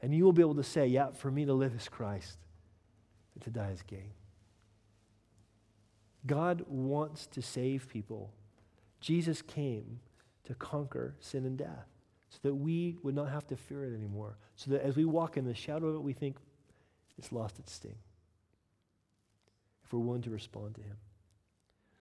And 0.00 0.14
you 0.14 0.24
will 0.24 0.32
be 0.32 0.42
able 0.42 0.54
to 0.54 0.62
say, 0.62 0.86
yeah, 0.86 1.10
for 1.10 1.30
me 1.30 1.44
to 1.44 1.52
live 1.52 1.74
is 1.74 1.88
Christ, 1.88 2.38
and 3.34 3.42
to 3.44 3.50
die 3.50 3.70
is 3.70 3.82
gain. 3.82 4.12
God 6.24 6.64
wants 6.68 7.26
to 7.28 7.42
save 7.42 7.88
people. 7.88 8.32
Jesus 9.00 9.42
came 9.42 10.00
to 10.44 10.54
conquer 10.54 11.14
sin 11.20 11.44
and 11.44 11.58
death 11.58 11.86
so 12.30 12.38
that 12.42 12.54
we 12.54 12.96
would 13.02 13.14
not 13.14 13.30
have 13.30 13.46
to 13.48 13.56
fear 13.56 13.84
it 13.84 13.94
anymore. 13.94 14.36
So 14.56 14.70
that 14.70 14.82
as 14.82 14.96
we 14.96 15.04
walk 15.04 15.36
in 15.36 15.44
the 15.44 15.54
shadow 15.54 15.88
of 15.88 15.96
it, 15.96 16.02
we 16.02 16.12
think 16.12 16.36
it's 17.16 17.32
lost 17.32 17.58
its 17.58 17.72
sting. 17.72 17.96
If 19.88 19.94
we're 19.94 20.00
to 20.20 20.30
respond 20.30 20.74
to 20.74 20.82
Him. 20.82 20.98